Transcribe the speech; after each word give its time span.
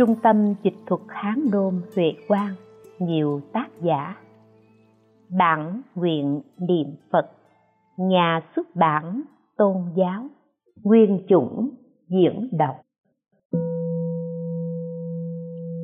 Trung 0.00 0.16
tâm 0.22 0.54
Dịch 0.62 0.76
thuật 0.86 1.00
Hán 1.08 1.50
Đôn 1.52 1.82
Huệ 1.94 2.12
Quang, 2.28 2.54
nhiều 2.98 3.40
tác 3.52 3.68
giả. 3.82 4.16
Bản 5.38 5.82
nguyện 5.94 6.42
niệm 6.58 6.86
Phật, 7.12 7.30
nhà 7.98 8.40
xuất 8.56 8.66
bản 8.76 9.22
tôn 9.56 9.76
giáo, 9.96 10.22
nguyên 10.84 11.20
chủng 11.28 11.70
diễn 12.08 12.48
đọc. 12.52 12.76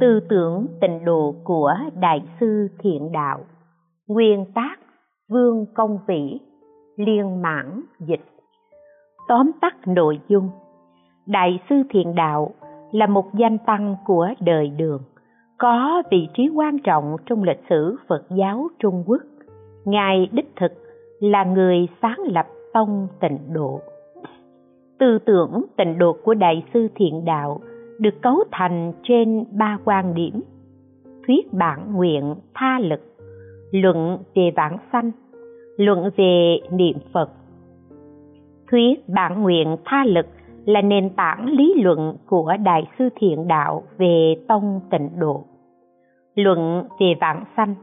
Tư 0.00 0.20
tưởng 0.28 0.66
tịnh 0.80 1.04
độ 1.04 1.34
của 1.44 1.74
Đại 2.00 2.22
sư 2.40 2.68
Thiện 2.78 3.12
Đạo, 3.12 3.40
nguyên 4.06 4.44
tác 4.54 4.76
Vương 5.28 5.66
Công 5.74 5.98
Vĩ, 6.06 6.40
liên 6.96 7.42
mãn 7.42 7.80
dịch. 8.00 8.24
Tóm 9.28 9.50
tắt 9.60 9.76
nội 9.86 10.20
dung 10.28 10.50
Đại 11.26 11.58
sư 11.68 11.82
Thiện 11.90 12.14
Đạo 12.14 12.54
là 12.96 13.06
một 13.06 13.34
danh 13.34 13.58
tăng 13.58 13.96
của 14.04 14.28
đời 14.40 14.68
đường, 14.76 15.02
có 15.58 16.02
vị 16.10 16.28
trí 16.34 16.48
quan 16.54 16.78
trọng 16.78 17.16
trong 17.26 17.42
lịch 17.42 17.60
sử 17.68 17.96
Phật 18.08 18.22
giáo 18.30 18.68
Trung 18.78 19.04
Quốc. 19.06 19.22
Ngài 19.84 20.28
đích 20.32 20.56
thực 20.56 20.72
là 21.20 21.44
người 21.44 21.88
sáng 22.02 22.18
lập 22.32 22.46
tông 22.72 23.08
tịnh 23.20 23.38
độ. 23.52 23.80
Tư 24.98 25.18
tưởng 25.26 25.62
tịnh 25.76 25.98
độ 25.98 26.16
của 26.24 26.34
Đại 26.34 26.64
sư 26.74 26.88
Thiện 26.94 27.24
Đạo 27.24 27.60
được 27.98 28.22
cấu 28.22 28.44
thành 28.52 28.92
trên 29.02 29.44
ba 29.52 29.78
quan 29.84 30.14
điểm. 30.14 30.40
Thuyết 31.26 31.52
bản 31.52 31.94
nguyện 31.94 32.34
tha 32.54 32.78
lực, 32.78 33.00
luận 33.70 34.18
về 34.34 34.50
vãng 34.56 34.78
sanh, 34.92 35.10
luận 35.76 36.10
về 36.16 36.60
niệm 36.70 36.96
Phật. 37.12 37.30
Thuyết 38.70 39.08
bản 39.08 39.42
nguyện 39.42 39.76
tha 39.84 40.04
lực 40.04 40.26
là 40.66 40.80
nền 40.80 41.10
tảng 41.10 41.46
lý 41.48 41.74
luận 41.82 42.16
của 42.26 42.52
Đại 42.64 42.86
sư 42.98 43.08
Thiện 43.16 43.48
Đạo 43.48 43.82
về 43.98 44.34
tông 44.48 44.80
tịnh 44.90 45.08
độ. 45.18 45.44
Luận 46.34 46.84
về 47.00 47.14
vạn 47.20 47.44
sanh 47.56 47.74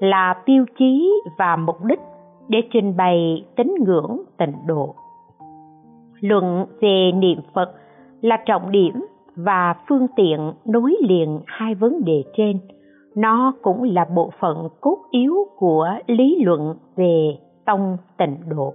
là 0.00 0.34
tiêu 0.46 0.64
chí 0.78 1.12
và 1.38 1.56
mục 1.56 1.84
đích 1.84 2.00
để 2.48 2.62
trình 2.72 2.96
bày 2.96 3.44
tín 3.56 3.74
ngưỡng 3.86 4.22
tịnh 4.38 4.52
độ. 4.66 4.94
Luận 6.20 6.66
về 6.80 7.12
niệm 7.14 7.38
Phật 7.54 7.72
là 8.20 8.36
trọng 8.46 8.70
điểm 8.70 9.06
và 9.36 9.74
phương 9.88 10.06
tiện 10.16 10.52
nối 10.64 10.96
liền 11.00 11.40
hai 11.46 11.74
vấn 11.74 12.04
đề 12.04 12.24
trên. 12.36 12.58
Nó 13.16 13.52
cũng 13.62 13.82
là 13.82 14.06
bộ 14.14 14.30
phận 14.40 14.68
cốt 14.80 14.98
yếu 15.10 15.34
của 15.56 15.88
lý 16.06 16.44
luận 16.44 16.74
về 16.96 17.36
tông 17.66 17.96
tịnh 18.18 18.36
độ. 18.48 18.74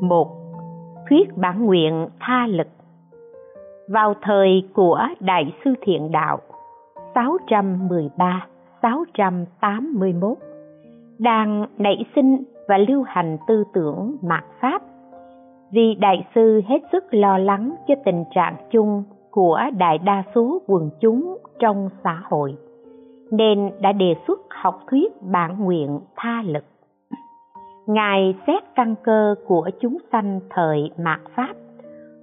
Một, 0.00 0.38
Thuyết 1.10 1.36
bản 1.36 1.66
nguyện 1.66 2.08
tha 2.20 2.46
lực. 2.46 2.66
Vào 3.88 4.14
thời 4.22 4.68
của 4.74 5.00
Đại 5.20 5.52
sư 5.64 5.74
Thiện 5.80 6.12
Đạo 6.12 6.38
613-681 8.82 10.34
đang 11.18 11.66
nảy 11.78 12.04
sinh 12.14 12.42
và 12.68 12.78
lưu 12.78 13.02
hành 13.02 13.38
tư 13.48 13.64
tưởng 13.74 14.16
mạt 14.22 14.44
Pháp. 14.60 14.82
Vì 15.72 15.94
đại 15.94 16.26
sư 16.34 16.62
hết 16.66 16.78
sức 16.92 17.04
lo 17.10 17.38
lắng 17.38 17.74
cho 17.88 17.94
tình 18.04 18.24
trạng 18.34 18.56
chung 18.70 19.04
của 19.30 19.60
đại 19.78 19.98
đa 19.98 20.22
số 20.34 20.62
quần 20.66 20.90
chúng 21.00 21.38
trong 21.58 21.90
xã 22.04 22.22
hội, 22.24 22.56
nên 23.30 23.70
đã 23.80 23.92
đề 23.92 24.14
xuất 24.26 24.40
học 24.50 24.80
thuyết 24.90 25.22
bản 25.22 25.64
nguyện 25.64 26.00
tha 26.16 26.42
lực 26.46 26.64
ngài 27.88 28.34
xét 28.46 28.62
căn 28.74 28.94
cơ 29.02 29.34
của 29.46 29.70
chúng 29.80 29.96
sanh 30.12 30.40
thời 30.50 30.90
mạt 30.98 31.20
pháp, 31.34 31.54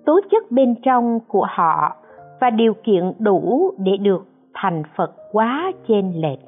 tố 0.05 0.19
chất 0.31 0.51
bên 0.51 0.75
trong 0.83 1.19
của 1.27 1.47
họ 1.49 1.95
và 2.41 2.49
điều 2.49 2.73
kiện 2.73 3.13
đủ 3.19 3.71
để 3.77 3.97
được 3.97 4.25
thành 4.53 4.83
phật 4.95 5.11
quá 5.31 5.71
trên 5.87 6.11
lệch. 6.15 6.39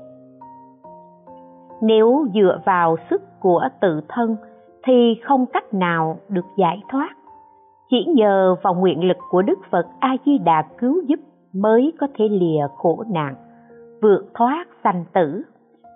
Nếu 1.82 2.26
dựa 2.34 2.60
vào 2.66 2.96
sức 3.10 3.22
của 3.40 3.64
tự 3.82 4.02
thân 4.08 4.36
thì 4.84 5.16
không 5.24 5.46
cách 5.46 5.74
nào 5.74 6.18
được 6.30 6.46
giải 6.58 6.82
thoát. 6.90 7.10
Chỉ 7.90 8.06
nhờ 8.16 8.56
vào 8.62 8.74
nguyện 8.74 9.08
lực 9.08 9.18
của 9.30 9.42
đức 9.42 9.60
phật 9.72 9.88
a 10.00 10.16
di 10.26 10.38
đà 10.38 10.64
cứu 10.78 11.02
giúp 11.08 11.20
mới 11.54 11.94
có 12.00 12.08
thể 12.18 12.28
lìa 12.30 12.68
khổ 12.78 13.04
nạn, 13.10 13.36
vượt 14.02 14.26
thoát 14.34 14.68
sanh 14.84 15.06
tử 15.14 15.44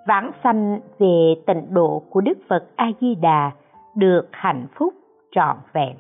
vãng 0.08 0.32
sanh 0.44 0.80
về 1.00 1.36
tịnh 1.48 1.74
độ 1.74 2.02
của 2.10 2.22
Đức 2.22 2.38
Phật 2.50 2.68
A 2.76 2.92
Di 3.02 3.16
Đà 3.16 3.52
được 3.96 4.28
hạnh 4.32 4.68
phúc 4.76 4.94
trọn 5.32 5.58
vẹn. 5.74 5.96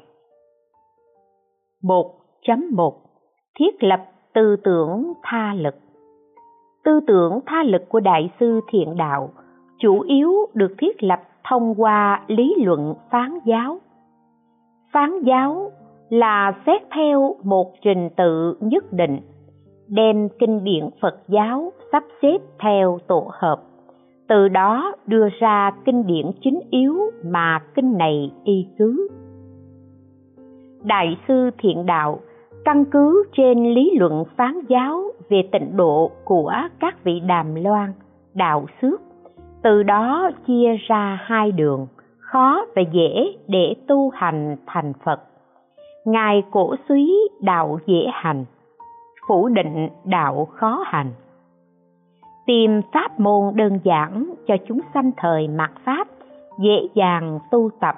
1.1 1.84 2.91
Thiết 3.59 3.84
lập 3.84 4.06
tư 4.34 4.56
tưởng 4.63 5.13
tha 5.23 5.53
lực 5.53 5.75
Tư 6.84 7.00
tưởng 7.07 7.40
tha 7.45 7.63
lực 7.63 7.90
của 7.90 8.00
Đại 8.00 8.31
sư 8.40 8.61
Thiện 8.72 8.97
Đạo 8.97 9.29
chủ 9.79 10.00
yếu 10.00 10.34
được 10.53 10.75
thiết 10.78 11.03
lập 11.03 11.22
thông 11.50 11.81
qua 11.81 12.23
lý 12.28 12.56
luận 12.57 12.95
phán 13.11 13.40
giáo. 13.45 13.79
Phán 14.94 15.23
giáo 15.23 15.72
là 16.09 16.53
xét 16.66 16.81
theo 16.95 17.35
một 17.44 17.73
trình 17.81 18.09
tự 18.17 18.57
nhất 18.59 18.94
định, 18.94 19.19
đem 19.88 20.29
kinh 20.40 20.63
điển 20.63 20.90
Phật 21.01 21.16
giáo 21.28 21.72
sắp 21.91 22.03
xếp 22.22 22.38
theo 22.59 22.97
tổ 23.07 23.31
hợp 23.34 23.61
từ 24.31 24.47
đó 24.47 24.94
đưa 25.08 25.28
ra 25.40 25.72
kinh 25.86 26.08
điển 26.08 26.25
chính 26.42 26.59
yếu 26.69 26.97
mà 27.24 27.59
kinh 27.75 27.97
này 27.97 28.31
y 28.44 28.68
cứ. 28.78 29.08
Đại 30.84 31.18
sư 31.28 31.50
thiện 31.58 31.86
đạo, 31.86 32.19
căn 32.66 32.86
cứ 32.86 33.24
trên 33.34 33.74
lý 33.74 33.91
luận 34.00 34.24
phán 34.38 34.59
giáo 34.70 35.03
về 35.30 35.41
tịnh 35.52 35.78
độ 35.78 36.12
của 36.24 36.53
các 36.80 37.03
vị 37.03 37.20
đàm 37.20 37.56
loan, 37.56 37.94
đạo 38.34 38.66
xước, 38.81 39.02
từ 39.64 39.84
đó 39.84 40.31
chia 40.47 40.75
ra 40.88 41.20
hai 41.24 41.52
đường, 41.52 41.88
khó 42.20 42.66
và 42.75 42.81
dễ 42.91 43.34
để 43.47 43.75
tu 43.88 44.09
hành 44.09 44.56
thành 44.66 44.94
phật. 45.06 45.20
Ngài 46.06 46.44
cổ 46.52 46.75
suý 46.90 47.30
đạo 47.41 47.80
dễ 47.86 48.08
hành, 48.14 48.46
phủ 49.28 49.47
định 49.47 49.90
đạo 50.06 50.47
khó 50.52 50.84
hành 50.86 51.12
tìm 52.46 52.81
pháp 52.94 53.19
môn 53.19 53.56
đơn 53.56 53.79
giản 53.84 54.34
cho 54.47 54.56
chúng 54.68 54.79
sanh 54.94 55.12
thời 55.18 55.47
mạt 55.47 55.72
pháp, 55.85 56.07
dễ 56.59 56.88
dàng 56.94 57.40
tu 57.52 57.69
tập. 57.79 57.96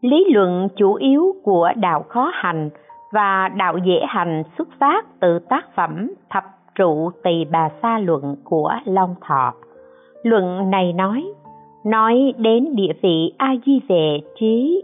Lý 0.00 0.24
luận 0.34 0.68
chủ 0.76 0.94
yếu 0.94 1.34
của 1.44 1.70
đạo 1.76 2.04
khó 2.08 2.30
hành 2.34 2.70
và 3.12 3.48
đạo 3.48 3.78
dễ 3.78 4.00
hành 4.08 4.42
xuất 4.58 4.68
phát 4.80 5.06
từ 5.20 5.38
tác 5.38 5.74
phẩm 5.74 6.10
thập 6.30 6.44
trụ 6.74 7.10
tỳ 7.22 7.44
bà 7.44 7.68
sa 7.82 7.98
luận 7.98 8.36
của 8.44 8.72
long 8.84 9.14
thọ. 9.20 9.52
Luận 10.22 10.70
này 10.70 10.92
nói 10.92 11.24
nói 11.84 12.32
đến 12.38 12.76
địa 12.76 12.92
vị 13.02 13.34
a 13.38 13.54
di 13.66 13.80
về 13.88 14.20
trí 14.40 14.82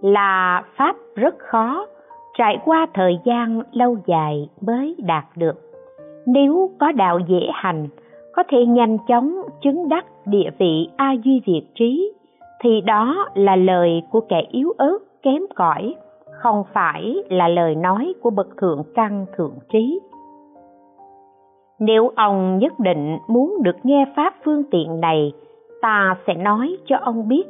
là 0.00 0.62
pháp 0.76 0.96
rất 1.14 1.34
khó, 1.38 1.86
trải 2.38 2.58
qua 2.64 2.86
thời 2.94 3.18
gian 3.24 3.62
lâu 3.72 3.96
dài 4.06 4.48
mới 4.60 4.96
đạt 4.98 5.24
được 5.36 5.67
nếu 6.28 6.70
có 6.78 6.92
đạo 6.92 7.18
dễ 7.28 7.40
hành, 7.52 7.88
có 8.32 8.42
thể 8.48 8.66
nhanh 8.66 8.98
chóng 9.08 9.34
chứng 9.62 9.88
đắc 9.88 10.06
địa 10.26 10.50
vị 10.58 10.88
a 10.96 11.12
duy 11.24 11.40
việt 11.46 11.62
trí, 11.74 12.12
thì 12.60 12.80
đó 12.80 13.28
là 13.34 13.56
lời 13.56 14.02
của 14.10 14.20
kẻ 14.28 14.42
yếu 14.50 14.72
ớt, 14.78 14.98
kém 15.22 15.42
cỏi, 15.54 15.94
không 16.30 16.62
phải 16.72 17.16
là 17.28 17.48
lời 17.48 17.74
nói 17.74 18.14
của 18.22 18.30
bậc 18.30 18.48
thượng 18.56 18.82
căn 18.94 19.26
thượng 19.36 19.54
trí. 19.72 20.00
Nếu 21.78 22.10
ông 22.16 22.58
nhất 22.58 22.72
định 22.78 23.18
muốn 23.28 23.56
được 23.62 23.76
nghe 23.82 24.04
pháp 24.16 24.34
phương 24.44 24.62
tiện 24.70 25.00
này, 25.00 25.32
ta 25.82 26.16
sẽ 26.26 26.34
nói 26.34 26.76
cho 26.86 26.96
ông 26.96 27.28
biết. 27.28 27.44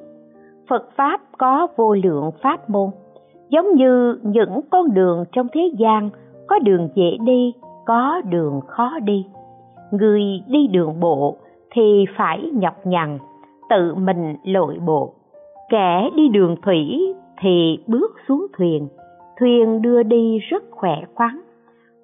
Phật 0.68 0.88
pháp 0.96 1.20
có 1.38 1.66
vô 1.76 1.94
lượng 1.94 2.30
pháp 2.42 2.70
môn, 2.70 2.90
giống 3.48 3.74
như 3.74 4.18
những 4.22 4.60
con 4.70 4.94
đường 4.94 5.24
trong 5.32 5.46
thế 5.52 5.70
gian 5.78 6.10
có 6.46 6.58
đường 6.58 6.88
dễ 6.94 7.16
đi 7.20 7.52
có 7.88 8.22
đường 8.24 8.60
khó 8.66 8.98
đi. 9.04 9.26
Người 9.90 10.22
đi 10.46 10.66
đường 10.66 11.00
bộ 11.00 11.36
thì 11.70 12.04
phải 12.16 12.50
nhọc 12.52 12.86
nhằn, 12.86 13.18
tự 13.70 13.94
mình 13.94 14.36
lội 14.44 14.78
bộ. 14.86 15.14
Kẻ 15.68 16.10
đi 16.16 16.28
đường 16.28 16.56
thủy 16.62 17.14
thì 17.40 17.78
bước 17.86 18.10
xuống 18.28 18.46
thuyền. 18.58 18.88
Thuyền 19.40 19.82
đưa 19.82 20.02
đi 20.02 20.38
rất 20.38 20.62
khỏe 20.70 21.02
khoắn. 21.14 21.40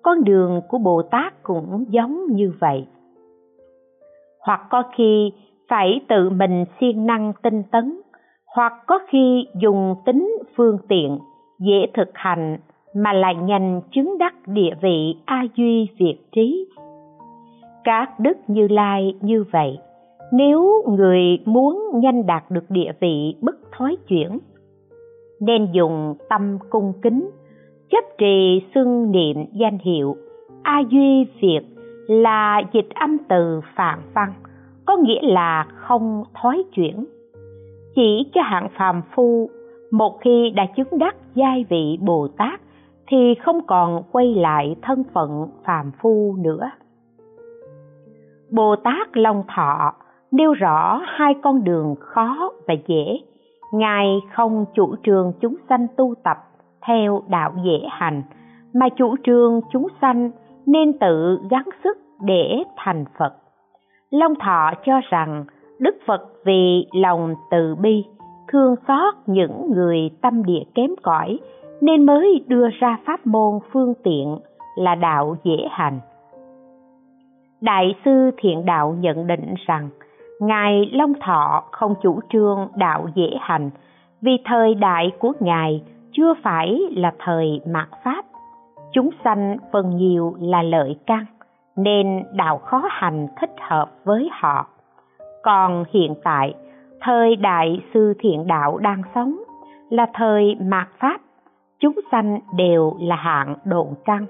Con 0.02 0.25
đường 0.25 0.60
của 0.69 0.78
bồ 0.78 1.02
tát 1.02 1.42
cũng 1.42 1.84
giống 1.88 2.26
như 2.26 2.52
vậy. 2.60 2.86
Hoặc 4.40 4.60
có 4.70 4.82
khi 4.96 5.32
phải 5.69 6.00
tự 6.08 6.31
mình 6.31 6.64
siêng 6.81 7.06
năng 7.06 7.32
tinh 7.42 7.62
tấn, 7.72 8.00
hoặc 8.54 8.72
có 8.86 8.98
khi 9.08 9.46
dùng 9.60 9.94
tính 10.06 10.36
phương 10.56 10.78
tiện 10.88 11.19
dễ 11.58 11.86
thực 11.94 12.08
hành 12.14 12.58
mà 12.94 13.12
lại 13.12 13.35
nhanh 13.35 13.81
chứng 13.93 14.19
đắc 14.19 14.35
địa 14.46 14.75
vị 14.81 15.17
a 15.25 15.43
duy 15.55 15.88
việt 15.99 16.17
trí. 16.32 16.67
Các 17.85 18.20
đức 18.20 18.37
như 18.46 18.69
lai 18.69 19.14
như 19.20 19.44
vậy, 19.52 19.79
nếu 20.32 20.85
người 20.88 21.38
muốn 21.44 21.91
nhanh 21.94 22.26
đạt 22.26 22.50
được 22.50 22.70
địa 22.70 22.93
vị 23.00 23.35
bất 23.41 23.56
thói 23.73 23.96
chuyển, 24.08 24.38
nên 25.41 25.69
dùng 25.73 26.14
tâm 26.29 26.58
cung 26.70 26.93
kính, 27.02 27.31
chấp 27.91 28.05
trì 28.19 28.62
xưng 28.75 29.11
niệm 29.11 29.37
danh 29.52 29.79
hiệu 29.79 30.17
a 30.62 30.82
duy 30.91 31.26
việt 31.41 31.61
là 32.08 32.62
dịch 32.73 32.88
âm 32.94 33.19
từ 33.29 33.61
phạn 33.76 33.99
văn, 34.14 34.32
có 34.87 34.96
nghĩa 34.96 35.20
là 35.23 35.67
không 35.75 36.25
thoái 36.35 36.58
chuyển. 36.75 37.05
Chỉ 37.94 38.31
cho 38.35 38.43
hạng 38.43 38.69
phàm 38.76 39.02
phu, 39.14 39.50
một 39.91 40.20
khi 40.20 40.50
đã 40.50 40.67
chứng 40.76 40.99
đắc 40.99 41.17
giai 41.35 41.64
vị 41.69 41.99
bồ 42.00 42.29
tát 42.29 42.61
thì 43.06 43.34
không 43.44 43.66
còn 43.66 44.02
quay 44.12 44.34
lại 44.34 44.76
thân 44.82 45.04
phận 45.14 45.48
phàm 45.64 45.90
phu 46.02 46.36
nữa. 46.38 46.70
Bồ 48.50 48.76
tát 48.76 49.16
long 49.16 49.42
thọ 49.54 49.94
nêu 50.30 50.52
rõ 50.52 51.00
hai 51.04 51.34
con 51.42 51.64
đường 51.64 51.94
khó 52.00 52.52
và 52.68 52.74
dễ. 52.86 53.18
Ngài 53.72 54.20
không 54.32 54.64
chủ 54.74 54.94
trương 55.04 55.32
chúng 55.40 55.56
sanh 55.68 55.86
tu 55.96 56.14
tập 56.24 56.36
theo 56.86 57.22
đạo 57.28 57.52
dễ 57.64 57.88
hành, 57.90 58.22
mà 58.74 58.88
chủ 58.96 59.16
trương 59.24 59.60
chúng 59.72 59.86
sanh 60.00 60.30
nên 60.66 60.98
tự 60.98 61.38
gắng 61.50 61.68
sức 61.84 61.98
để 62.20 62.62
thành 62.76 63.04
phật. 63.18 63.34
Long 64.10 64.34
thọ 64.34 64.72
cho 64.84 65.00
rằng 65.10 65.44
đức 65.78 65.96
phật 66.06 66.20
vì 66.44 66.86
lòng 66.92 67.34
từ 67.50 67.74
bi, 67.74 68.04
thương 68.52 68.74
xót 68.88 69.14
những 69.26 69.70
người 69.74 70.10
tâm 70.22 70.44
địa 70.44 70.62
kém 70.74 70.90
cỏi 71.02 71.38
nên 71.84 72.06
mới 72.06 72.44
đưa 72.48 72.69
ra 72.81 72.98
pháp 73.06 73.26
môn 73.26 73.58
phương 73.72 73.94
tiện 74.02 74.38
là 74.76 74.94
đạo 74.94 75.36
dễ 75.44 75.56
hành. 75.70 76.00
Đại 77.60 77.94
sư 78.04 78.31
thiện 78.36 78.64
đạo 78.66 78.96
nhận 79.00 79.26
định 79.26 79.54
rằng, 79.66 79.88
ngài 80.40 80.90
long 80.92 81.12
thọ 81.20 81.64
không 81.72 81.94
chủ 82.02 82.20
trương 82.32 82.69
đạo 82.75 83.06
dễ 83.14 83.31
hành, 83.40 83.70
vì 84.20 84.32
thời 84.44 84.75
đại 84.75 85.10
của 85.19 85.32
ngài 85.40 85.82
chưa 86.12 86.34
phải 86.42 86.81
là 86.90 87.12
thời 87.19 87.60
mạt 87.66 87.88
pháp. 88.04 88.25
Chúng 88.92 89.10
sanh 89.25 89.56
phần 89.72 89.96
nhiều 89.96 90.34
là 90.40 90.62
lợi 90.62 90.96
căn, 91.06 91.25
nên 91.76 92.25
đạo 92.32 92.58
khó 92.58 92.82
hành 92.90 93.26
thích 93.40 93.54
hợp 93.60 93.90
với 94.04 94.28
họ. 94.32 94.66
Còn 95.42 95.84
hiện 95.92 96.14
tại, 96.25 96.54
thời 97.00 97.36
đại 97.36 97.81
sư 97.94 98.14
thiện 98.19 98.46
đạo 98.46 98.78
đang 98.78 99.02
sống 99.14 99.36
là 99.90 100.06
thời 100.14 100.56
mạt 100.60 100.88
pháp 100.98 101.20
chúng 101.78 101.94
sanh 102.10 102.40
đều 102.56 102.92
là 103.00 103.16
hạng 103.16 103.56
độn 103.64 103.86
căn 104.04 104.26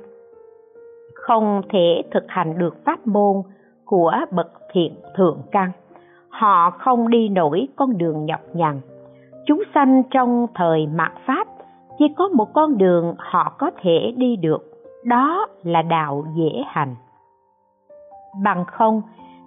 không 1.26 1.62
thể 1.68 2.02
thực 2.10 2.24
hành 2.28 2.58
được 2.58 2.84
pháp 2.84 3.06
môn 3.06 3.42
của 3.84 4.12
bậc 4.30 4.52
thiện 4.72 4.94
thượng 5.16 5.42
căn. 5.50 5.70
Họ 6.28 6.70
không 6.70 7.10
đi 7.10 7.28
nổi 7.28 7.68
con 7.76 7.98
đường 7.98 8.26
nhọc 8.26 8.40
nhằn. 8.52 8.80
Chúng 9.46 9.62
sanh 9.74 10.02
trong 10.10 10.46
thời 10.54 10.86
mạt 10.86 11.12
pháp, 11.26 11.48
chỉ 11.98 12.04
có 12.16 12.28
một 12.28 12.54
con 12.54 12.78
đường 12.78 13.14
họ 13.18 13.52
có 13.58 13.70
thể 13.82 14.14
đi 14.16 14.36
được, 14.36 14.70
đó 15.04 15.46
là 15.62 15.82
đạo 15.82 16.24
dễ 16.36 16.62
hành. 16.66 16.94
Bằng 18.44 18.64
không 18.64 19.02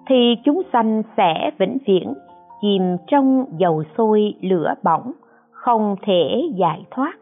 thì 0.08 0.36
chúng 0.44 0.62
sanh 0.74 1.04
sẽ 1.18 1.52
vĩnh 1.60 1.78
viễn 1.88 2.14
chìm 2.62 2.98
trong 3.08 3.46
dầu 3.58 3.84
sôi 3.98 4.34
lửa 4.42 4.74
bỏng, 4.84 5.12
không 5.52 5.96
thể 6.02 6.50
giải 6.56 6.86
thoát 6.92 7.14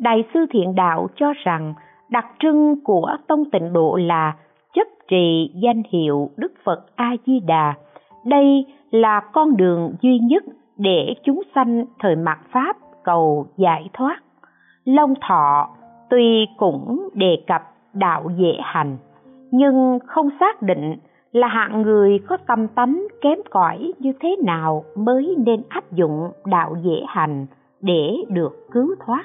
đại 0.00 0.24
sư 0.34 0.46
thiện 0.50 0.74
đạo 0.74 1.08
cho 1.16 1.32
rằng 1.44 1.74
đặc 2.10 2.26
trưng 2.38 2.84
của 2.84 3.16
tông 3.26 3.50
tịnh 3.50 3.72
độ 3.72 3.96
là 3.96 4.36
chấp 4.74 4.86
trì 5.08 5.50
danh 5.54 5.82
hiệu 5.92 6.30
đức 6.36 6.52
phật 6.64 6.96
a 6.96 7.16
di 7.26 7.40
đà 7.40 7.74
đây 8.24 8.66
là 8.90 9.20
con 9.32 9.56
đường 9.56 9.94
duy 10.00 10.18
nhất 10.18 10.44
để 10.78 11.14
chúng 11.24 11.42
sanh 11.54 11.84
thời 11.98 12.16
mạt 12.16 12.38
pháp 12.52 12.76
cầu 13.04 13.46
giải 13.56 13.88
thoát. 13.92 14.16
Long 14.84 15.14
thọ 15.28 15.68
tuy 16.10 16.46
cũng 16.56 17.08
đề 17.14 17.36
cập 17.46 17.62
đạo 17.94 18.30
dễ 18.36 18.52
hành, 18.62 18.96
nhưng 19.50 19.98
không 20.06 20.28
xác 20.40 20.62
định 20.62 20.96
là 21.32 21.46
hạng 21.46 21.82
người 21.82 22.18
có 22.28 22.36
tâm 22.46 22.68
tánh 22.68 23.06
kém 23.20 23.38
cỏi 23.50 23.92
như 23.98 24.12
thế 24.20 24.36
nào 24.44 24.84
mới 24.96 25.34
nên 25.38 25.62
áp 25.68 25.92
dụng 25.92 26.30
đạo 26.46 26.76
dễ 26.82 27.02
hành 27.06 27.46
để 27.80 28.16
được 28.28 28.66
cứu 28.72 28.94
thoát 29.06 29.24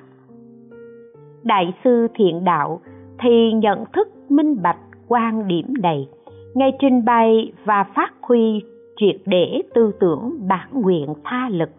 đại 1.46 1.74
sư 1.84 2.08
thiện 2.16 2.44
đạo 2.44 2.80
thì 3.20 3.54
nhận 3.54 3.84
thức 3.94 4.08
minh 4.30 4.62
bạch 4.62 4.80
quan 5.08 5.48
điểm 5.48 5.74
này 5.82 6.08
ngay 6.56 6.72
trình 6.80 7.06
bày 7.06 7.52
và 7.66 7.86
phát 7.96 8.14
huy 8.22 8.62
triệt 8.98 9.22
để 9.26 9.62
tư 9.74 9.92
tưởng 10.00 10.48
bản 10.48 10.70
nguyện 10.72 11.14
tha 11.24 11.50
lực, 11.50 11.70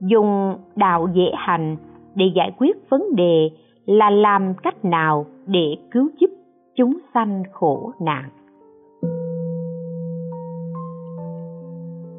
dùng 0.00 0.54
đạo 0.76 1.08
dễ 1.14 1.30
hành 1.34 1.76
để 2.14 2.26
giải 2.34 2.52
quyết 2.58 2.90
vấn 2.90 3.16
đề 3.16 3.50
là 3.86 4.10
làm 4.10 4.54
cách 4.62 4.84
nào 4.84 5.26
để 5.46 5.76
cứu 5.90 6.08
giúp 6.20 6.30
chúng 6.76 6.98
sanh 7.14 7.42
khổ 7.52 7.92
nạn. 8.00 8.28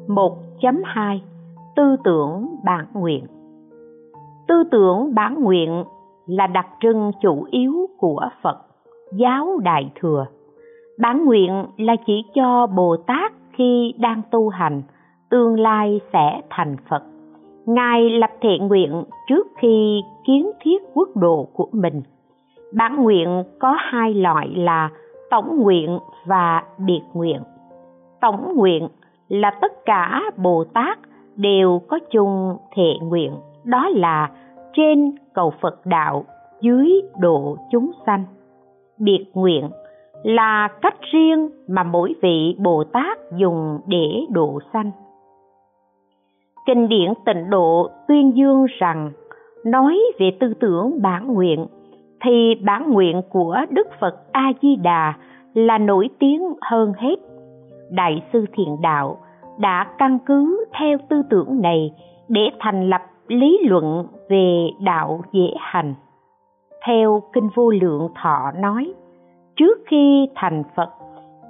1.2 0.08 1.18
Tư 1.76 1.96
tưởng 2.04 2.56
bản 2.64 2.86
nguyện. 2.94 3.26
Tư 4.48 4.64
tưởng 4.70 5.14
bản 5.14 5.34
nguyện 5.42 5.84
là 6.26 6.46
đặc 6.46 6.66
trưng 6.80 7.10
chủ 7.22 7.46
yếu 7.50 7.86
của 7.98 8.28
Phật, 8.42 8.58
giáo 9.12 9.58
Đại 9.62 9.90
Thừa. 10.00 10.26
Bản 10.98 11.24
nguyện 11.24 11.66
là 11.76 11.96
chỉ 12.06 12.24
cho 12.34 12.66
Bồ 12.66 12.96
Tát 12.96 13.32
khi 13.52 13.94
đang 13.98 14.22
tu 14.30 14.48
hành, 14.48 14.82
tương 15.30 15.60
lai 15.60 16.00
sẽ 16.12 16.40
thành 16.50 16.76
Phật. 16.88 17.02
Ngài 17.66 18.10
lập 18.10 18.30
thiện 18.40 18.68
nguyện 18.68 19.04
trước 19.28 19.46
khi 19.58 20.02
kiến 20.26 20.50
thiết 20.60 20.82
quốc 20.94 21.08
độ 21.16 21.48
của 21.52 21.68
mình. 21.72 22.02
Bản 22.74 23.02
nguyện 23.02 23.44
có 23.60 23.76
hai 23.78 24.14
loại 24.14 24.48
là 24.56 24.90
tổng 25.30 25.58
nguyện 25.62 25.98
và 26.26 26.62
biệt 26.78 27.02
nguyện. 27.12 27.40
Tổng 28.20 28.54
nguyện 28.56 28.88
là 29.28 29.50
tất 29.60 29.72
cả 29.84 30.22
Bồ 30.36 30.64
Tát 30.64 30.98
đều 31.36 31.80
có 31.88 31.98
chung 32.10 32.56
thệ 32.76 32.92
nguyện, 33.02 33.32
đó 33.64 33.88
là 33.88 34.30
trên 34.72 35.12
cầu 35.34 35.52
Phật 35.60 35.86
đạo, 35.86 36.24
dưới 36.60 37.02
độ 37.18 37.56
chúng 37.70 37.90
sanh. 38.06 38.24
Biệt 38.98 39.24
nguyện 39.34 39.70
là 40.22 40.68
cách 40.82 41.00
riêng 41.12 41.48
mà 41.68 41.82
mỗi 41.82 42.14
vị 42.22 42.56
Bồ 42.58 42.84
Tát 42.84 43.18
dùng 43.36 43.78
để 43.86 44.26
độ 44.30 44.58
sanh. 44.72 44.90
Kinh 46.66 46.88
điển 46.88 47.12
tịnh 47.24 47.50
độ 47.50 47.90
tuyên 48.08 48.36
dương 48.36 48.66
rằng 48.78 49.10
nói 49.64 49.98
về 50.18 50.30
tư 50.40 50.54
tưởng 50.60 51.02
bản 51.02 51.34
nguyện 51.34 51.66
thì 52.24 52.54
bản 52.54 52.90
nguyện 52.92 53.22
của 53.30 53.56
Đức 53.70 53.88
Phật 54.00 54.32
A 54.32 54.52
Di 54.62 54.76
Đà 54.76 55.14
là 55.54 55.78
nổi 55.78 56.08
tiếng 56.18 56.42
hơn 56.60 56.92
hết. 56.98 57.16
Đại 57.90 58.22
sư 58.32 58.44
Thiện 58.52 58.76
Đạo 58.82 59.18
đã 59.58 59.86
căn 59.98 60.18
cứ 60.26 60.64
theo 60.78 60.98
tư 61.08 61.22
tưởng 61.30 61.62
này 61.62 61.92
để 62.28 62.40
thành 62.60 62.90
lập 62.90 63.00
lý 63.32 63.58
luận 63.64 64.06
về 64.28 64.70
đạo 64.80 65.20
dễ 65.32 65.54
hành. 65.58 65.94
Theo 66.86 67.22
Kinh 67.32 67.48
Vô 67.54 67.70
Lượng 67.70 68.08
Thọ 68.22 68.52
nói, 68.58 68.92
trước 69.56 69.78
khi 69.86 70.28
thành 70.34 70.62
Phật, 70.76 70.90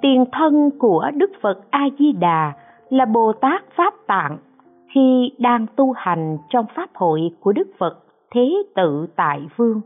tiền 0.01 0.25
thân 0.31 0.69
của 0.79 1.11
Đức 1.13 1.31
Phật 1.41 1.71
A 1.71 1.87
Di 1.99 2.11
Đà 2.11 2.53
là 2.89 3.05
Bồ 3.05 3.33
Tát 3.33 3.63
Pháp 3.75 3.93
Tạng 4.07 4.37
khi 4.93 5.31
đang 5.39 5.65
tu 5.75 5.91
hành 5.91 6.37
trong 6.49 6.65
pháp 6.75 6.89
hội 6.93 7.21
của 7.39 7.51
Đức 7.51 7.67
Phật 7.77 7.99
Thế 8.31 8.63
Tự 8.75 9.07
Tại 9.15 9.41
Vương. 9.55 9.81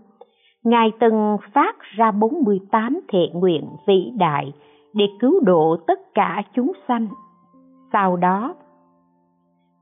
Ngài 0.63 0.91
từng 0.99 1.37
phát 1.53 1.75
ra 1.95 2.11
48 2.11 2.99
thệ 3.07 3.29
nguyện 3.33 3.65
vĩ 3.87 4.11
đại 4.17 4.53
để 4.93 5.05
cứu 5.19 5.39
độ 5.43 5.77
tất 5.87 5.99
cả 6.13 6.43
chúng 6.53 6.71
sanh. 6.87 7.07
Sau 7.93 8.15
đó, 8.15 8.55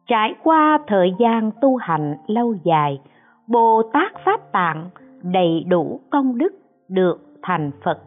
trải 0.08 0.36
qua 0.44 0.80
thời 0.88 1.14
gian 1.20 1.52
tu 1.62 1.76
hành 1.76 2.16
lâu 2.28 2.56
dài, 2.64 3.00
Bồ 3.48 3.82
Tát 3.94 4.12
Pháp 4.26 4.52
Tạng 4.52 4.90
đầy 5.24 5.66
đủ 5.68 6.00
công 6.10 6.38
đức 6.38 6.54
được 6.90 7.22
thành 7.42 7.72
Phật. 7.84 8.00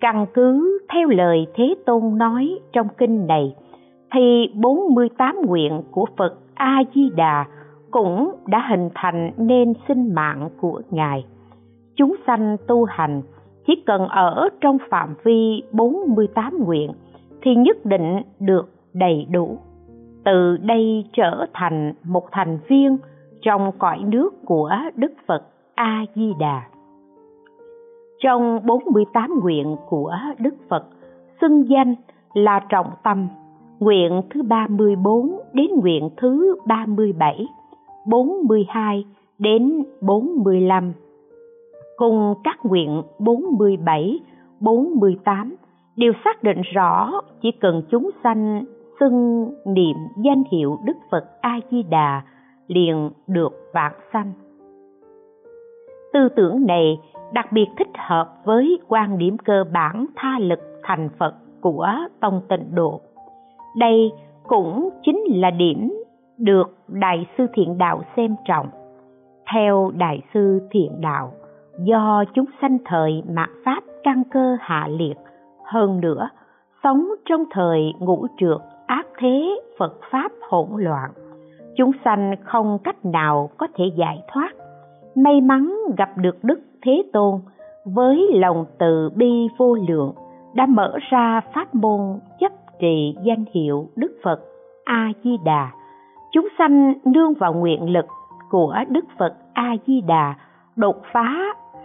Căn 0.00 0.26
cứ 0.34 0.78
theo 0.92 1.08
lời 1.08 1.46
Thế 1.54 1.74
Tôn 1.86 2.18
nói 2.18 2.58
trong 2.72 2.88
kinh 2.98 3.26
này, 3.26 3.54
thì 4.12 4.50
48 4.54 5.36
nguyện 5.46 5.82
của 5.90 6.06
Phật 6.16 6.34
A 6.54 6.82
Di 6.94 7.10
Đà 7.16 7.44
cũng 7.90 8.34
đã 8.46 8.66
hình 8.70 8.88
thành 8.94 9.30
nên 9.36 9.72
sinh 9.88 10.14
mạng 10.14 10.48
của 10.60 10.82
Ngài. 10.90 11.24
Chúng 11.96 12.16
sanh 12.26 12.56
tu 12.66 12.84
hành 12.84 13.22
chỉ 13.66 13.82
cần 13.86 14.08
ở 14.08 14.48
trong 14.60 14.78
phạm 14.90 15.14
vi 15.24 15.62
48 15.72 16.64
nguyện 16.64 16.90
thì 17.42 17.54
nhất 17.54 17.76
định 17.84 18.22
được 18.40 18.68
đầy 18.94 19.26
đủ. 19.30 19.58
Từ 20.26 20.56
đây 20.56 21.04
trở 21.12 21.46
thành 21.54 21.92
một 22.04 22.24
thành 22.32 22.58
viên 22.68 22.98
trong 23.42 23.72
cõi 23.78 23.98
nước 24.06 24.30
của 24.44 24.70
Đức 24.96 25.12
Phật 25.26 25.42
A 25.74 26.04
Di 26.14 26.32
Đà. 26.38 26.62
Trong 28.18 28.60
48 28.66 29.40
nguyện 29.42 29.76
của 29.88 30.16
Đức 30.38 30.54
Phật, 30.68 30.84
xưng 31.40 31.68
danh 31.68 31.94
là 32.34 32.60
trọng 32.68 32.90
tâm 33.02 33.28
nguyện 33.78 34.22
thứ 34.30 34.42
34 34.42 35.40
đến 35.52 35.66
nguyện 35.80 36.10
thứ 36.16 36.56
37, 36.66 37.46
42 38.06 39.04
đến 39.38 39.84
45. 40.00 40.92
cùng 41.96 42.34
các 42.44 42.58
nguyện 42.62 43.02
47, 43.18 44.20
48 44.60 45.56
đều 45.96 46.12
xác 46.24 46.42
định 46.42 46.62
rõ 46.74 47.12
chỉ 47.42 47.50
cần 47.60 47.82
chúng 47.90 48.10
sanh 48.24 48.64
xưng 49.00 49.50
niệm 49.64 49.96
danh 50.24 50.42
hiệu 50.52 50.78
Đức 50.84 50.96
Phật 51.10 51.24
A 51.40 51.60
Di 51.70 51.82
Đà 51.82 52.22
liền 52.66 53.10
được 53.26 53.52
vạn 53.74 53.92
sanh. 54.12 54.32
Tư 56.12 56.28
tưởng 56.36 56.66
này 56.66 57.00
đặc 57.32 57.52
biệt 57.52 57.66
thích 57.78 57.90
hợp 58.08 58.34
với 58.44 58.78
quan 58.88 59.18
điểm 59.18 59.36
cơ 59.38 59.64
bản 59.72 60.06
tha 60.16 60.38
lực 60.38 60.60
thành 60.82 61.08
Phật 61.18 61.34
của 61.60 61.88
tông 62.20 62.40
tịnh 62.48 62.74
độ. 62.74 63.00
Đây 63.76 64.12
cũng 64.46 64.88
chính 65.02 65.24
là 65.28 65.50
điểm 65.50 65.92
được 66.38 66.76
Đại 66.88 67.26
sư 67.38 67.46
Thiện 67.54 67.78
Đạo 67.78 68.02
xem 68.16 68.36
trọng. 68.44 68.68
Theo 69.54 69.90
Đại 69.94 70.22
sư 70.34 70.60
Thiện 70.70 71.00
Đạo, 71.00 71.32
do 71.84 72.24
chúng 72.34 72.46
sanh 72.60 72.78
thời 72.84 73.22
mạt 73.28 73.48
Pháp 73.64 73.80
căn 74.02 74.22
cơ 74.30 74.56
hạ 74.60 74.88
liệt, 74.90 75.14
hơn 75.64 76.00
nữa, 76.00 76.28
sống 76.82 77.08
trong 77.24 77.44
thời 77.50 77.92
ngũ 77.98 78.26
trượt 78.38 78.58
ác 78.86 79.06
thế 79.18 79.60
Phật 79.78 79.94
Pháp 80.10 80.32
hỗn 80.48 80.68
loạn, 80.76 81.10
chúng 81.76 81.90
sanh 82.04 82.34
không 82.44 82.78
cách 82.84 83.04
nào 83.04 83.50
có 83.56 83.66
thể 83.74 83.84
giải 83.96 84.22
thoát. 84.32 84.50
May 85.14 85.40
mắn 85.40 85.74
gặp 85.98 86.10
được 86.16 86.44
Đức 86.44 86.60
Thế 86.82 87.02
Tôn 87.12 87.40
với 87.84 88.26
lòng 88.32 88.64
từ 88.78 89.10
bi 89.14 89.48
vô 89.58 89.74
lượng 89.88 90.12
đã 90.54 90.66
mở 90.66 90.98
ra 91.10 91.40
pháp 91.54 91.74
môn 91.74 92.00
chấp 92.40 92.52
trì 92.80 93.16
danh 93.22 93.44
hiệu 93.54 93.88
Đức 93.96 94.18
Phật 94.22 94.40
A 94.84 95.12
Di 95.24 95.36
Đà. 95.44 95.70
Chúng 96.32 96.48
sanh 96.58 96.94
nương 97.04 97.34
vào 97.34 97.54
nguyện 97.54 97.90
lực 97.90 98.06
của 98.50 98.74
Đức 98.88 99.04
Phật 99.18 99.34
A 99.52 99.76
Di 99.86 100.00
Đà 100.00 100.34
đột 100.76 100.96
phá 101.12 101.36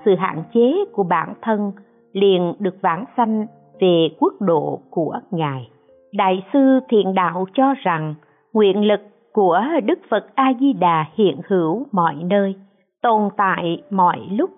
sự 0.05 0.15
hạn 0.15 0.43
chế 0.53 0.85
của 0.93 1.03
bản 1.03 1.33
thân 1.41 1.71
liền 2.13 2.53
được 2.59 2.75
vãng 2.81 3.05
sanh 3.17 3.45
về 3.79 4.09
quốc 4.19 4.33
độ 4.39 4.79
của 4.89 5.19
Ngài. 5.31 5.70
Đại 6.13 6.43
sư 6.53 6.79
Thiện 6.89 7.13
Đạo 7.13 7.45
cho 7.53 7.73
rằng 7.83 8.15
nguyện 8.53 8.87
lực 8.87 8.99
của 9.33 9.61
Đức 9.85 9.99
Phật 10.09 10.25
A 10.35 10.53
Di 10.59 10.73
Đà 10.73 11.05
hiện 11.15 11.37
hữu 11.47 11.85
mọi 11.91 12.15
nơi, 12.15 12.55
tồn 13.01 13.29
tại 13.37 13.83
mọi 13.89 14.19
lúc, 14.31 14.49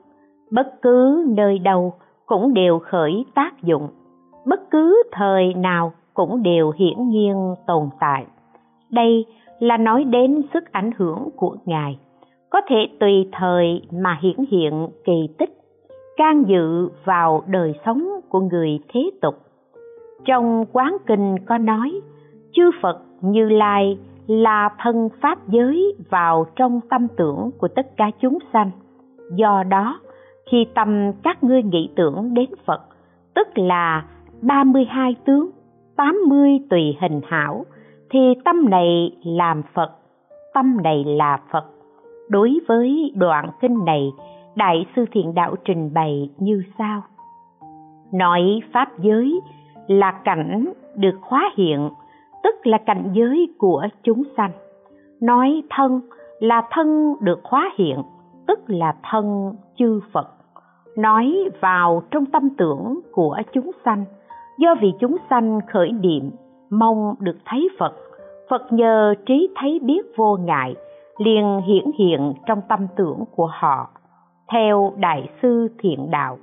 bất 0.51 0.81
cứ 0.81 1.25
nơi 1.38 1.60
đâu 1.60 1.93
cũng 2.25 2.53
đều 2.53 2.79
khởi 2.79 3.25
tác 3.36 3.63
dụng, 3.63 3.88
bất 4.45 4.60
cứ 4.72 5.03
thời 5.12 5.53
nào 5.53 5.93
cũng 6.13 6.43
đều 6.43 6.72
hiển 6.72 7.10
nhiên 7.10 7.55
tồn 7.67 7.89
tại. 8.00 8.25
Đây 8.91 9.25
là 9.60 9.77
nói 9.77 10.03
đến 10.03 10.41
sức 10.53 10.72
ảnh 10.72 10.91
hưởng 10.98 11.29
của 11.36 11.55
Ngài, 11.65 11.98
có 12.50 12.62
thể 12.67 12.88
tùy 13.00 13.29
thời 13.31 13.81
mà 13.91 14.19
hiển 14.22 14.45
hiện 14.51 14.88
kỳ 15.05 15.29
tích, 15.38 15.50
can 16.17 16.43
dự 16.48 16.89
vào 17.05 17.43
đời 17.48 17.74
sống 17.86 18.07
của 18.29 18.39
người 18.39 18.79
thế 18.93 19.10
tục. 19.22 19.36
Trong 20.25 20.65
quán 20.72 20.98
kinh 21.06 21.36
có 21.46 21.58
nói, 21.58 22.01
chư 22.53 22.63
Phật 22.82 23.01
Như 23.22 23.50
Lai 23.50 23.98
là 24.27 24.70
thân 24.80 25.10
pháp 25.22 25.48
giới 25.48 25.96
vào 26.10 26.46
trong 26.56 26.80
tâm 26.89 27.08
tưởng 27.18 27.51
của 27.58 27.68
tất 27.68 27.98
cả 27.98 28.12
chúng 28.20 28.38
sanh. 28.53 28.72
Do 29.36 29.63
đó, 29.63 30.00
khi 30.51 30.65
tâm 30.75 31.12
các 31.24 31.44
ngươi 31.44 31.63
nghĩ 31.63 31.89
tưởng 31.96 32.34
đến 32.34 32.50
Phật, 32.65 32.82
tức 33.34 33.48
là 33.56 34.06
32 34.42 35.15
tướng, 35.25 35.50
80 35.96 36.60
tùy 36.70 36.98
hình 37.01 37.22
hảo, 37.27 37.65
thì 38.10 38.20
tâm 38.46 38.70
này 38.70 39.18
làm 39.24 39.62
Phật, 39.74 39.92
tâm 40.53 40.77
này 40.84 41.03
là 41.08 41.39
Phật. 41.51 41.65
Đối 42.30 42.60
với 42.68 43.12
đoạn 43.15 43.50
kinh 43.62 43.86
này, 43.86 44.12
Đại 44.56 44.86
sư 44.96 45.06
Thiện 45.12 45.34
Đạo 45.34 45.56
trình 45.65 45.94
bày 45.94 46.30
như 46.38 46.63
sau. 46.77 47.01
Nói 48.13 48.60
Pháp 48.74 49.00
giới 49.00 49.39
là 49.88 50.12
cảnh 50.12 50.74
được 50.96 51.16
hóa 51.22 51.52
hiện, 51.56 51.90
tức 52.44 52.68
là 52.68 52.78
cảnh 52.78 53.10
giới 53.13 53.48
của 53.58 53.88
chúng 54.04 54.24
sanh. 54.38 54.52
Nói 55.22 55.63
thân 55.70 56.02
là 56.40 56.68
thân 56.72 57.16
được 57.22 57.40
hóa 57.44 57.70
hiện, 57.78 58.04
tức 58.48 58.60
là 58.68 58.96
thân 59.04 59.56
chư 59.78 60.00
Phật. 60.12 60.28
Nói 60.98 61.50
vào 61.62 62.04
trong 62.12 62.25
tâm 62.25 62.50
tưởng 62.58 63.00
của 63.12 63.38
chúng 63.54 63.72
sanh, 63.86 64.06
do 64.60 64.75
vì 64.82 64.94
chúng 65.00 65.18
sanh 65.30 65.60
khởi 65.68 65.92
niệm 65.92 66.32
mong 66.70 67.16
được 67.20 67.38
thấy 67.46 67.70
Phật, 67.80 67.94
Phật 68.50 68.74
nhờ 68.74 69.13
trí 69.25 69.50
thấy 69.56 69.80
biết 69.84 70.02
vô 70.16 70.38
ngại, 70.38 70.75
liền 71.18 71.62
hiển 71.66 71.92
hiện 71.98 72.34
trong 72.46 72.62
tâm 72.70 72.88
tưởng 72.96 73.24
của 73.36 73.50
họ. 73.52 73.90
Theo 74.52 74.94
Đại 74.98 75.30
sư 75.42 75.68
Thiện 75.80 76.12
Đạo, 76.12 76.38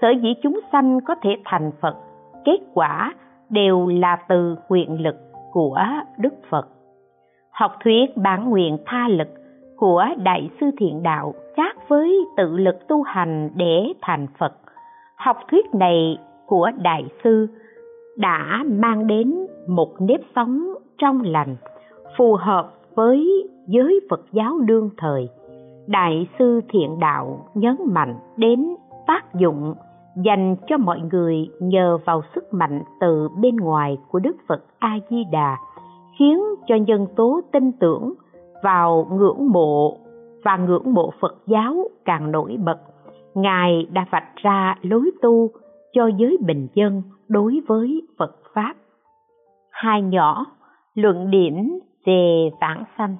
sở 0.00 0.08
dĩ 0.22 0.34
chúng 0.42 0.60
sanh 0.72 1.00
có 1.00 1.14
thể 1.22 1.30
thành 1.44 1.70
Phật, 1.80 1.96
kết 2.44 2.58
quả 2.74 3.14
đều 3.50 3.86
là 3.86 4.18
từ 4.28 4.56
nguyện 4.68 5.02
lực 5.02 5.16
của 5.52 5.78
Đức 6.18 6.34
Phật. 6.50 6.68
Học 7.50 7.72
thuyết 7.84 8.16
bản 8.16 8.50
nguyện 8.50 8.78
tha 8.86 9.08
lực 9.08 9.28
của 9.76 10.04
Đại 10.22 10.50
sư 10.60 10.70
Thiện 10.78 11.02
Đạo 11.02 11.34
khác 11.56 11.76
với 11.88 12.18
tự 12.36 12.56
lực 12.56 12.88
tu 12.88 13.02
hành 13.02 13.50
để 13.54 13.92
thành 14.02 14.26
Phật. 14.38 14.52
Học 15.16 15.36
thuyết 15.50 15.74
này 15.74 16.18
của 16.46 16.70
Đại 16.82 17.04
sư 17.24 17.46
đã 18.16 18.64
mang 18.66 19.06
đến 19.06 19.46
một 19.68 19.94
nếp 20.00 20.20
sống 20.36 20.74
trong 20.98 21.22
lành, 21.22 21.56
phù 22.18 22.34
hợp 22.34 22.72
với 22.94 23.48
giới 23.66 24.00
Phật 24.10 24.20
giáo 24.32 24.58
đương 24.58 24.90
thời. 24.96 25.28
Đại 25.86 26.28
sư 26.38 26.60
Thiện 26.68 26.98
Đạo 27.00 27.48
nhấn 27.54 27.76
mạnh 27.86 28.14
đến 28.36 28.74
tác 29.06 29.34
dụng 29.34 29.74
dành 30.16 30.56
cho 30.66 30.76
mọi 30.76 31.00
người 31.12 31.48
nhờ 31.60 31.98
vào 32.04 32.22
sức 32.34 32.54
mạnh 32.54 32.82
từ 33.00 33.28
bên 33.40 33.56
ngoài 33.56 33.98
của 34.10 34.18
Đức 34.18 34.36
Phật 34.48 34.64
A 34.78 34.98
Di 35.10 35.24
Đà, 35.32 35.56
khiến 36.18 36.40
cho 36.66 36.74
nhân 36.74 37.06
tố 37.16 37.40
tin 37.52 37.72
tưởng 37.72 38.14
vào 38.62 39.06
ngưỡng 39.12 39.52
mộ 39.52 39.96
và 40.44 40.56
ngưỡng 40.56 40.94
mộ 40.94 41.10
Phật 41.20 41.36
giáo 41.46 41.76
càng 42.04 42.32
nổi 42.32 42.56
bật. 42.64 42.78
Ngài 43.34 43.86
đã 43.92 44.06
vạch 44.10 44.36
ra 44.36 44.76
lối 44.82 45.10
tu 45.22 45.48
cho 45.92 46.06
giới 46.06 46.38
bình 46.46 46.68
dân 46.74 47.02
đối 47.28 47.60
với 47.68 48.02
Phật 48.18 48.36
Pháp. 48.54 48.74
Hai 49.70 50.02
nhỏ, 50.02 50.46
luận 50.94 51.30
điểm 51.30 51.78
về 52.06 52.50
vãng 52.60 52.84
sanh. 52.98 53.16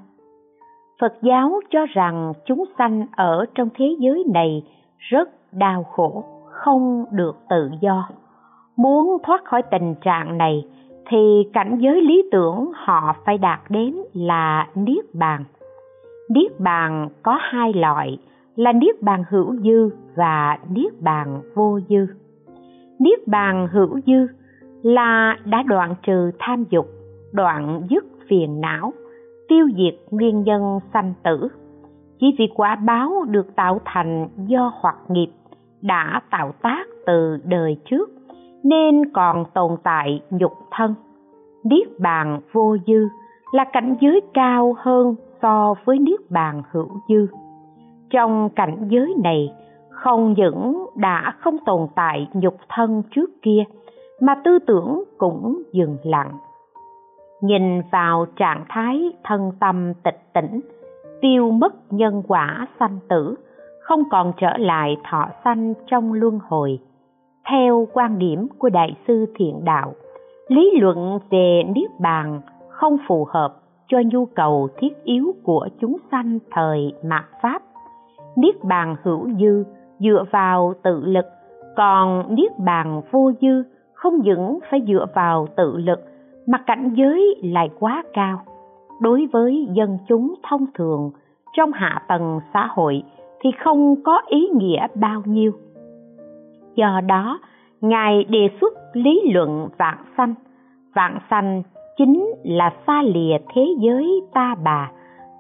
Phật 1.01 1.15
giáo 1.23 1.61
cho 1.71 1.87
rằng 1.87 2.33
chúng 2.47 2.65
sanh 2.79 3.07
ở 3.17 3.45
trong 3.55 3.69
thế 3.75 3.87
giới 3.99 4.25
này 4.35 4.63
rất 4.99 5.29
đau 5.53 5.83
khổ, 5.83 6.25
không 6.55 7.05
được 7.11 7.37
tự 7.51 7.71
do. 7.81 8.09
Muốn 8.77 9.19
thoát 9.23 9.45
khỏi 9.45 9.63
tình 9.63 9.95
trạng 9.95 10.39
này 10.39 10.65
thì 11.09 11.49
cảnh 11.53 11.79
giới 11.81 12.03
lý 12.03 12.29
tưởng 12.33 12.73
họ 12.75 13.17
phải 13.25 13.39
đạt 13.39 13.61
đến 13.69 13.95
là 14.13 14.69
niết 14.75 15.15
bàn. 15.15 15.45
Niết 16.31 16.61
bàn 16.61 17.09
có 17.23 17.39
hai 17.41 17.73
loại 17.73 18.19
là 18.57 18.73
niết 18.73 19.03
bàn 19.03 19.25
hữu 19.29 19.57
dư 19.57 19.91
và 20.17 20.59
niết 20.69 21.01
bàn 21.01 21.41
vô 21.55 21.79
dư. 21.89 22.07
Niết 22.99 23.29
bàn 23.29 23.69
hữu 23.73 24.01
dư 24.07 24.27
là 24.83 25.37
đã 25.45 25.63
đoạn 25.63 25.95
trừ 26.03 26.31
tham 26.39 26.65
dục, 26.71 26.87
đoạn 27.33 27.83
dứt 27.91 28.05
phiền 28.29 28.61
não, 28.61 28.93
tiêu 29.49 29.69
diệt 29.77 29.95
nguyên 30.11 30.43
nhân 30.43 30.79
sanh 30.93 31.15
tử. 31.25 31.49
Chỉ 32.21 32.35
vì 32.39 32.49
quả 32.55 32.77
báo 32.77 33.25
được 33.29 33.57
tạo 33.57 33.81
thành 33.85 34.29
do 34.47 34.73
hoặc 34.81 34.97
nghiệp 35.09 35.29
đã 35.85 36.21
tạo 36.31 36.53
tác 36.63 36.85
từ 37.07 37.39
đời 37.45 37.77
trước 37.85 38.11
nên 38.63 39.13
còn 39.13 39.45
tồn 39.55 39.77
tại 39.83 40.23
nhục 40.31 40.53
thân. 40.71 40.95
Niết 41.65 42.01
bàn 42.01 42.41
vô 42.53 42.77
dư 42.87 43.09
là 43.53 43.65
cảnh 43.73 43.97
giới 44.01 44.21
cao 44.35 44.75
hơn 44.79 45.15
so 45.43 45.75
với 45.85 45.99
niết 45.99 46.31
bàn 46.31 46.63
hữu 46.71 46.89
dư. 47.09 47.27
Trong 48.11 48.49
cảnh 48.57 48.87
giới 48.89 49.15
này, 49.25 49.53
không 49.91 50.35
những 50.37 50.87
đã 50.97 51.33
không 51.41 51.57
tồn 51.67 51.87
tại 51.95 52.29
nhục 52.33 52.57
thân 52.69 53.03
trước 53.11 53.31
kia, 53.43 53.65
mà 54.21 54.35
tư 54.45 54.59
tưởng 54.67 55.05
cũng 55.19 55.63
dừng 55.73 55.97
lặng. 56.05 56.33
Nhìn 57.41 57.83
vào 57.93 58.27
trạng 58.37 58.65
thái 58.69 59.13
thân 59.25 59.53
tâm 59.61 59.93
tịch 60.03 60.21
tỉnh, 60.35 60.61
tiêu 61.21 61.51
mất 61.51 61.93
nhân 61.93 62.23
quả 62.29 62.67
sanh 62.81 62.99
tử, 63.09 63.35
không 63.85 64.03
còn 64.11 64.33
trở 64.37 64.57
lại 64.57 64.97
thọ 65.11 65.27
sanh 65.45 65.75
trong 65.87 66.13
luân 66.13 66.39
hồi. 66.49 66.79
Theo 67.51 67.89
quan 67.93 68.19
điểm 68.19 68.49
của 68.59 68.69
Đại 68.69 68.97
sư 69.07 69.27
Thiện 69.35 69.65
Đạo, 69.65 69.93
lý 70.49 70.71
luận 70.81 71.19
về 71.31 71.63
Niết 71.75 71.91
Bàn 72.01 72.41
không 72.69 72.97
phù 73.09 73.27
hợp 73.31 73.55
cho 73.89 73.99
nhu 74.07 74.27
cầu 74.27 74.69
thiết 74.77 75.05
yếu 75.05 75.35
của 75.43 75.69
chúng 75.81 75.97
sanh 76.11 76.39
thời 76.51 76.93
mạt 77.05 77.25
Pháp. 77.43 77.63
Niết 78.37 78.65
Bàn 78.65 78.97
hữu 79.03 79.29
dư 79.41 79.65
dựa 79.99 80.25
vào 80.31 80.75
tự 80.83 81.05
lực, 81.05 81.27
còn 81.77 82.35
Niết 82.35 82.59
Bàn 82.59 83.03
vô 83.11 83.33
dư 83.41 83.63
không 83.95 84.19
những 84.23 84.59
phải 84.71 84.83
dựa 84.87 85.07
vào 85.15 85.47
tự 85.57 85.77
lực 85.77 86.01
mà 86.47 86.59
cảnh 86.67 86.95
giới 86.95 87.35
lại 87.43 87.71
quá 87.81 88.03
cao. 88.13 88.41
Đối 89.01 89.27
với 89.33 89.69
dân 89.73 89.99
chúng 90.09 90.35
thông 90.49 90.67
thường 90.75 91.11
trong 91.57 91.73
hạ 91.73 92.03
tầng 92.09 92.41
xã 92.55 92.67
hội 92.71 93.03
thì 93.45 93.51
không 93.65 94.03
có 94.05 94.21
ý 94.27 94.49
nghĩa 94.55 94.87
bao 94.95 95.23
nhiêu. 95.25 95.53
Do 96.75 97.01
đó, 97.07 97.41
ngài 97.81 98.25
đề 98.25 98.49
xuất 98.61 98.73
lý 98.93 99.21
luận 99.33 99.69
vạn 99.79 99.99
sanh. 100.17 100.35
Vạn 100.95 101.19
sanh 101.31 101.63
chính 101.99 102.35
là 102.45 102.75
xa 102.87 103.03
lìa 103.03 103.37
thế 103.55 103.67
giới 103.79 104.21
ta 104.35 104.55
bà, 104.65 104.91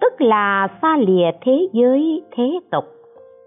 tức 0.00 0.20
là 0.20 0.68
xa 0.82 0.96
lìa 0.96 1.30
thế 1.40 1.68
giới 1.72 2.22
thế 2.36 2.60
tục, 2.70 2.84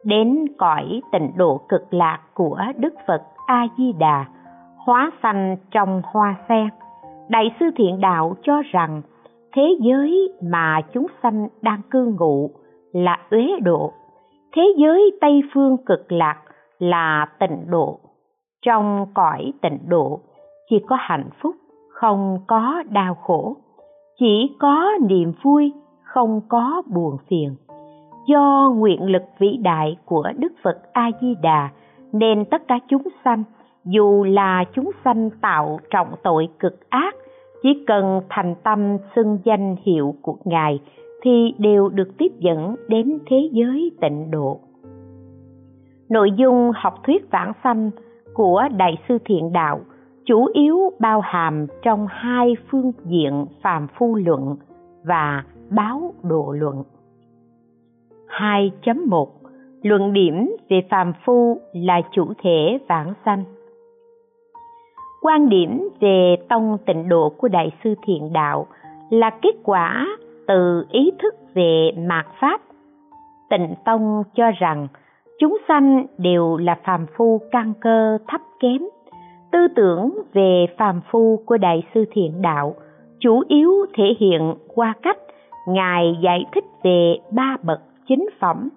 đến 0.03 0.45
cõi 0.57 1.01
tịnh 1.11 1.31
độ 1.35 1.61
cực 1.69 1.93
lạc 1.93 2.19
của 2.33 2.59
đức 2.77 2.93
phật 3.07 3.21
a 3.47 3.67
di 3.77 3.93
đà 3.99 4.25
hóa 4.77 5.11
sanh 5.23 5.57
trong 5.71 6.01
hoa 6.05 6.35
sen. 6.49 6.69
Đại 7.29 7.55
sư 7.59 7.65
thiện 7.75 8.01
đạo 8.01 8.35
cho 8.43 8.61
rằng, 8.71 9.01
thế 9.55 9.77
giới 9.79 10.33
mà 10.51 10.81
chúng 10.93 11.07
sanh 11.23 11.47
đang 11.61 11.81
cư 11.91 12.15
ngụ 12.19 12.49
là 12.93 13.17
uế 13.31 13.59
độ 13.63 13.93
thế 14.57 14.73
giới 14.77 15.11
tây 15.21 15.41
phương 15.53 15.77
cực 15.85 16.11
lạc 16.11 16.41
là 16.79 17.27
tịnh 17.39 17.65
độ. 17.69 17.99
Trong 18.65 19.05
cõi 19.13 19.53
tịnh 19.61 19.79
độ, 19.87 20.19
chỉ 20.69 20.75
có 20.87 20.97
hạnh 20.99 21.29
phúc, 21.41 21.55
không 21.89 22.39
có 22.47 22.83
đau 22.89 23.15
khổ. 23.15 23.55
Chỉ 24.19 24.55
có 24.59 24.91
niềm 25.09 25.33
vui, 25.43 25.73
không 26.03 26.41
có 26.49 26.81
buồn 26.93 27.17
phiền. 27.29 27.55
Do 28.27 28.73
nguyện 28.75 29.03
lực 29.03 29.23
vĩ 29.39 29.57
đại 29.57 29.97
của 30.05 30.31
đức 30.37 30.53
phật 30.63 30.77
a 30.93 31.09
di 31.21 31.35
đà 31.41 31.69
nên 32.11 32.45
tất 32.45 32.67
cả 32.67 32.79
chúng 32.87 33.03
sanh, 33.25 33.43
dù 33.85 34.23
là 34.23 34.63
chúng 34.73 34.91
sanh 35.05 35.29
tạo 35.41 35.79
trọng 35.89 36.07
tội 36.23 36.47
cực 36.59 36.89
ác, 36.89 37.15
chỉ 37.63 37.83
cần 37.87 38.21
thành 38.29 38.55
tâm 38.63 38.97
xưng 39.15 39.37
danh 39.43 39.75
hiệu 39.85 40.15
của 40.21 40.37
ngài 40.45 40.79
thì 41.24 41.53
đều 41.57 41.89
được 41.89 42.17
tiếp 42.17 42.31
dẫn 42.39 42.75
đến 42.88 43.19
thế 43.29 43.50
giới 43.51 43.91
tịnh 44.01 44.31
độ. 44.31 44.59
Nội 46.09 46.31
dung 46.31 46.71
học 46.75 46.93
thuyết 47.03 47.31
vãng 47.31 47.51
sanh 47.63 47.91
của 48.33 48.63
đại 48.77 48.97
sư 49.07 49.17
thiện 49.25 49.53
đạo 49.53 49.79
chủ 50.25 50.45
yếu 50.53 50.77
bao 51.00 51.21
hàm 51.21 51.67
trong 51.83 52.07
hai 52.09 52.55
phương 52.71 52.91
diện 53.05 53.45
phàm 53.62 53.88
phu 53.97 54.15
luận 54.15 54.55
và 55.03 55.43
báo 55.69 56.13
độ 56.24 56.51
luận. 56.51 56.83
2.1 58.27 59.25
Luận 59.81 60.13
điểm 60.13 60.55
về 60.69 60.81
phàm 60.89 61.13
phu 61.25 61.62
là 61.74 62.01
chủ 62.12 62.33
thể 62.43 62.79
vãng 62.89 63.13
sanh. 63.25 63.43
Quan 65.21 65.50
điểm 65.50 65.89
về 66.00 66.36
tông 66.50 66.77
tịnh 66.86 67.09
độ 67.09 67.29
của 67.38 67.47
đại 67.47 67.71
sư 67.83 67.93
thiện 68.07 68.33
đạo 68.33 68.67
là 69.09 69.29
kết 69.41 69.55
quả 69.63 70.07
từ 70.47 70.85
ý 70.91 71.11
thức 71.19 71.35
về 71.53 71.91
mạt 71.97 72.25
pháp. 72.39 72.61
Tịnh 73.49 73.75
tông 73.85 74.23
cho 74.35 74.51
rằng 74.51 74.87
chúng 75.39 75.57
sanh 75.67 76.05
đều 76.17 76.57
là 76.57 76.77
phàm 76.83 77.05
phu 77.17 77.41
căn 77.51 77.73
cơ 77.81 78.17
thấp 78.27 78.41
kém. 78.59 78.81
Tư 79.51 79.67
tưởng 79.75 80.21
về 80.33 80.65
phàm 80.77 81.01
phu 81.12 81.39
của 81.45 81.57
đại 81.57 81.83
sư 81.93 82.05
thiện 82.12 82.41
đạo 82.41 82.75
chủ 83.19 83.43
yếu 83.47 83.86
thể 83.93 84.05
hiện 84.19 84.53
qua 84.75 84.93
cách 85.01 85.17
ngài 85.67 86.17
giải 86.21 86.45
thích 86.55 86.65
về 86.83 87.17
ba 87.31 87.57
bậc 87.63 87.81
chính 88.07 88.29
phẩm 88.39 88.69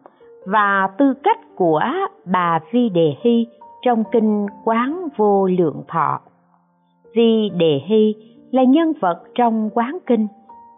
và 0.46 0.88
tư 0.98 1.14
cách 1.22 1.38
của 1.56 1.82
bà 2.24 2.58
vi 2.72 2.88
đề 2.88 3.14
hy 3.22 3.46
trong 3.82 4.04
kinh 4.12 4.46
quán 4.64 5.08
vô 5.16 5.46
lượng 5.46 5.82
thọ. 5.88 6.20
Vi 7.14 7.50
đề 7.56 7.80
hy 7.86 8.14
là 8.50 8.62
nhân 8.64 8.92
vật 9.00 9.22
trong 9.34 9.70
quán 9.74 9.98
kinh, 10.06 10.26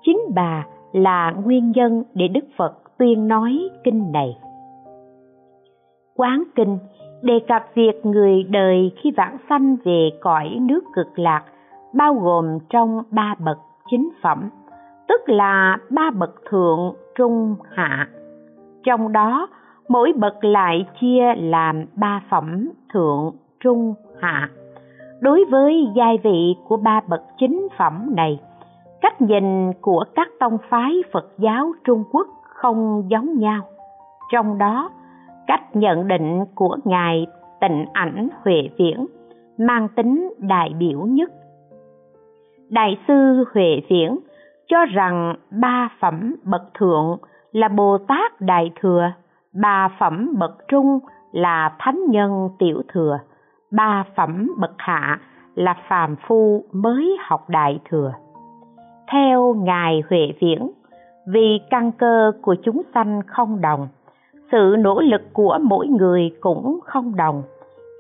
chính 0.03 0.21
bà 0.35 0.67
là 0.93 1.33
nguyên 1.45 1.73
nhân 1.73 2.03
để 2.15 2.29
đức 2.29 2.45
phật 2.57 2.99
tuyên 2.99 3.29
nói 3.29 3.69
kinh 3.85 4.13
này. 4.13 4.39
Quán 6.17 6.43
kinh 6.55 6.79
đề 7.23 7.41
cập 7.49 7.63
việc 7.75 8.07
người 8.07 8.43
đời 8.43 8.93
khi 9.03 9.11
vãng 9.17 9.37
sanh 9.49 9.77
về 9.85 10.11
cõi 10.21 10.59
nước 10.61 10.85
cực 10.95 11.19
lạc, 11.19 11.43
bao 11.95 12.15
gồm 12.15 12.59
trong 12.71 13.03
ba 13.11 13.35
bậc 13.39 13.59
chính 13.91 14.11
phẩm, 14.23 14.51
tức 15.09 15.21
là 15.27 15.77
ba 15.91 16.11
bậc 16.11 16.31
thượng, 16.51 16.95
trung, 17.15 17.57
hạ. 17.71 18.09
Trong 18.85 19.13
đó, 19.13 19.49
mỗi 19.89 20.13
bậc 20.17 20.45
lại 20.45 20.87
chia 21.01 21.35
làm 21.37 21.85
ba 21.95 22.23
phẩm 22.31 22.69
thượng, 22.93 23.33
trung, 23.61 23.95
hạ. 24.21 24.51
Đối 25.21 25.45
với 25.51 25.89
giai 25.97 26.19
vị 26.23 26.57
của 26.69 26.77
ba 26.77 27.01
bậc 27.09 27.23
chính 27.39 27.69
phẩm 27.79 28.13
này 28.17 28.41
cách 29.03 29.21
nhìn 29.21 29.73
của 29.81 30.05
các 30.15 30.29
tông 30.41 30.59
phái 30.69 30.93
phật 31.13 31.33
giáo 31.39 31.73
trung 31.85 32.05
quốc 32.13 32.27
không 32.45 33.05
giống 33.09 33.39
nhau. 33.39 33.61
Trong 34.33 34.59
đó, 34.59 34.91
cách 35.47 35.77
nhận 35.77 36.09
định 36.09 36.45
của 36.55 36.77
ngài 36.85 37.27
tịnh 37.61 37.87
ảnh 37.93 38.29
huệ 38.43 38.69
viễn 38.79 39.07
mang 39.59 39.89
tính 39.89 40.35
đại 40.39 40.75
biểu 40.79 41.01
nhất. 41.01 41.33
Đại 42.69 42.99
sư 43.09 43.45
huệ 43.55 43.81
viễn 43.89 44.19
cho 44.69 44.85
rằng 44.85 45.35
ba 45.51 45.89
phẩm 46.01 46.37
bậc 46.43 46.63
thượng 46.75 47.19
là 47.53 47.69
bồ 47.69 47.99
tát 47.99 48.41
đại 48.41 48.71
thừa, 48.81 49.13
ba 49.53 49.89
phẩm 49.99 50.35
bậc 50.39 50.69
trung 50.69 50.99
là 51.33 51.77
thánh 51.79 52.01
nhân 52.09 52.49
tiểu 52.59 52.83
thừa, 52.93 53.19
ba 53.71 54.05
phẩm 54.17 54.55
bậc 54.59 54.75
hạ 54.79 55.19
là 55.55 55.75
phàm 55.89 56.17
phu 56.27 56.65
mới 56.73 57.17
học 57.21 57.49
đại 57.49 57.81
thừa 57.91 58.13
theo 59.13 59.55
ngài 59.55 60.03
huệ 60.11 60.33
viễn, 60.41 60.71
vì 61.27 61.61
căn 61.71 61.93
cơ 61.93 62.33
của 62.43 62.55
chúng 62.63 62.83
sanh 62.95 63.21
không 63.27 63.61
đồng, 63.61 63.89
sự 64.53 64.77
nỗ 64.79 65.01
lực 65.01 65.23
của 65.33 65.59
mỗi 65.63 65.87
người 65.87 66.31
cũng 66.41 66.81
không 66.85 67.17
đồng. 67.17 67.43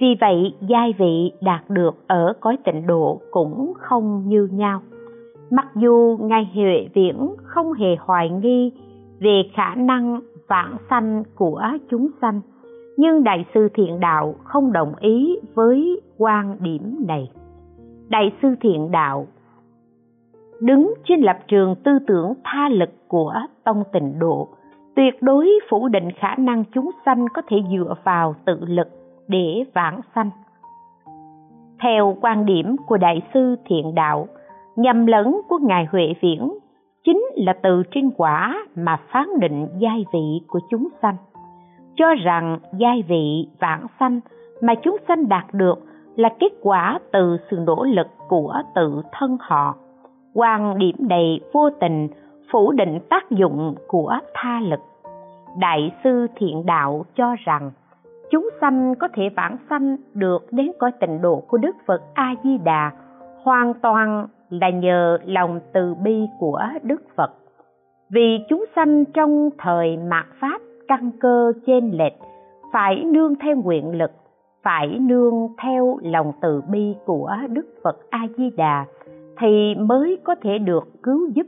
Vì 0.01 0.17
vậy, 0.21 0.55
giai 0.61 0.95
vị 0.99 1.33
đạt 1.41 1.71
được 1.71 1.95
ở 2.07 2.33
cõi 2.41 2.57
tịnh 2.65 2.87
độ 2.87 3.21
cũng 3.31 3.73
không 3.79 4.23
như 4.27 4.49
nhau. 4.53 4.81
Mặc 5.51 5.67
dù 5.75 6.19
ngài 6.21 6.51
huệ 6.55 6.88
viễn 6.95 7.35
không 7.43 7.73
hề 7.73 7.97
hoài 8.01 8.31
nghi 8.31 8.73
về 9.21 9.43
khả 9.55 9.75
năng 9.75 10.21
vãng 10.49 10.77
sanh 10.91 11.23
của 11.35 11.62
chúng 11.91 12.09
sanh, 12.21 12.41
nhưng 12.97 13.25
đại 13.25 13.45
sư 13.55 13.69
thiện 13.75 14.01
đạo 14.01 14.35
không 14.45 14.73
đồng 14.73 14.93
ý 15.01 15.38
với 15.55 16.01
quan 16.19 16.57
điểm 16.61 16.97
này. 17.09 17.31
Đại 18.09 18.33
sư 18.43 18.49
thiện 18.61 18.91
đạo 18.91 19.27
đứng 20.62 20.94
trên 21.05 21.20
lập 21.20 21.38
trường 21.48 21.75
tư 21.75 21.98
tưởng 22.07 22.35
tha 22.44 22.68
lực 22.68 23.09
của 23.09 23.35
tông 23.64 23.83
tịnh 23.92 24.18
độ. 24.18 24.48
Tuyệt 24.96 25.22
đối 25.22 25.51
phủ 25.68 25.88
định 25.88 26.09
khả 26.18 26.35
năng 26.38 26.64
chúng 26.75 26.90
sanh 27.05 27.27
có 27.35 27.42
thể 27.48 27.57
dựa 27.72 27.94
vào 28.05 28.35
tự 28.44 28.59
lực 28.66 28.88
để 29.29 29.64
vãng 29.75 30.01
sanh. 30.14 30.31
Theo 31.83 32.16
quan 32.20 32.46
điểm 32.46 32.77
của 32.87 32.96
đại 32.96 33.22
sư 33.35 33.57
thiện 33.64 33.94
đạo, 33.94 34.29
nhầm 34.77 35.07
lẫn 35.07 35.40
của 35.48 35.59
ngài 35.59 35.85
huệ 35.85 36.14
viễn 36.20 36.59
chính 37.05 37.22
là 37.35 37.53
từ 37.62 37.83
trên 37.90 38.11
quả 38.16 38.66
mà 38.75 39.01
phán 39.12 39.27
định 39.40 39.68
giai 39.79 40.05
vị 40.12 40.40
của 40.48 40.61
chúng 40.70 40.88
sanh. 41.03 41.16
Cho 41.96 42.14
rằng 42.14 42.59
giai 42.79 43.03
vị 43.09 43.48
vãng 43.61 43.87
sanh 44.01 44.20
mà 44.61 44.75
chúng 44.75 44.96
sanh 45.09 45.29
đạt 45.29 45.44
được 45.53 45.79
là 46.16 46.29
kết 46.40 46.53
quả 46.62 46.98
từ 47.12 47.37
sự 47.51 47.57
nỗ 47.66 47.85
lực 47.85 48.07
của 48.29 48.62
tự 48.75 49.03
thân 49.12 49.37
họ 49.40 49.75
quan 50.35 50.79
điểm 50.79 50.97
này 50.99 51.40
vô 51.53 51.71
tình, 51.81 52.09
phủ 52.53 52.73
định 52.73 52.99
tác 53.09 53.31
dụng 53.31 53.75
của 53.87 54.18
tha 54.35 54.61
lực. 54.61 54.81
Đại 55.59 55.92
sư 56.05 56.27
thiện 56.37 56.66
đạo 56.66 57.05
cho 57.16 57.35
rằng, 57.45 57.71
chúng 58.31 58.49
sanh 58.61 58.95
có 58.95 59.09
thể 59.14 59.29
vãng 59.37 59.57
sanh 59.71 59.97
được 60.14 60.47
đến 60.51 60.73
cõi 60.79 60.92
tịnh 61.01 61.23
độ 61.23 61.42
của 61.49 61.59
đức 61.59 61.77
phật 61.87 62.03
a 62.14 62.35
di 62.45 62.59
đà 62.59 62.90
hoàn 63.42 63.75
toàn 63.75 64.27
là 64.51 64.71
nhờ 64.71 65.18
lòng 65.25 65.61
từ 65.73 65.95
bi 65.95 66.27
của 66.38 66.61
đức 66.83 67.03
phật. 67.16 67.31
Vì 68.11 68.38
chúng 68.49 68.64
sanh 68.77 69.05
trong 69.05 69.51
thời 69.59 69.97
mạt 69.97 70.27
pháp 70.40 70.61
căn 70.88 71.11
cơ 71.21 71.53
trên 71.66 71.90
lệch, 71.90 72.12
phải 72.73 73.05
nương 73.05 73.35
theo 73.35 73.57
nguyện 73.57 73.99
lực, 73.99 74.11
phải 74.62 74.99
nương 75.01 75.49
theo 75.62 75.99
lòng 76.03 76.33
từ 76.40 76.62
bi 76.71 76.95
của 77.05 77.37
đức 77.49 77.66
phật 77.85 77.97
a 78.11 78.21
di 78.37 78.51
đà 78.57 78.85
thì 79.42 79.74
mới 79.74 80.18
có 80.24 80.35
thể 80.42 80.59
được 80.59 81.02
cứu 81.02 81.28
giúp. 81.35 81.46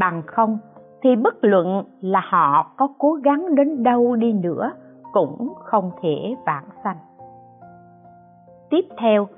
Bằng 0.00 0.22
không 0.26 0.58
thì 1.02 1.16
bất 1.16 1.34
luận 1.40 1.84
là 2.00 2.20
họ 2.24 2.72
có 2.76 2.88
cố 2.98 3.12
gắng 3.12 3.54
đến 3.54 3.82
đâu 3.82 4.16
đi 4.16 4.32
nữa 4.32 4.72
cũng 5.12 5.52
không 5.64 5.90
thể 6.02 6.34
vãng 6.46 6.68
sanh. 6.84 6.96
Tiếp 8.70 8.84
theo, 8.98 9.28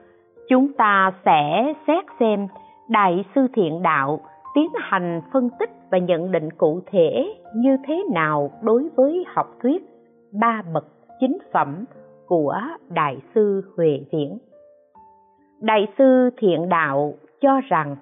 chúng 0.49 0.73
ta 0.73 1.13
sẽ 1.25 1.73
xét 1.87 2.05
xem 2.21 2.47
đại 2.89 3.25
sư 3.35 3.47
thiện 3.55 3.83
đạo 3.83 4.21
tiến 4.55 4.71
hành 4.75 5.21
phân 5.33 5.51
tích 5.59 5.71
và 5.91 5.99
nhận 5.99 6.33
định 6.33 6.51
cụ 6.51 6.81
thể 6.87 7.35
như 7.55 7.77
thế 7.87 8.05
nào 8.13 8.51
đối 8.63 8.89
với 8.97 9.25
học 9.35 9.47
thuyết 9.63 9.83
ba 10.33 10.63
bậc 10.75 10.85
chính 11.21 11.39
phẩm 11.53 11.85
của 12.27 12.61
đại 12.89 13.17
sư 13.35 13.63
huệ 13.77 14.01
viễn. 14.13 14.39
Đại 15.61 15.87
sư 15.99 16.31
thiện 16.37 16.69
đạo 16.69 17.13
cho 17.41 17.61
rằng 17.69 17.97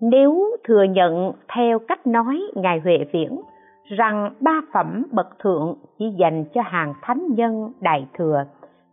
nếu 0.00 0.56
thừa 0.64 0.82
nhận 0.82 1.32
theo 1.54 1.78
cách 1.78 2.06
nói 2.06 2.40
ngài 2.54 2.80
huệ 2.80 2.98
viễn 3.12 3.40
rằng 3.84 4.30
ba 4.40 4.60
phẩm 4.72 5.06
bậc 5.12 5.38
thượng 5.38 5.74
chỉ 5.98 6.10
dành 6.18 6.44
cho 6.54 6.62
hàng 6.64 6.94
thánh 7.02 7.26
nhân 7.34 7.72
đại 7.80 8.06
thừa, 8.18 8.44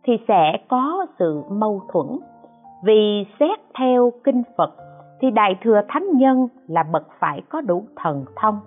thì 0.04 0.12
sẽ 0.28 0.58
có 0.68 1.06
sự 1.18 1.42
mâu 1.50 1.82
thuẫn. 1.92 2.06
Vì 2.84 3.26
xét 3.40 3.58
theo 3.78 4.12
kinh 4.24 4.42
phật, 4.58 4.74
thì 5.20 5.30
đại 5.30 5.58
thừa 5.62 5.80
thánh 5.88 6.16
nhân 6.16 6.48
là 6.68 6.82
bậc 6.92 7.08
phải 7.18 7.42
có 7.48 7.60
đủ 7.60 7.84
thần 7.96 8.24
thông, 8.36 8.60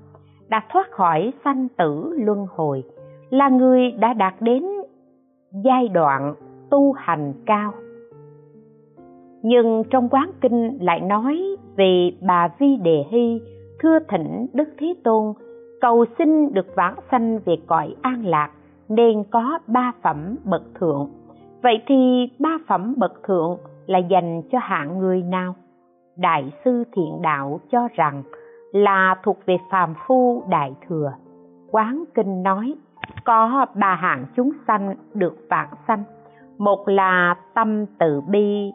đã 0.50 0.62
thoát 0.70 0.92
khỏi 0.92 1.34
sanh 1.44 1.68
tử 1.78 2.16
luân 2.18 2.48
hồi, 2.56 2.84
là 3.30 3.50
người 3.50 3.92
đã 3.92 4.14
đạt 4.14 4.34
đến 4.40 4.64
giai 5.64 5.88
đoạn 5.88 6.36
tu 6.70 6.94
hành 6.94 7.34
cao 7.46 7.74
nhưng 9.44 9.84
trong 9.90 10.10
quán 10.10 10.32
kinh 10.42 10.78
lại 10.82 11.00
nói 11.00 11.42
về 11.76 12.12
bà 12.22 12.48
vi 12.60 12.76
đề 12.76 13.04
hy, 13.12 13.42
thưa 13.80 14.00
thỉnh 14.10 14.48
đức 14.54 14.70
thế 14.80 14.94
tôn, 15.04 15.34
cầu 15.82 16.06
xin 16.18 16.54
được 16.54 16.76
vãng 16.76 16.96
sanh 17.12 17.40
về 17.46 17.56
cõi 17.68 17.96
an 18.02 18.26
lạc, 18.26 18.50
nên 18.90 19.24
có 19.32 19.60
ba 19.68 19.92
phẩm 20.02 20.36
bậc 20.44 20.62
thượng. 20.80 21.10
Vậy 21.64 21.82
thì 21.88 22.30
ba 22.40 22.58
phẩm 22.68 22.94
bậc 22.98 23.24
thượng 23.24 23.58
là 23.86 24.00
dành 24.00 24.42
cho 24.52 24.60
hạng 24.62 25.00
người 25.00 25.22
nào? 25.22 25.56
Đại 26.18 26.52
sư 26.66 26.84
thiện 26.96 27.22
đạo 27.22 27.60
cho 27.72 27.88
rằng 27.96 28.24
là 28.72 29.16
thuộc 29.24 29.38
về 29.46 29.58
phàm 29.72 29.94
phu 30.08 30.44
đại 30.50 30.74
thừa. 30.88 31.14
Quán 31.72 32.04
kinh 32.16 32.44
nói, 32.44 32.76
có 33.26 33.66
ba 33.76 33.96
hạng 33.96 34.26
chúng 34.36 34.52
sanh 34.68 34.96
được 35.14 35.38
vãng 35.50 35.70
sanh. 35.88 36.04
Một 36.58 36.88
là 36.88 37.36
tâm 37.54 37.86
từ 38.00 38.22
bi 38.22 38.72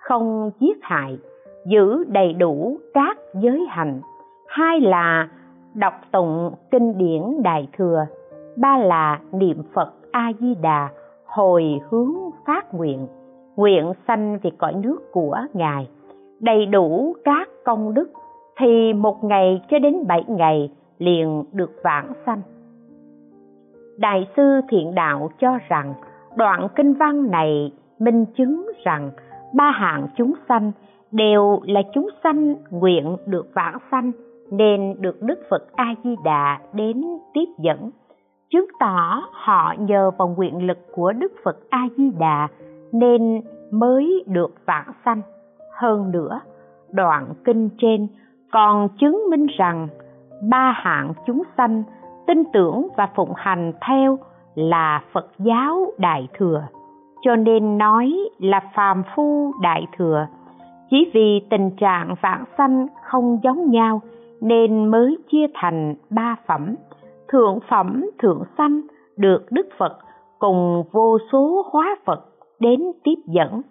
không 0.00 0.50
giết 0.60 0.78
hại, 0.82 1.18
giữ 1.66 2.04
đầy 2.08 2.32
đủ 2.32 2.78
các 2.94 3.18
giới 3.34 3.66
hành 3.68 4.00
hai 4.48 4.80
là 4.80 5.28
đọc 5.74 5.94
tụng 6.12 6.54
kinh 6.70 6.98
điển 6.98 7.42
đại 7.42 7.68
thừa. 7.78 8.06
Ba 8.56 8.78
là 8.78 9.20
niệm 9.32 9.62
phật 9.74 9.92
a 10.12 10.32
di 10.40 10.54
đà 10.54 10.88
hồi 11.26 11.80
hướng 11.90 12.14
phát 12.46 12.74
nguyện. 12.74 13.06
Nguyện 13.56 13.92
sanh 14.08 14.38
về 14.42 14.50
cõi 14.58 14.72
nước 14.72 15.12
của 15.12 15.36
ngài. 15.52 15.88
Đầy 16.40 16.66
đủ 16.66 17.14
các 17.24 17.48
công 17.64 17.94
đức, 17.94 18.12
thì 18.58 18.92
một 18.92 19.24
ngày 19.24 19.62
cho 19.70 19.78
đến 19.78 20.06
bảy 20.08 20.24
ngày 20.28 20.70
liền 20.98 21.44
được 21.52 21.70
vãng 21.84 22.12
sanh. 22.26 22.40
Đại 23.98 24.28
sư 24.36 24.60
thiện 24.68 24.94
đạo 24.94 25.30
cho 25.40 25.58
rằng, 25.68 25.94
đoạn 26.36 26.68
kinh 26.76 26.94
văn 26.94 27.30
này 27.30 27.72
minh 27.98 28.24
chứng 28.36 28.70
rằng 28.84 29.10
ba 29.54 29.70
hạng 29.70 30.06
chúng 30.16 30.32
sanh 30.48 30.72
đều 31.12 31.60
là 31.64 31.82
chúng 31.94 32.08
sanh 32.24 32.54
nguyện 32.70 33.16
được 33.26 33.46
vãng 33.54 33.78
sanh, 33.90 34.12
nên 34.50 34.94
được 34.98 35.22
đức 35.22 35.38
phật 35.50 35.76
a 35.76 35.94
di 36.04 36.16
đà 36.24 36.58
đến 36.72 37.04
tiếp 37.34 37.46
dẫn. 37.58 37.90
Chứng 38.50 38.66
tỏ 38.80 39.22
họ 39.32 39.74
nhờ 39.78 40.10
vào 40.18 40.28
nguyện 40.28 40.66
lực 40.66 40.78
của 40.92 41.12
đức 41.12 41.32
phật 41.44 41.56
a 41.70 41.88
di 41.96 42.10
đà 42.18 42.48
nên 42.92 43.40
mới 43.70 44.24
được 44.26 44.54
vãng 44.66 44.92
sanh. 45.04 45.22
Hơn 45.72 46.10
nữa, 46.12 46.40
đoạn 46.90 47.34
kinh 47.44 47.68
trên 47.78 48.06
còn 48.52 48.88
chứng 49.00 49.22
minh 49.30 49.46
rằng 49.58 49.88
ba 50.50 50.72
hạng 50.76 51.12
chúng 51.26 51.42
sanh 51.56 51.82
tin 52.26 52.44
tưởng 52.52 52.88
và 52.96 53.08
phụng 53.14 53.32
hành 53.36 53.72
theo 53.88 54.18
là 54.54 55.02
phật 55.12 55.26
giáo 55.38 55.92
đại 55.98 56.28
thừa 56.38 56.62
cho 57.22 57.36
nên 57.36 57.78
nói 57.78 58.12
là 58.38 58.60
phàm 58.74 59.02
phu 59.16 59.52
đại 59.62 59.86
thừa. 59.96 60.26
Chỉ 60.90 61.10
vì 61.14 61.40
tình 61.50 61.70
trạng 61.76 62.14
vãng 62.20 62.44
sanh 62.58 62.86
không 63.02 63.38
giống 63.42 63.70
nhau, 63.70 64.00
nên 64.40 64.90
mới 64.90 65.18
chia 65.30 65.46
thành 65.54 65.94
ba 66.10 66.36
phẩm. 66.46 66.74
Thượng 67.28 67.58
phẩm, 67.70 68.04
thượng 68.18 68.42
sanh 68.58 68.80
được 69.16 69.46
đức 69.50 69.68
phật 69.78 69.98
cùng 70.38 70.84
vô 70.92 71.18
số 71.32 71.62
hóa 71.72 71.96
phật 72.04 72.24
đến 72.60 72.80
tiếp 73.04 73.16
dẫn. 73.26 73.62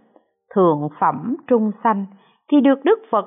Thượng 0.56 0.90
phẩm, 1.00 1.36
trung 1.48 1.72
sanh 1.84 2.06
thì 2.52 2.62
được 2.62 2.84
đức 2.84 3.00
phật 3.12 3.26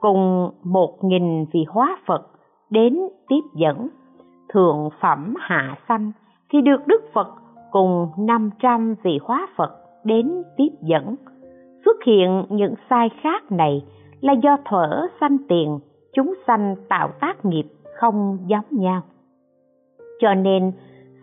cùng 0.00 0.50
một 0.64 0.98
nghìn 1.02 1.44
vị 1.52 1.64
hóa 1.68 1.96
phật 2.06 2.26
đến 2.70 2.98
tiếp 3.28 3.40
dẫn. 3.54 3.88
Thượng 4.48 4.88
phẩm, 5.00 5.34
hạ 5.38 5.76
sanh 5.88 6.12
thì 6.52 6.60
được 6.60 6.86
đức 6.86 7.02
phật 7.12 7.28
cùng 7.70 8.08
500 8.18 8.94
vị 9.02 9.18
hóa 9.22 9.48
phật 9.56 9.70
đến 10.04 10.42
tiếp 10.56 10.68
dẫn. 10.82 11.14
Xuất 11.84 11.96
hiện 12.06 12.44
những 12.48 12.74
sai 12.90 13.10
khác 13.22 13.52
này 13.52 13.84
là 14.20 14.32
do 14.32 14.56
thuở 14.70 15.06
sanh 15.20 15.36
tiền, 15.48 15.78
chúng 16.12 16.34
sanh 16.46 16.76
tạo 16.88 17.10
tác 17.20 17.44
nghiệp 17.44 17.66
không 18.00 18.38
giống 18.46 18.64
nhau. 18.70 19.02
Cho 20.20 20.34
nên, 20.34 20.72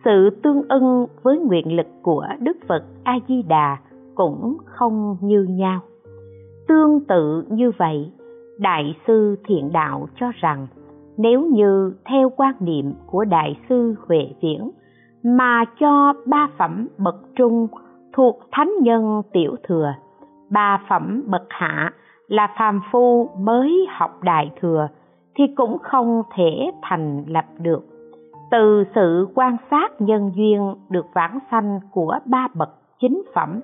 sự 0.05 0.29
tương 0.43 0.62
ưng 0.69 1.07
với 1.23 1.39
nguyện 1.39 1.75
lực 1.75 1.88
của 2.01 2.25
đức 2.39 2.57
phật 2.67 2.83
a 3.03 3.19
di 3.27 3.41
đà 3.41 3.77
cũng 4.15 4.57
không 4.65 5.17
như 5.21 5.43
nhau. 5.49 5.79
Tương 6.67 6.99
tự 7.07 7.43
như 7.49 7.71
vậy, 7.77 8.12
đại 8.60 8.95
sư 9.07 9.36
thiện 9.47 9.71
đạo 9.73 10.07
cho 10.19 10.31
rằng, 10.36 10.67
nếu 11.17 11.41
như 11.41 11.93
theo 12.05 12.29
quan 12.29 12.55
niệm 12.60 12.93
của 13.05 13.25
đại 13.25 13.60
sư 13.69 13.95
huệ 14.07 14.27
viễn 14.41 14.71
mà 15.27 15.65
cho 15.79 16.13
ba 16.25 16.47
phẩm 16.57 16.87
bậc 16.97 17.15
trung 17.35 17.67
thuộc 18.13 18.39
thánh 18.51 18.71
nhân 18.81 19.21
tiểu 19.33 19.55
thừa. 19.67 19.93
Ba 20.49 20.81
phẩm 20.89 21.23
bậc 21.25 21.43
hạ 21.49 21.91
là 22.27 22.47
phàm 22.57 22.81
phu 22.91 23.29
mới 23.39 23.87
học 23.89 24.23
đại 24.23 24.51
thừa 24.61 24.87
thì 25.35 25.43
cũng 25.55 25.77
không 25.79 26.23
thể 26.35 26.71
thành 26.81 27.25
lập 27.27 27.45
được. 27.59 27.83
Từ 28.51 28.83
sự 28.95 29.27
quan 29.35 29.57
sát 29.71 30.01
nhân 30.01 30.31
duyên 30.35 30.75
được 30.89 31.05
vãng 31.13 31.39
sanh 31.51 31.79
của 31.91 32.19
ba 32.25 32.47
bậc 32.53 32.69
chính 33.01 33.23
phẩm, 33.33 33.59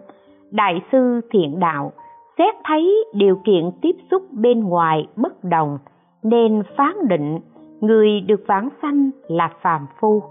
đại 0.52 0.82
sư 0.92 1.22
thiện 1.32 1.60
đạo 1.60 1.92
xét 2.38 2.56
thấy 2.64 3.06
điều 3.14 3.36
kiện 3.46 3.72
tiếp 3.82 3.96
xúc 4.12 4.24
bên 4.32 4.60
ngoài 4.60 5.08
bất 5.16 5.44
đồng 5.44 5.78
nên 6.24 6.64
phán 6.78 7.08
định 7.08 7.40
người 7.82 8.22
được 8.22 8.44
vãng 8.48 8.70
sanh 8.82 9.10
là 9.28 9.50
phàm 9.62 9.88
phu 10.00 10.24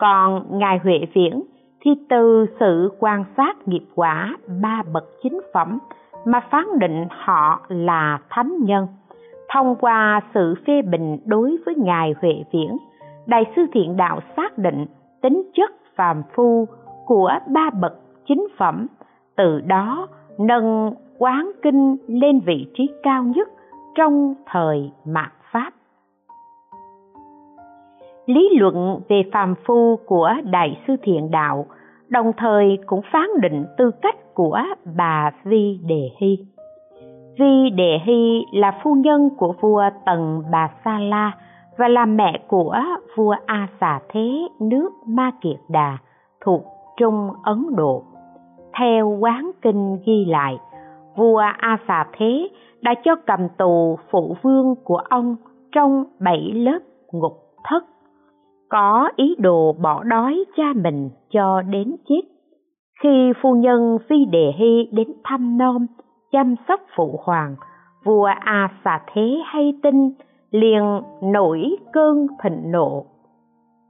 còn 0.00 0.58
ngài 0.58 0.78
huệ 0.78 0.98
viễn 1.14 1.42
thì 1.80 1.90
từ 2.08 2.46
sự 2.60 2.92
quan 2.98 3.24
sát 3.36 3.68
nghiệp 3.68 3.84
quả 3.94 4.36
ba 4.62 4.82
bậc 4.92 5.04
chính 5.22 5.40
phẩm 5.54 5.78
mà 6.24 6.40
phán 6.50 6.64
định 6.78 7.06
họ 7.10 7.60
là 7.68 8.18
thánh 8.30 8.56
nhân, 8.60 8.86
thông 9.48 9.76
qua 9.76 10.20
sự 10.34 10.54
phê 10.66 10.82
bình 10.82 11.18
đối 11.26 11.56
với 11.66 11.74
ngài 11.74 12.14
huệ 12.20 12.32
viễn, 12.52 12.76
đại 13.26 13.44
sư 13.56 13.62
thiện 13.72 13.96
đạo 13.96 14.20
xác 14.36 14.58
định 14.58 14.86
tính 15.22 15.42
chất 15.54 15.70
phàm 15.96 16.22
phu 16.34 16.68
của 17.06 17.32
ba 17.48 17.70
bậc 17.80 17.92
chính 18.28 18.46
phẩm, 18.58 18.86
từ 19.36 19.60
đó 19.60 20.08
nâng 20.38 20.94
quán 21.18 21.52
kinh 21.62 21.96
lên 22.06 22.40
vị 22.40 22.66
trí 22.74 22.90
cao 23.02 23.22
nhất 23.22 23.48
trong 23.94 24.34
thời 24.46 24.90
mạt 25.04 25.32
lý 28.34 28.48
luận 28.58 29.00
về 29.08 29.22
phàm 29.32 29.54
phu 29.66 29.96
của 30.06 30.32
đại 30.44 30.80
sư 30.86 30.96
thiện 31.02 31.30
đạo, 31.30 31.66
đồng 32.08 32.32
thời 32.36 32.78
cũng 32.86 33.00
phán 33.12 33.28
định 33.40 33.64
tư 33.78 33.90
cách 34.02 34.34
của 34.34 34.62
bà 34.96 35.30
vi 35.44 35.80
đề 35.88 36.10
hy. 36.18 36.38
Vi 37.38 37.70
đề 37.70 37.98
hy 38.04 38.44
là 38.52 38.80
phu 38.82 38.94
nhân 38.94 39.30
của 39.38 39.54
vua 39.60 39.82
tần 40.06 40.42
bà 40.52 40.70
sa 40.84 40.98
la 40.98 41.32
và 41.78 41.88
là 41.88 42.06
mẹ 42.06 42.40
của 42.48 42.76
vua 43.16 43.34
a 43.46 43.68
xà 43.80 44.00
thế 44.08 44.48
nước 44.60 44.90
ma 45.06 45.30
kiệt 45.40 45.58
đà 45.68 45.98
thuộc 46.40 46.62
trung 46.96 47.30
ấn 47.42 47.66
độ. 47.76 48.02
Theo 48.78 49.08
quán 49.20 49.50
kinh 49.62 49.98
ghi 50.06 50.24
lại, 50.24 50.58
vua 51.16 51.42
a 51.58 51.78
xà 51.88 52.06
thế 52.18 52.48
đã 52.82 52.94
cho 53.04 53.16
cầm 53.26 53.48
tù 53.58 53.98
phụ 54.10 54.36
vương 54.42 54.74
của 54.84 55.02
ông 55.10 55.36
trong 55.72 56.04
bảy 56.18 56.52
lớp 56.54 56.78
ngục 57.12 57.32
thất 57.64 57.84
có 58.70 59.08
ý 59.16 59.34
đồ 59.38 59.72
bỏ 59.72 60.02
đói 60.02 60.44
cha 60.56 60.72
mình 60.76 61.10
cho 61.30 61.62
đến 61.62 61.96
chết. 62.08 62.20
Khi 63.02 63.32
phu 63.42 63.54
nhân 63.54 63.98
phi 64.08 64.24
đề 64.24 64.52
hy 64.58 64.88
đến 64.92 65.08
thăm 65.24 65.58
nom, 65.58 65.86
chăm 66.32 66.54
sóc 66.68 66.80
phụ 66.96 67.20
hoàng, 67.24 67.56
vua 68.04 68.28
a 68.40 68.68
xà 68.84 69.00
thế 69.12 69.38
hay 69.44 69.74
tin, 69.82 69.94
liền 70.50 71.00
nổi 71.22 71.76
cơn 71.92 72.26
thịnh 72.42 72.72
nộ. 72.72 73.04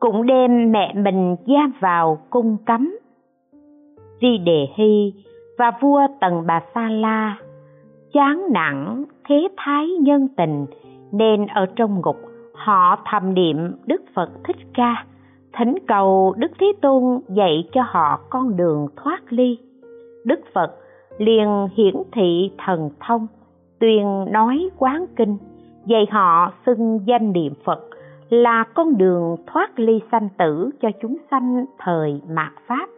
Cũng 0.00 0.26
đem 0.26 0.72
mẹ 0.72 0.94
mình 0.94 1.36
giam 1.46 1.72
vào 1.80 2.18
cung 2.30 2.56
cấm. 2.66 2.96
Vi 4.20 4.38
đề 4.38 4.66
hy 4.74 5.12
và 5.58 5.70
vua 5.80 6.00
tần 6.20 6.44
bà 6.46 6.60
sa 6.74 6.88
la 6.90 7.36
chán 8.12 8.46
nản 8.52 9.04
thế 9.28 9.48
thái 9.56 9.86
nhân 10.00 10.28
tình 10.36 10.66
nên 11.12 11.46
ở 11.46 11.66
trong 11.76 12.00
ngục 12.00 12.16
họ 12.64 12.96
thầm 13.04 13.34
niệm 13.34 13.56
đức 13.86 14.02
phật 14.14 14.30
thích 14.44 14.56
ca, 14.74 15.04
thỉnh 15.52 15.74
cầu 15.88 16.34
đức 16.38 16.52
thế 16.60 16.72
tôn 16.80 17.20
dạy 17.28 17.68
cho 17.72 17.82
họ 17.86 18.20
con 18.30 18.56
đường 18.56 18.86
thoát 18.96 19.20
ly. 19.28 19.58
Đức 20.24 20.40
phật 20.54 20.74
liền 21.18 21.68
hiển 21.76 21.94
thị 22.12 22.50
thần 22.58 22.90
thông, 23.00 23.26
tuyên 23.78 24.24
nói 24.30 24.70
quán 24.78 25.06
kinh, 25.16 25.38
dạy 25.86 26.06
họ 26.10 26.52
xưng 26.66 27.00
danh 27.06 27.32
niệm 27.32 27.52
phật 27.64 27.80
là 28.28 28.64
con 28.74 28.98
đường 28.98 29.36
thoát 29.46 29.78
ly 29.78 30.00
sanh 30.12 30.28
tử 30.38 30.70
cho 30.82 30.88
chúng 31.02 31.16
sanh 31.30 31.64
thời 31.78 32.20
mạt 32.28 32.52
pháp. 32.66 32.88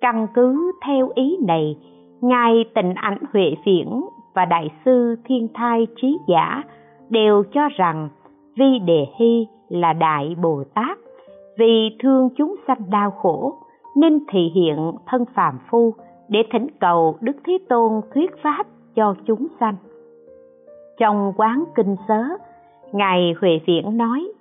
Căn 0.00 0.26
cứ 0.34 0.72
theo 0.86 1.10
ý 1.14 1.36
này, 1.46 1.76
ngài 2.20 2.64
tịnh 2.74 2.94
ảnh 2.94 3.18
huệ 3.32 3.54
viễn 3.66 4.02
và 4.34 4.44
đại 4.44 4.70
sư 4.84 5.16
thiên 5.24 5.48
thai 5.54 5.86
trí 5.96 6.18
giả 6.28 6.62
đều 7.10 7.42
cho 7.52 7.68
rằng 7.76 8.08
vi 8.56 8.78
đề 8.78 9.06
hy 9.18 9.46
là 9.68 9.92
đại 9.92 10.36
bồ 10.42 10.62
tát. 10.74 10.98
Vì 11.58 11.96
thương 12.02 12.28
chúng 12.36 12.56
sanh 12.66 12.90
đau 12.90 13.10
khổ, 13.10 13.54
nên 13.96 14.18
thị 14.28 14.52
hiện 14.54 14.92
thân 15.06 15.24
phàm 15.34 15.58
phu 15.70 15.94
để 16.28 16.42
thỉnh 16.52 16.66
cầu 16.80 17.16
đức 17.20 17.36
thế 17.44 17.58
tôn 17.68 18.00
thuyết 18.14 18.30
pháp 18.42 18.66
cho 18.94 19.14
chúng 19.26 19.46
sanh. 19.60 19.76
Trong 20.98 21.32
quán 21.36 21.64
kinh 21.74 21.96
sớ, 22.08 22.22
ngài 22.92 23.34
huệ 23.40 23.60
viễn 23.66 23.96
nói, 23.96 24.32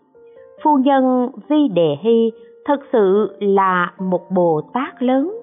phu 0.63 0.77
nhân 0.77 1.29
vi 1.49 1.67
đề 1.67 1.95
hy 2.01 2.31
thật 2.65 2.79
sự 2.93 3.35
là 3.39 3.93
một 3.99 4.31
bồ 4.31 4.61
tát 4.73 5.03
lớn, 5.03 5.33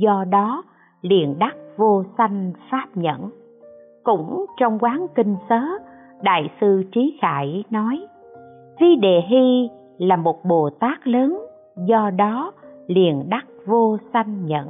do 0.00 0.24
đó 0.30 0.62
liền 1.02 1.38
đắc 1.38 1.56
vô 1.76 2.04
sanh 2.18 2.52
pháp 2.70 2.86
nhẫn. 2.94 3.30
Cũng 4.04 4.46
trong 4.56 4.78
quán 4.78 5.06
kinh 5.14 5.36
sớ 5.48 5.60
đại 6.22 6.50
sư 6.60 6.82
trí 6.92 7.18
khải 7.20 7.64
nói 7.70 8.06
vi 8.80 8.96
đề 8.96 9.20
hy 9.28 9.68
là 9.98 10.16
một 10.16 10.44
bồ 10.44 10.70
tát 10.70 11.06
lớn, 11.06 11.38
do 11.76 12.10
đó 12.10 12.52
liền 12.86 13.24
đắc 13.28 13.46
vô 13.66 13.96
sanh 14.12 14.46
nhẫn. 14.46 14.66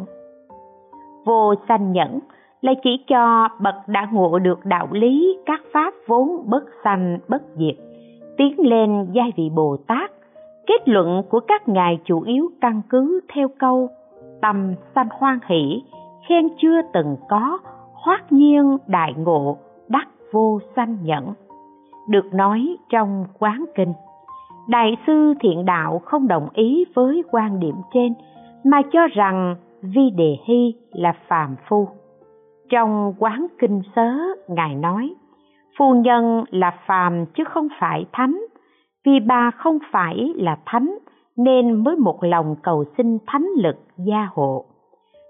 Vô 1.25 1.55
sanh 1.69 1.93
nhẫn 1.93 2.19
là 2.61 2.73
chỉ 2.83 3.05
cho 3.07 3.49
bậc 3.61 3.75
đã 3.87 4.09
ngộ 4.13 4.39
được 4.39 4.65
đạo 4.65 4.89
lý 4.93 5.39
các 5.47 5.61
pháp 5.73 5.95
vốn 6.07 6.29
bất 6.47 6.65
sanh, 6.85 7.19
bất 7.29 7.43
diệt, 7.57 7.75
tiến 8.37 8.55
lên 8.59 9.07
giai 9.13 9.33
vị 9.37 9.51
bồ 9.55 9.77
tát. 9.87 10.11
Kết 10.67 10.89
luận 10.89 11.23
của 11.31 11.41
các 11.41 11.69
ngài 11.69 11.99
chủ 12.05 12.23
yếu 12.23 12.49
căn 12.61 12.83
cứ 12.89 13.21
theo 13.35 13.49
câu, 13.59 13.89
tâm 14.43 14.75
sanh 14.95 15.09
hoan 15.11 15.39
hỷ, 15.47 15.83
khen 16.29 16.49
chưa 16.63 16.81
từng 16.93 17.17
có 17.29 17.59
hoát 17.95 18.33
nhiên 18.33 18.77
đại 18.87 19.15
ngộ 19.17 19.57
vô 20.33 20.61
sanh 20.77 20.99
nhẫn, 21.03 21.33
được 22.09 22.35
nói 22.35 22.77
trong 22.89 23.25
quán 23.39 23.65
kinh. 23.75 23.93
Đại 24.69 24.97
sư 25.07 25.35
thiện 25.41 25.65
đạo 25.65 26.01
không 26.05 26.29
đồng 26.29 26.49
ý 26.53 26.85
với 26.95 27.23
quan 27.31 27.61
điểm 27.61 27.75
trên, 27.95 28.15
mà 28.65 28.83
cho 28.93 29.07
rằng 29.07 29.57
vi 29.83 30.11
đề 30.11 30.37
hy 30.45 30.75
là 30.93 31.13
phàm 31.29 31.57
phu. 31.69 31.89
Trong 32.69 33.15
quán 33.19 33.47
kinh 33.59 33.83
sớ, 33.97 34.13
ngài 34.49 34.75
nói, 34.75 35.15
phu 35.79 35.95
nhân 35.95 36.45
là 36.51 36.79
phàm 36.87 37.27
chứ 37.27 37.45
không 37.45 37.69
phải 37.81 38.07
thánh. 38.13 38.41
Vì 39.07 39.21
bà 39.21 39.51
không 39.51 39.79
phải 39.93 40.33
là 40.37 40.59
thánh, 40.67 40.99
nên 41.37 41.85
mới 41.85 41.97
một 41.97 42.25
lòng 42.25 42.57
cầu 42.63 42.85
xin 42.97 43.19
thánh 43.27 43.47
lực 43.57 43.77
gia 43.97 44.29
hộ. 44.35 44.65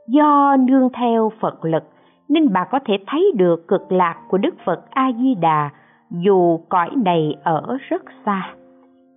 Do 0.09 0.57
nương 0.57 0.89
theo 0.93 1.33
phật 1.41 1.65
lực 1.65 1.83
nên 2.31 2.53
bà 2.53 2.65
có 2.65 2.79
thể 2.87 2.95
thấy 3.07 3.33
được 3.37 3.69
cực 3.69 3.93
lạc 3.93 4.17
của 4.29 4.39
đức 4.39 4.55
phật 4.65 4.91
a 4.91 5.13
di 5.19 5.35
đà 5.35 5.71
dù 6.11 6.59
cõi 6.69 6.91
này 6.97 7.37
ở 7.43 7.77
rất 7.89 8.03
xa. 8.27 8.55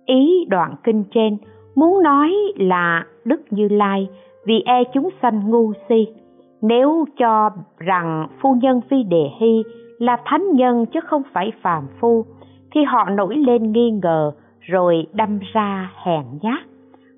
Ý 0.06 0.44
đoạn 0.48 0.74
kinh 0.84 1.04
trên 1.14 1.36
muốn 1.74 2.02
nói 2.02 2.34
là 2.56 3.04
đức 3.24 3.40
như 3.50 3.68
lai, 3.68 4.08
vì 4.46 4.62
e 4.66 4.84
chúng 4.84 5.08
sanh 5.22 5.50
ngu 5.50 5.72
si. 5.88 6.06
Nếu 6.62 7.04
cho 7.18 7.50
rằng 7.78 8.28
phu 8.40 8.54
nhân 8.54 8.80
phi 8.90 9.02
đề 9.02 9.30
hy 9.40 9.62
là 9.98 10.16
thánh 10.24 10.52
nhân 10.52 10.86
chứ 10.86 11.00
không 11.00 11.22
phải 11.32 11.52
phàm 11.62 11.86
phu, 12.00 12.24
thì 12.74 12.84
họ 12.84 13.10
nổi 13.10 13.36
lên 13.36 13.72
nghi 13.72 13.90
ngờ 13.90 14.32
rồi 14.60 15.06
đâm 15.12 15.38
ra 15.52 15.90
hèn 16.04 16.24
nhát. 16.42 16.60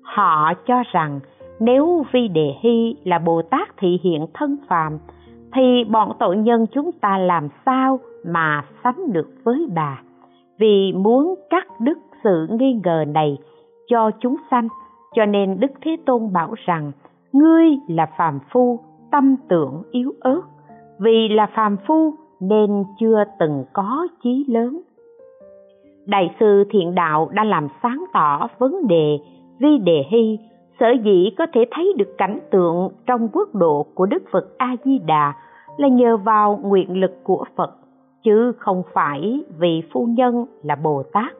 Họ 0.03 0.53
cho 0.67 0.83
rằng 0.91 1.19
nếu 1.59 2.05
vi 2.11 2.27
đề 2.27 2.53
hy 2.61 2.95
là 3.03 3.19
bồ 3.19 3.41
tát 3.41 3.77
thị 3.77 3.99
hiện 4.03 4.25
thân 4.33 4.57
phàm 4.67 4.97
thì 5.53 5.83
bọn 5.83 6.11
tội 6.19 6.37
nhân 6.37 6.65
chúng 6.71 6.91
ta 6.91 7.17
làm 7.17 7.47
sao 7.65 7.99
mà 8.25 8.65
sánh 8.83 9.13
được 9.13 9.27
với 9.43 9.67
bà? 9.75 10.01
Vì 10.59 10.93
muốn 10.93 11.35
cắt 11.49 11.67
đứt 11.79 11.97
sự 12.23 12.47
nghi 12.49 12.79
ngờ 12.83 13.05
này 13.07 13.37
cho 13.87 14.11
chúng 14.19 14.35
sanh, 14.51 14.67
cho 15.15 15.25
nên 15.25 15.59
đức 15.59 15.71
thế 15.81 15.97
tôn 16.05 16.33
bảo 16.33 16.53
rằng, 16.65 16.91
ngươi 17.33 17.65
là 17.87 18.05
phàm 18.17 18.39
phu, 18.51 18.79
tâm 19.11 19.35
tưởng 19.49 19.83
yếu 19.91 20.13
ớt. 20.19 20.41
Vì 20.99 21.27
là 21.29 21.47
phàm 21.55 21.77
phu 21.87 22.13
nên 22.39 22.83
chưa 22.99 23.23
từng 23.39 23.63
có 23.73 24.07
chí 24.23 24.45
lớn. 24.47 24.81
Đại 26.05 26.35
sư 26.39 26.63
thiện 26.69 26.95
đạo 26.95 27.29
đã 27.33 27.43
làm 27.43 27.67
sáng 27.83 28.05
tỏ 28.13 28.47
vấn 28.59 28.87
đề 28.87 29.17
vi 29.59 29.77
đề 29.77 30.03
hy 30.09 30.39
sở 30.79 30.87
dĩ 31.03 31.29
có 31.37 31.47
thể 31.53 31.65
thấy 31.71 31.93
được 31.97 32.17
cảnh 32.17 32.39
tượng 32.51 32.89
trong 33.05 33.29
quốc 33.33 33.55
độ 33.55 33.85
của 33.95 34.05
đức 34.05 34.23
phật 34.31 34.57
a 34.57 34.75
di 34.85 34.99
đà 34.99 35.33
là 35.77 35.87
nhờ 35.87 36.17
vào 36.17 36.59
nguyện 36.63 36.99
lực 36.99 37.23
của 37.23 37.45
phật, 37.55 37.75
chứ 38.23 38.51
không 38.57 38.83
phải 38.93 39.43
vì 39.57 39.83
phu 39.93 40.05
nhân 40.05 40.45
là 40.63 40.75
bồ 40.75 41.03
tát. 41.13 41.33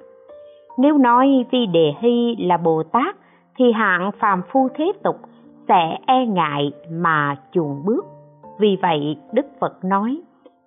Nếu 0.77 0.97
nói 0.97 1.45
vi 1.51 1.65
đề 1.65 1.93
hy 1.99 2.35
là 2.39 2.57
bồ 2.57 2.83
tát, 2.83 3.15
thì 3.57 3.71
hạng 3.71 4.11
phàm 4.19 4.41
phu 4.51 4.67
thế 4.75 4.91
tục 5.03 5.15
sẽ 5.67 5.97
e 6.05 6.25
ngại 6.25 6.71
mà 6.91 7.35
chuồn 7.51 7.85
bước. 7.85 8.05
Vì 8.59 8.77
vậy, 8.81 9.17
đức 9.33 9.45
phật 9.59 9.85
nói, 9.85 10.21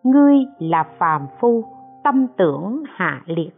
ngươi 0.04 0.37
là 0.59 0.85
phàm 0.98 1.26
phu, 1.40 1.64
tâm 2.04 2.26
tưởng 2.37 2.83
hạ 2.88 3.22
liệt. 3.26 3.50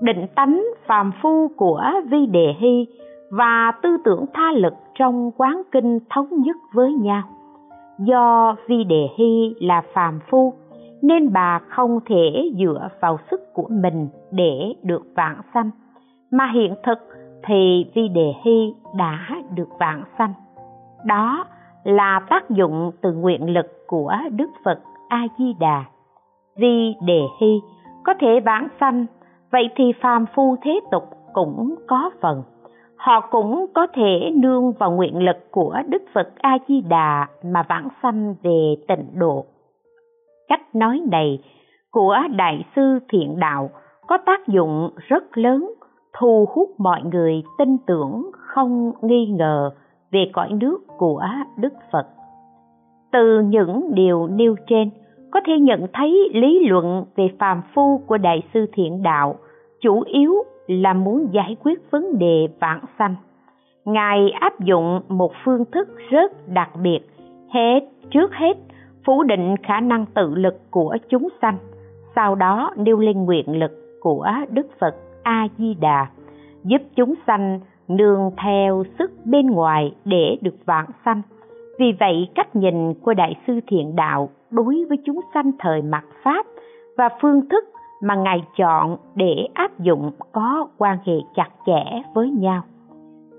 Định 0.00 0.26
tánh 0.34 0.64
phàm 0.86 1.12
phu 1.22 1.48
của 1.56 1.82
vi 2.10 2.26
đề 2.26 2.54
hy 2.58 2.86
và 3.30 3.72
tư 3.82 3.96
tưởng 4.04 4.24
tha 4.34 4.52
lực 4.52 4.74
trong 4.94 5.30
quán 5.36 5.62
kinh 5.72 5.98
thống 6.10 6.28
nhất 6.30 6.56
với 6.72 6.92
nhau. 6.92 7.22
Do 7.98 8.56
vi 8.66 8.84
đề 8.84 9.08
hy 9.18 9.54
là 9.60 9.82
phàm 9.94 10.20
phu, 10.30 10.52
nên 11.02 11.32
bà 11.32 11.60
không 11.68 12.00
thể 12.06 12.50
dựa 12.58 12.88
vào 13.00 13.18
sức 13.30 13.40
của 13.54 13.68
mình 13.70 14.08
để 14.30 14.74
được 14.82 15.02
vạn 15.16 15.40
sanh. 15.54 15.70
Mà 16.32 16.50
hiện 16.54 16.74
thực 16.82 16.98
thì 17.46 17.90
vi 17.94 18.08
đề 18.08 18.32
hy 18.44 18.74
đã 18.96 19.28
được 19.54 19.68
vạn 19.78 20.02
sanh. 20.18 20.34
Đó 21.04 21.44
là 21.84 22.20
tác 22.30 22.50
dụng 22.50 22.90
từ 23.00 23.12
nguyện 23.12 23.54
lực 23.54 23.66
của 23.86 24.12
đức 24.30 24.50
phật 24.64 24.80
a 25.08 25.26
di 25.38 25.54
đà 25.60 25.84
vi 26.60 26.94
đề 27.06 27.22
hy 27.40 27.60
có 28.04 28.14
thể 28.20 28.40
vãng 28.40 28.68
sanh, 28.80 29.06
vậy 29.52 29.70
thì 29.76 29.92
phàm 30.00 30.26
phu 30.34 30.56
thế 30.62 30.80
tục 30.90 31.04
cũng 31.32 31.74
có 31.88 32.10
phần 32.20 32.42
họ 33.00 33.20
cũng 33.20 33.66
có 33.74 33.86
thể 33.94 34.30
nương 34.34 34.72
vào 34.72 34.90
nguyện 34.90 35.22
lực 35.22 35.36
của 35.50 35.76
đức 35.88 36.02
phật 36.14 36.28
a 36.36 36.58
di 36.68 36.80
đà 36.80 37.26
mà 37.44 37.62
vãng 37.68 37.88
sanh 38.02 38.34
về 38.42 38.74
tịnh 38.88 39.06
độ. 39.14 39.44
Cách 40.48 40.74
nói 40.74 41.02
này 41.10 41.38
của 41.90 42.16
đại 42.36 42.64
sư 42.76 42.98
thiện 43.08 43.38
đạo 43.38 43.70
có 44.06 44.18
tác 44.26 44.48
dụng 44.48 44.90
rất 44.96 45.38
lớn, 45.38 45.72
thu 46.18 46.46
hút 46.54 46.68
mọi 46.78 47.02
người 47.02 47.42
tin 47.58 47.76
tưởng 47.86 48.30
không 48.32 48.92
nghi 49.02 49.26
ngờ 49.26 49.70
về 50.10 50.30
cõi 50.32 50.48
nước 50.52 50.78
của 50.98 51.24
đức 51.56 51.72
phật. 51.92 52.06
Từ 53.12 53.40
những 53.40 53.94
điều 53.94 54.26
nêu 54.26 54.56
trên, 54.66 54.90
có 55.30 55.40
thể 55.46 55.52
nhận 55.60 55.86
thấy 55.92 56.28
lý 56.32 56.68
luận 56.68 57.04
về 57.16 57.30
phàm 57.38 57.62
phu 57.74 58.02
của 58.06 58.18
đại 58.18 58.42
sư 58.54 58.66
thiện 58.72 59.02
đạo 59.02 59.36
chủ 59.80 60.02
yếu 60.06 60.34
là 60.70 60.92
muốn 60.92 61.28
giải 61.32 61.56
quyết 61.64 61.90
vấn 61.90 62.18
đề 62.18 62.48
vãng 62.60 62.84
sanh. 62.98 63.14
Ngài 63.84 64.30
áp 64.30 64.60
dụng 64.60 65.00
một 65.08 65.32
phương 65.44 65.64
thức 65.72 65.88
rất 66.10 66.48
đặc 66.48 66.70
biệt. 66.82 67.00
Hết, 67.54 67.80
trước 68.10 68.34
hết, 68.34 68.56
phủ 69.06 69.22
định 69.22 69.56
khả 69.62 69.80
năng 69.80 70.06
tự 70.06 70.34
lực 70.34 70.70
của 70.70 70.96
chúng 71.08 71.28
sanh, 71.42 71.56
sau 72.14 72.34
đó 72.34 72.70
nêu 72.76 72.98
lên 72.98 73.24
nguyện 73.24 73.58
lực 73.58 73.72
của 74.00 74.26
đức 74.50 74.66
phật 74.80 74.94
a 75.22 75.48
di 75.58 75.74
đà, 75.74 76.06
giúp 76.64 76.82
chúng 76.94 77.14
sanh 77.26 77.60
nương 77.88 78.30
theo 78.44 78.84
sức 78.98 79.10
bên 79.24 79.46
ngoài 79.46 79.94
để 80.04 80.36
được 80.40 80.56
vãng 80.66 80.90
sanh. 81.04 81.22
Vì 81.78 81.92
vậy, 82.00 82.28
cách 82.34 82.56
nhìn 82.56 82.94
của 82.94 83.14
đại 83.14 83.36
sư 83.46 83.60
thiện 83.66 83.96
đạo 83.96 84.28
đối 84.50 84.84
với 84.88 84.98
chúng 85.06 85.20
sanh 85.34 85.50
thời 85.58 85.82
mặt 85.82 86.04
pháp 86.22 86.46
và 86.96 87.08
phương 87.20 87.48
thức 87.48 87.64
mà 88.00 88.14
ngài 88.14 88.42
chọn 88.56 88.96
để 89.14 89.48
áp 89.54 89.80
dụng 89.80 90.10
có 90.32 90.68
quan 90.78 90.98
hệ 91.04 91.14
chặt 91.34 91.48
chẽ 91.66 92.02
với 92.14 92.30
nhau. 92.30 92.62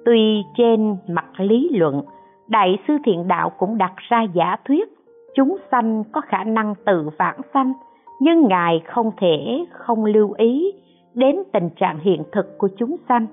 Tuy 0.05 0.43
trên 0.57 0.97
mặt 1.07 1.25
lý 1.37 1.69
luận, 1.71 2.01
đại 2.47 2.77
sư 2.87 2.97
thiện 3.05 3.27
đạo 3.27 3.49
cũng 3.49 3.77
đặt 3.77 3.93
ra 3.97 4.21
giả 4.33 4.55
thuyết, 4.65 4.89
chúng 5.35 5.57
sanh 5.71 6.03
có 6.11 6.21
khả 6.21 6.43
năng 6.43 6.75
tự 6.85 7.09
vãng 7.17 7.41
sanh, 7.53 7.73
nhưng 8.19 8.47
ngài 8.47 8.81
không 8.85 9.11
thể 9.17 9.65
không 9.71 10.05
lưu 10.05 10.33
ý 10.37 10.73
đến 11.13 11.35
tình 11.53 11.69
trạng 11.69 11.99
hiện 11.99 12.23
thực 12.31 12.57
của 12.57 12.69
chúng 12.77 12.95
sanh. 13.09 13.27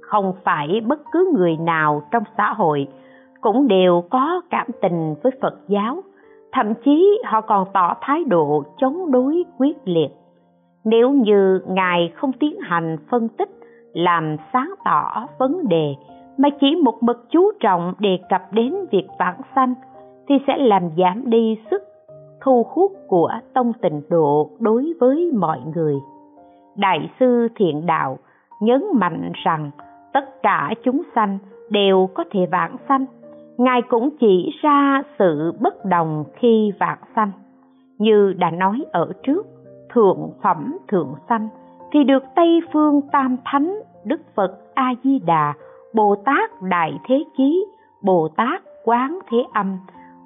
Không 0.00 0.32
phải 0.44 0.80
bất 0.86 1.00
cứ 1.12 1.32
người 1.36 1.56
nào 1.56 2.02
trong 2.10 2.22
xã 2.36 2.52
hội 2.52 2.88
cũng 3.40 3.68
đều 3.68 4.04
có 4.10 4.40
cảm 4.50 4.66
tình 4.82 5.14
với 5.22 5.32
phật 5.42 5.54
giáo, 5.68 6.02
thậm 6.52 6.74
chí 6.84 7.20
họ 7.24 7.40
còn 7.40 7.68
tỏ 7.72 7.94
thái 8.00 8.24
độ 8.24 8.64
chống 8.78 9.10
đối 9.12 9.44
quyết 9.58 9.76
liệt 9.84 10.08
nếu 10.84 11.10
như 11.10 11.60
ngài 11.66 12.12
không 12.14 12.32
tiến 12.32 12.60
hành 12.60 12.96
phân 13.10 13.28
tích, 13.28 13.50
làm 13.92 14.36
sáng 14.52 14.74
tỏ 14.84 15.26
vấn 15.38 15.68
đề 15.68 15.94
mà 16.38 16.48
chỉ 16.60 16.76
một 16.84 17.02
mực 17.02 17.26
chú 17.30 17.52
trọng 17.60 17.94
đề 17.98 18.18
cập 18.30 18.42
đến 18.52 18.74
việc 18.90 19.06
vãng 19.18 19.40
sanh, 19.54 19.74
thì 20.28 20.34
sẽ 20.46 20.56
làm 20.58 20.82
giảm 20.96 21.30
đi 21.30 21.58
sức 21.70 21.82
thu 22.40 22.66
hút 22.70 22.92
của 23.08 23.32
tông 23.54 23.72
tịnh 23.72 24.02
độ 24.10 24.50
đối 24.60 24.92
với 25.00 25.30
mọi 25.34 25.60
người. 25.74 25.94
Đại 26.76 27.10
sư 27.20 27.48
thiện 27.56 27.86
đạo 27.86 28.18
nhấn 28.60 28.84
mạnh 28.94 29.32
rằng 29.44 29.70
tất 30.12 30.42
cả 30.42 30.70
chúng 30.84 31.02
sanh 31.14 31.38
đều 31.70 32.08
có 32.14 32.24
thể 32.30 32.46
vãng 32.46 32.76
sanh. 32.88 33.04
Ngài 33.58 33.82
cũng 33.82 34.10
chỉ 34.20 34.50
ra 34.62 35.02
sự 35.18 35.52
bất 35.60 35.84
đồng 35.84 36.24
khi 36.34 36.72
vãng 36.80 36.98
sanh. 37.16 37.30
Như 37.98 38.34
đã 38.38 38.50
nói 38.50 38.84
ở 38.92 39.12
trước 39.22 39.46
thượng 39.94 40.30
phẩm, 40.42 40.76
thượng 40.88 41.14
sanh, 41.28 41.48
thì 41.92 42.04
được 42.04 42.22
tây 42.36 42.60
phương 42.72 43.00
tam 43.12 43.36
thánh, 43.44 43.78
đức 44.04 44.20
phật 44.34 44.58
a 44.74 44.94
di 45.04 45.18
đà 45.18 45.54
bồ 45.94 46.16
tát 46.24 46.62
đại 46.62 46.98
thế 47.08 47.24
chí 47.36 47.66
bồ 48.02 48.28
tát 48.36 48.62
quán 48.84 49.18
thế 49.30 49.38
âm 49.52 49.78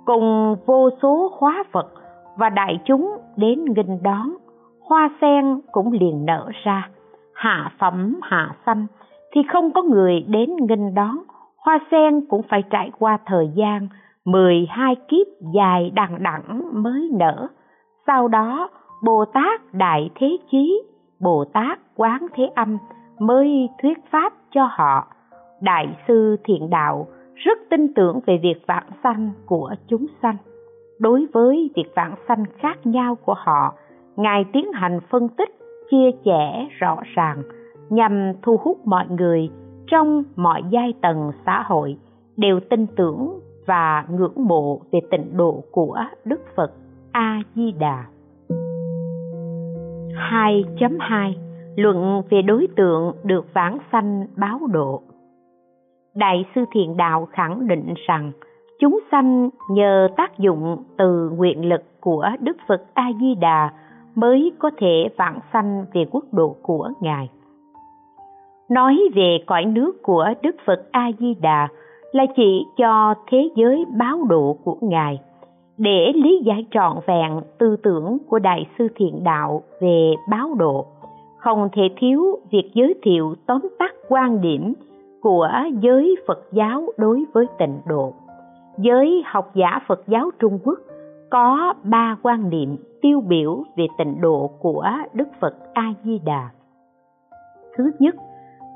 cùng 0.05 0.57
vô 0.67 0.91
số 1.03 1.31
hóa 1.39 1.65
phật 1.73 1.93
và 2.37 2.49
đại 2.49 2.79
chúng 2.85 3.19
đến 3.37 3.65
nghinh 3.65 4.03
đón. 4.03 4.35
Hoa 4.81 5.11
sen 5.21 5.61
cũng 5.73 5.93
liền 5.93 6.27
nở 6.27 6.49
ra. 6.65 6.89
Hạ 7.35 7.73
phẩm, 7.79 8.21
hạ 8.23 8.51
sanh 8.67 8.87
thì 9.33 9.41
không 9.53 9.71
có 9.73 9.83
người 9.83 10.25
đến 10.29 10.51
nghinh 10.57 10.95
đón. 10.95 11.19
Hoa 11.57 11.79
sen 11.91 12.27
cũng 12.27 12.43
phải 12.49 12.63
trải 12.71 12.91
qua 12.99 13.19
thời 13.27 13.51
gian 13.55 13.89
12 14.25 14.97
kiếp 15.09 15.27
dài 15.55 15.91
đằng 15.95 16.23
đẵng 16.23 16.83
mới 16.83 17.11
nở. 17.13 17.47
Sau 18.07 18.29
đó 18.29 18.69
bồ 19.03 19.25
tát 19.25 19.75
đại 19.75 20.11
thế 20.15 20.37
chí, 20.51 20.83
bồ 21.21 21.45
tát 21.45 21.79
quán 21.97 22.27
thế 22.35 22.51
âm 22.55 22.79
mới 23.19 23.69
thuyết 23.83 23.99
pháp 24.11 24.33
cho 24.55 24.69
họ 24.71 25.07
đại 25.61 25.97
sư 26.09 26.37
thiện 26.45 26.71
đạo 26.71 27.07
rất 27.35 27.59
tin 27.71 27.95
tưởng 27.95 28.21
về 28.27 28.39
việc 28.43 28.67
vãng 28.67 28.91
sanh 29.03 29.31
của 29.47 29.75
chúng 29.89 30.07
sanh 30.23 30.37
đối 30.99 31.27
với 31.33 31.71
việc 31.77 31.93
vãng 31.97 32.15
sanh 32.29 32.45
khác 32.59 32.87
nhau 32.87 33.15
của 33.15 33.35
họ, 33.37 33.75
ngài 34.17 34.45
tiến 34.53 34.73
hành 34.73 35.01
phân 35.11 35.29
tích, 35.29 35.51
chia 35.91 36.11
sẻ 36.25 36.67
rõ 36.79 36.97
ràng, 37.15 37.43
nhằm 37.91 38.33
thu 38.43 38.57
hút 38.63 38.79
mọi 38.85 39.07
người 39.09 39.51
trong 39.87 40.23
mọi 40.37 40.63
giai 40.71 40.95
tầng 41.03 41.33
xã 41.47 41.63
hội 41.63 41.97
đều 42.37 42.61
tin 42.71 42.87
tưởng 42.87 43.41
và 43.67 44.05
ngưỡng 44.11 44.47
mộ 44.49 44.81
về 44.93 45.01
tịnh 45.11 45.37
độ 45.37 45.65
của 45.71 45.99
Đức 46.25 46.41
Phật 46.57 46.73
A 47.13 47.43
Di 47.55 47.73
Đà. 47.73 48.05
2.2 50.31 51.33
Luận 51.77 52.23
về 52.31 52.43
đối 52.43 52.67
tượng 52.77 53.13
được 53.25 53.55
vãng 53.55 53.79
sanh 53.93 54.27
báo 54.37 54.61
độ 54.71 55.03
Đại 56.15 56.45
sư 56.55 56.65
Thiện 56.73 56.97
Đạo 56.97 57.29
khẳng 57.33 57.69
định 57.69 57.95
rằng, 58.07 58.33
chúng 58.81 59.01
sanh 59.11 59.51
nhờ 59.71 60.09
tác 60.17 60.39
dụng 60.39 60.77
từ 60.97 61.31
nguyện 61.37 61.69
lực 61.69 61.83
của 62.01 62.31
Đức 62.41 62.57
Phật 62.69 62.83
A 62.95 63.11
Di 63.21 63.35
Đà 63.35 63.71
mới 64.15 64.53
có 64.59 64.71
thể 64.79 65.09
vãng 65.17 65.39
sanh 65.53 65.85
về 65.93 66.05
quốc 66.11 66.25
độ 66.33 66.57
của 66.63 66.91
Ngài. 67.01 67.29
Nói 68.71 68.99
về 69.15 69.39
cõi 69.47 69.65
nước 69.65 70.03
của 70.03 70.29
Đức 70.43 70.57
Phật 70.67 70.83
A 70.93 71.11
Di 71.19 71.35
Đà 71.35 71.69
là 72.13 72.27
chỉ 72.37 72.67
cho 72.77 73.15
thế 73.31 73.49
giới 73.57 73.85
báo 73.99 74.19
độ 74.29 74.57
của 74.65 74.77
Ngài 74.81 75.21
để 75.79 76.13
lý 76.15 76.43
giải 76.45 76.67
trọn 76.71 76.97
vẹn 77.07 77.41
tư 77.59 77.77
tưởng 77.83 78.19
của 78.29 78.39
Đại 78.39 78.67
sư 78.79 78.89
Thiện 78.95 79.25
Đạo 79.25 79.63
về 79.81 80.15
báo 80.31 80.55
độ, 80.59 80.87
không 81.37 81.69
thể 81.73 81.83
thiếu 81.97 82.39
việc 82.51 82.71
giới 82.75 82.95
thiệu 83.03 83.35
tóm 83.47 83.61
tắt 83.79 83.95
quan 84.09 84.41
điểm 84.41 84.75
của 85.21 85.49
giới 85.81 86.17
Phật 86.27 86.39
giáo 86.53 86.87
đối 86.97 87.25
với 87.33 87.47
tịnh 87.59 87.79
độ. 87.87 88.13
Giới 88.79 89.23
học 89.27 89.51
giả 89.55 89.81
Phật 89.87 90.03
giáo 90.07 90.31
Trung 90.39 90.59
Quốc 90.65 90.79
có 91.31 91.75
ba 91.83 92.17
quan 92.23 92.51
niệm 92.51 92.77
tiêu 93.03 93.21
biểu 93.21 93.63
về 93.77 93.87
tịnh 93.99 94.21
độ 94.21 94.51
của 94.61 94.85
Đức 95.13 95.29
Phật 95.41 95.55
A 95.75 95.93
Di 96.05 96.19
Đà. 96.25 96.49
Thứ 97.77 97.91
nhất, 97.99 98.15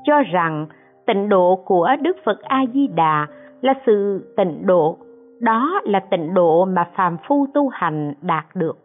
cho 0.03 0.21
rằng 0.21 0.65
tịnh 1.05 1.29
độ 1.29 1.55
của 1.65 1.89
Đức 2.01 2.17
Phật 2.25 2.41
A 2.41 2.65
Di 2.73 2.87
Đà 2.87 3.27
là 3.61 3.73
sự 3.85 4.25
tịnh 4.37 4.65
độ, 4.65 4.97
đó 5.43 5.81
là 5.83 5.99
tịnh 5.99 6.33
độ 6.33 6.65
mà 6.65 6.89
phàm 6.95 7.17
phu 7.27 7.47
tu 7.53 7.69
hành 7.69 8.13
đạt 8.21 8.45
được. 8.55 8.77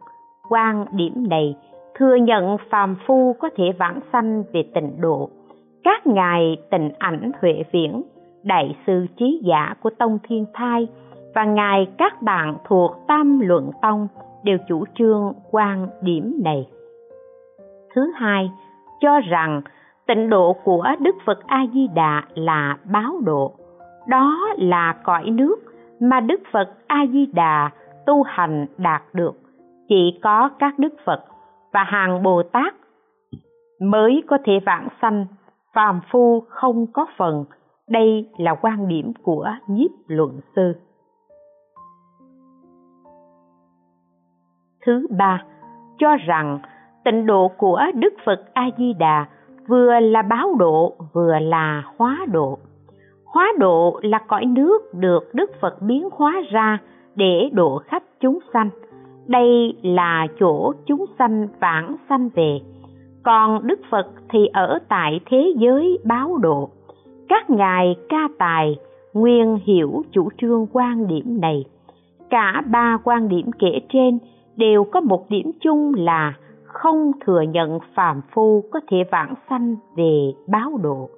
Quan 0.49 0.85
điểm 0.91 1.29
này 1.29 1.55
thừa 1.95 2.15
nhận 2.15 2.57
phàm 2.69 2.95
phu 3.07 3.35
có 3.39 3.49
thể 3.55 3.71
vãng 3.79 3.99
sanh 4.13 4.43
về 4.53 4.63
tịnh 4.73 5.01
độ. 5.01 5.29
Các 5.83 6.07
ngài 6.07 6.57
tịnh 6.71 6.91
ảnh 6.99 7.31
huệ 7.41 7.63
viễn, 7.71 8.01
đại 8.43 8.75
sư 8.87 9.05
trí 9.17 9.41
giả 9.43 9.75
của 9.81 9.89
Tông 9.89 10.19
Thiên 10.23 10.45
Thai 10.53 10.87
và 11.35 11.45
ngài 11.45 11.87
các 11.97 12.21
bạn 12.21 12.57
thuộc 12.67 12.91
Tam 13.07 13.39
Luận 13.39 13.71
Tông 13.81 14.07
đều 14.43 14.57
chủ 14.67 14.83
trương 14.95 15.33
quan 15.51 15.87
điểm 16.01 16.41
này. 16.43 16.67
Thứ 17.95 18.11
hai, 18.15 18.51
cho 19.01 19.19
rằng 19.19 19.61
tịnh 20.07 20.29
độ 20.29 20.55
của 20.63 20.87
Đức 20.99 21.15
Phật 21.25 21.39
A 21.47 21.65
Di 21.73 21.87
Đà 21.95 22.23
là 22.35 22.77
báo 22.91 23.19
độ. 23.25 23.53
Đó 24.07 24.39
là 24.57 24.95
cõi 25.03 25.29
nước 25.29 25.68
mà 25.99 26.19
Đức 26.19 26.41
Phật 26.51 26.69
A 26.87 27.05
Di 27.13 27.25
Đà 27.25 27.69
tu 28.05 28.23
hành 28.23 28.65
đạt 28.77 29.01
được. 29.13 29.33
Chỉ 29.87 30.19
có 30.23 30.49
các 30.59 30.79
đức 30.79 30.93
Phật 31.05 31.23
và 31.73 31.83
hàng 31.83 32.23
Bồ 32.23 32.43
Tát 32.43 32.73
mới 33.81 34.23
có 34.27 34.37
thể 34.45 34.59
vãng 34.65 34.87
sanh, 35.01 35.25
phàm 35.73 36.01
phu 36.11 36.43
không 36.49 36.87
có 36.93 37.05
phần. 37.17 37.45
Đây 37.89 38.29
là 38.37 38.55
quan 38.61 38.87
điểm 38.87 39.13
của 39.23 39.49
nhiếp 39.67 39.91
luận 40.07 40.39
sư. 40.55 40.73
Thứ 44.85 45.07
ba, 45.17 45.43
cho 45.97 46.15
rằng 46.15 46.59
tịnh 47.03 47.25
độ 47.25 47.51
của 47.57 47.81
Đức 47.95 48.13
Phật 48.25 48.43
A 48.53 48.69
Di 48.77 48.93
Đà 48.93 49.25
vừa 49.67 49.99
là 49.99 50.21
báo 50.21 50.55
độ 50.59 50.95
vừa 51.13 51.39
là 51.39 51.83
hóa 51.97 52.25
độ 52.31 52.59
hóa 53.33 53.53
độ 53.57 53.99
là 54.03 54.19
cõi 54.27 54.45
nước 54.45 54.93
được 54.93 55.33
đức 55.33 55.51
phật 55.61 55.81
biến 55.81 56.09
hóa 56.11 56.41
ra 56.51 56.77
để 57.15 57.49
độ 57.53 57.81
khắp 57.85 58.03
chúng 58.19 58.39
sanh. 58.53 58.69
Đây 59.27 59.73
là 59.81 60.27
chỗ 60.39 60.73
chúng 60.85 61.05
sanh 61.19 61.47
vãng 61.59 61.95
sanh 62.09 62.29
về. 62.35 62.59
Còn 63.23 63.67
đức 63.67 63.79
phật 63.89 64.07
thì 64.29 64.47
ở 64.53 64.79
tại 64.89 65.19
thế 65.25 65.53
giới 65.57 65.97
báo 66.03 66.37
độ. 66.37 66.69
Các 67.29 67.49
ngài 67.49 67.95
ca 68.09 68.29
tài 68.37 68.75
nguyên 69.13 69.59
hiểu 69.63 70.03
chủ 70.11 70.29
trương 70.37 70.67
quan 70.73 71.07
điểm 71.07 71.41
này. 71.41 71.65
Cả 72.29 72.63
ba 72.71 72.97
quan 73.03 73.29
điểm 73.29 73.51
kể 73.59 73.79
trên 73.93 74.19
đều 74.55 74.83
có 74.83 75.01
một 75.01 75.29
điểm 75.29 75.51
chung 75.61 75.93
là 75.97 76.33
không 76.63 77.11
thừa 77.25 77.41
nhận 77.41 77.79
phàm 77.95 78.21
phu 78.33 78.63
có 78.71 78.79
thể 78.87 78.97
vãng 79.11 79.33
sanh 79.49 79.75
về 79.95 80.33
báo 80.47 80.79
độ 80.83 81.09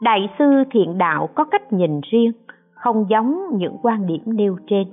đại 0.00 0.28
sư 0.38 0.44
thiện 0.70 0.98
đạo 0.98 1.28
có 1.34 1.44
cách 1.44 1.72
nhìn 1.72 2.00
riêng, 2.10 2.32
không 2.74 3.06
giống 3.08 3.42
những 3.52 3.76
quan 3.82 4.06
điểm 4.06 4.22
nêu 4.26 4.56
trên. 4.66 4.84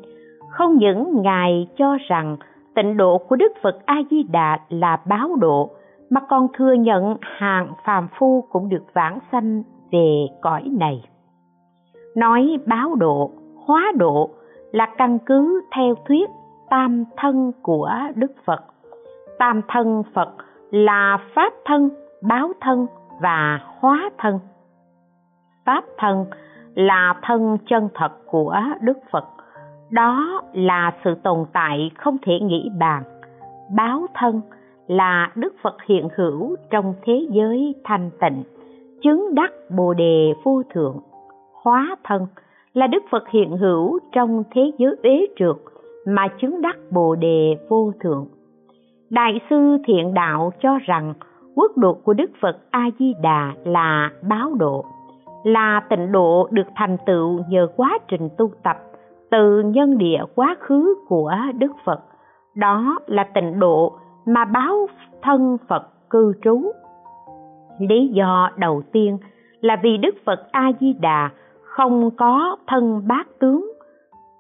Không 0.50 0.78
những 0.78 1.22
ngài 1.22 1.68
cho 1.78 1.98
rằng 2.08 2.38
tịnh 2.76 2.98
độ 2.98 3.18
của 3.18 3.36
đức 3.36 3.52
phật 3.62 3.86
a 3.86 3.96
di 4.12 4.24
đà 4.24 4.60
là 4.70 5.00
báo 5.06 5.36
độ, 5.36 5.70
mà 6.10 6.22
còn 6.30 6.48
thừa 6.58 6.74
nhận 6.74 7.18
hàng 7.22 7.74
phàm 7.86 8.08
phu 8.20 8.44
cũng 8.52 8.70
được 8.70 8.84
vãng 8.94 9.20
sanh 9.32 9.64
về 9.92 10.28
cõi 10.42 10.64
này. 10.80 11.04
Nói 12.16 12.58
báo 12.66 12.96
độ, 12.96 13.32
hóa 13.66 13.92
độ 13.96 14.30
là 14.72 14.86
căn 14.98 15.20
cứ 15.20 15.62
theo 15.76 15.96
thuyết 16.08 16.30
tam 16.70 17.04
thân 17.18 17.52
của 17.62 17.92
đức 18.16 18.32
phật. 18.46 18.64
Tam 19.40 19.62
thân 19.68 20.04
phật 20.14 20.30
là 20.72 21.18
pháp 21.36 21.54
thân, 21.66 21.90
báo 22.22 22.52
thân 22.62 22.88
và 23.22 23.60
hóa 23.80 24.10
thân 24.18 24.40
pháp 25.66 25.86
thân 25.98 26.26
là 26.76 27.16
thân 27.22 27.58
chân 27.70 27.90
thật 27.94 28.12
của 28.26 28.56
đức 28.82 28.98
phật. 29.12 29.26
Đó 29.92 30.42
là 30.54 30.94
sự 31.04 31.16
tồn 31.24 31.46
tại 31.54 31.92
không 31.98 32.18
thể 32.22 32.40
nghĩ 32.40 32.70
bàn. 32.80 33.04
Báo 33.76 34.06
thân 34.14 34.42
là 34.88 35.32
đức 35.36 35.54
phật 35.62 35.78
hiện 35.86 36.08
hữu 36.16 36.56
trong 36.70 36.94
thế 37.04 37.28
giới 37.30 37.76
thanh 37.84 38.10
tịnh, 38.22 38.44
chứng 39.04 39.36
đắc 39.36 39.52
bồ 39.78 39.94
đề 39.94 40.34
vô 40.44 40.62
thượng. 40.74 41.00
Hóa 41.54 41.96
thân 42.04 42.28
là 42.74 42.88
đức 42.88 43.04
phật 43.10 43.30
hiện 43.30 43.58
hữu 43.58 44.00
trong 44.12 44.44
thế 44.52 44.72
giới 44.78 44.96
ế 45.04 45.26
trượt 45.40 45.56
mà 46.08 46.28
chứng 46.42 46.62
đắc 46.62 46.78
bồ 46.92 47.16
đề 47.16 47.58
vô 47.70 47.92
thượng. 48.00 48.28
Đại 49.10 49.40
sư 49.50 49.78
thiện 49.88 50.14
đạo 50.14 50.52
cho 50.62 50.78
rằng 50.86 51.14
quốc 51.56 51.78
độ 51.78 51.94
của 51.94 52.14
đức 52.14 52.32
phật 52.42 52.58
a 52.72 52.90
di 53.00 53.14
đà 53.22 53.54
là 53.66 54.10
báo 54.30 54.54
độ 54.54 54.86
là 55.46 55.82
tịnh 55.90 56.12
độ 56.12 56.48
được 56.52 56.68
thành 56.76 56.98
tựu 57.06 57.40
nhờ 57.50 57.68
quá 57.76 58.00
trình 58.08 58.30
tu 58.38 58.52
tập, 58.64 58.78
từ 59.32 59.62
nhân 59.62 59.98
địa 59.98 60.20
quá 60.36 60.56
khứ 60.60 60.96
của 61.08 61.34
đức 61.58 61.72
phật. 61.86 62.00
Đó 62.56 63.00
là 63.08 63.24
tịnh 63.34 63.60
độ 63.60 63.94
mà 64.26 64.46
báo 64.46 64.88
thân 65.22 65.58
phật 65.68 66.10
cư 66.10 66.34
trú. 66.44 66.72
Lý 67.80 68.08
do 68.08 68.50
đầu 68.58 68.82
tiên 68.92 69.18
là 69.62 69.76
vì 69.84 69.98
đức 69.98 70.16
phật 70.26 70.40
a 70.52 70.72
di 70.80 70.94
đà 70.94 71.30
không 71.64 72.12
có 72.18 72.56
thân 72.68 73.08
bát 73.08 73.28
tướng. 73.40 73.72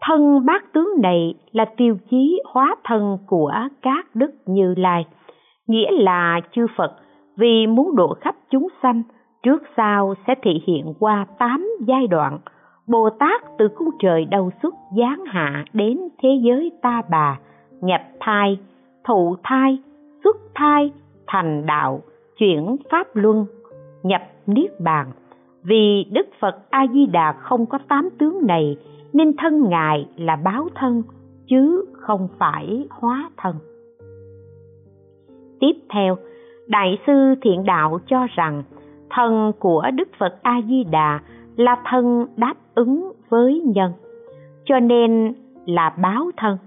Thân 0.02 0.46
bát 0.46 0.74
tướng 0.74 0.90
này 1.02 1.34
là 1.52 1.66
tiêu 1.78 1.98
chí 2.10 2.42
hóa 2.54 2.76
thân 2.84 3.18
của 3.28 3.54
các 3.82 4.06
đức 4.14 4.32
như 4.46 4.74
lai, 4.78 5.06
nghĩa 5.68 5.92
là 5.92 6.42
chư 6.52 6.66
phật 6.78 6.92
vì 7.38 7.68
muốn 7.68 7.96
độ 7.96 8.16
khắp 8.22 8.36
chúng 8.50 8.68
sanh 8.84 9.04
trước 9.46 9.64
sau 9.78 10.14
sẽ 10.28 10.36
thể 10.42 10.52
hiện 10.68 10.94
qua 11.00 11.26
tám 11.40 11.68
giai 11.88 12.08
đoạn, 12.08 12.40
bồ 12.88 13.10
tát 13.10 13.42
từ 13.58 13.68
cung 13.68 13.90
trời 14.00 14.26
đầu 14.26 14.52
xuất 14.64 14.76
giáng 14.98 15.24
hạ 15.26 15.66
đến 15.74 16.00
thế 16.22 16.30
giới 16.42 16.72
ta 16.82 17.02
bà, 17.10 17.40
nhập 17.82 18.02
thai, 18.20 18.60
thụ 19.04 19.36
thai, 19.44 19.78
xuất 20.24 20.38
thai, 20.56 20.92
thành 21.28 21.66
đạo, 21.66 22.02
chuyển 22.38 22.76
pháp 22.92 23.08
luân, 23.14 23.46
nhập 24.04 24.22
niết 24.48 24.80
bàn. 24.80 25.12
Vì 25.64 26.06
đức 26.12 26.28
phật 26.40 26.58
a 26.70 26.88
di 26.94 27.06
đà 27.06 27.32
không 27.32 27.66
có 27.66 27.80
tám 27.88 28.10
tướng 28.18 28.48
này, 28.48 28.78
nên 29.14 29.34
thân 29.38 29.70
ngài 29.70 30.08
là 30.18 30.36
báo 30.36 30.68
thân, 30.76 31.04
chứ 31.48 31.86
không 31.94 32.28
phải 32.40 32.88
hóa 32.90 33.30
thân. 33.38 33.56
Tiếp 35.60 35.74
theo, 35.90 36.18
đại 36.68 36.98
sư 37.08 37.36
thiện 37.42 37.64
đạo 37.66 38.00
cho 38.08 38.28
rằng 38.36 38.64
thân 39.10 39.52
của 39.60 39.84
đức 39.94 40.08
phật 40.20 40.36
a 40.44 40.62
di 40.68 40.84
đà 40.84 41.20
là 41.56 41.78
thân 41.86 42.26
đáp 42.38 42.56
ứng 42.76 43.12
với 43.30 43.62
nhân, 43.66 43.92
cho 44.66 44.80
nên 44.80 45.34
là 45.66 45.90
báo 46.02 46.32
thân. 46.38 46.58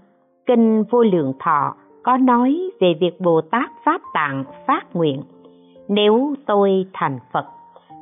Kinh 0.46 0.84
vô 0.90 1.02
lượng 1.02 1.32
thọ 1.38 1.74
có 2.02 2.16
nói 2.16 2.70
về 2.80 2.94
việc 3.00 3.20
bồ 3.20 3.40
tát 3.40 3.70
pháp 3.84 4.00
tạng 4.14 4.44
phát 4.66 4.96
nguyện, 4.96 5.22
nếu 5.88 6.34
tôi 6.46 6.86
thành 6.92 7.18
phật, 7.32 7.44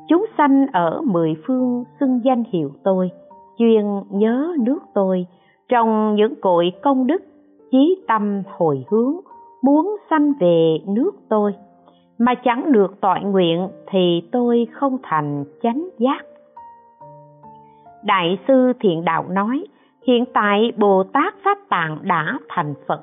chúng 0.09 0.27
sanh 0.39 0.67
ở 0.73 1.01
mười 1.05 1.35
phương 1.47 1.85
xưng 2.01 2.21
danh 2.25 2.45
hiệu 2.53 2.71
tôi, 2.85 3.11
chuyên 3.59 3.85
nhớ 4.11 4.53
nước 4.61 4.79
tôi, 4.95 5.27
trong 5.69 6.15
những 6.15 6.35
cội 6.41 6.73
công 6.83 7.07
đức, 7.07 7.23
chí 7.71 8.05
tâm 8.09 8.43
hồi 8.59 8.85
hướng, 8.91 9.15
muốn 9.63 9.97
sanh 10.11 10.33
về 10.41 10.79
nước 10.87 11.11
tôi 11.29 11.55
mà 12.19 12.35
chẳng 12.35 12.73
được 12.73 13.01
tội 13.01 13.21
nguyện 13.21 13.69
thì 13.87 14.23
tôi 14.33 14.67
không 14.73 14.99
thành 15.03 15.45
chánh 15.63 15.89
giác. 15.99 16.25
Đại 18.05 18.39
sư 18.49 18.73
thiện 18.81 19.05
đạo 19.05 19.25
nói, 19.29 19.65
hiện 20.07 20.25
tại 20.35 20.73
bồ 20.77 21.03
tát 21.03 21.35
pháp 21.45 21.59
tạng 21.69 21.99
đã 22.03 22.39
thành 22.49 22.75
phật, 22.89 23.01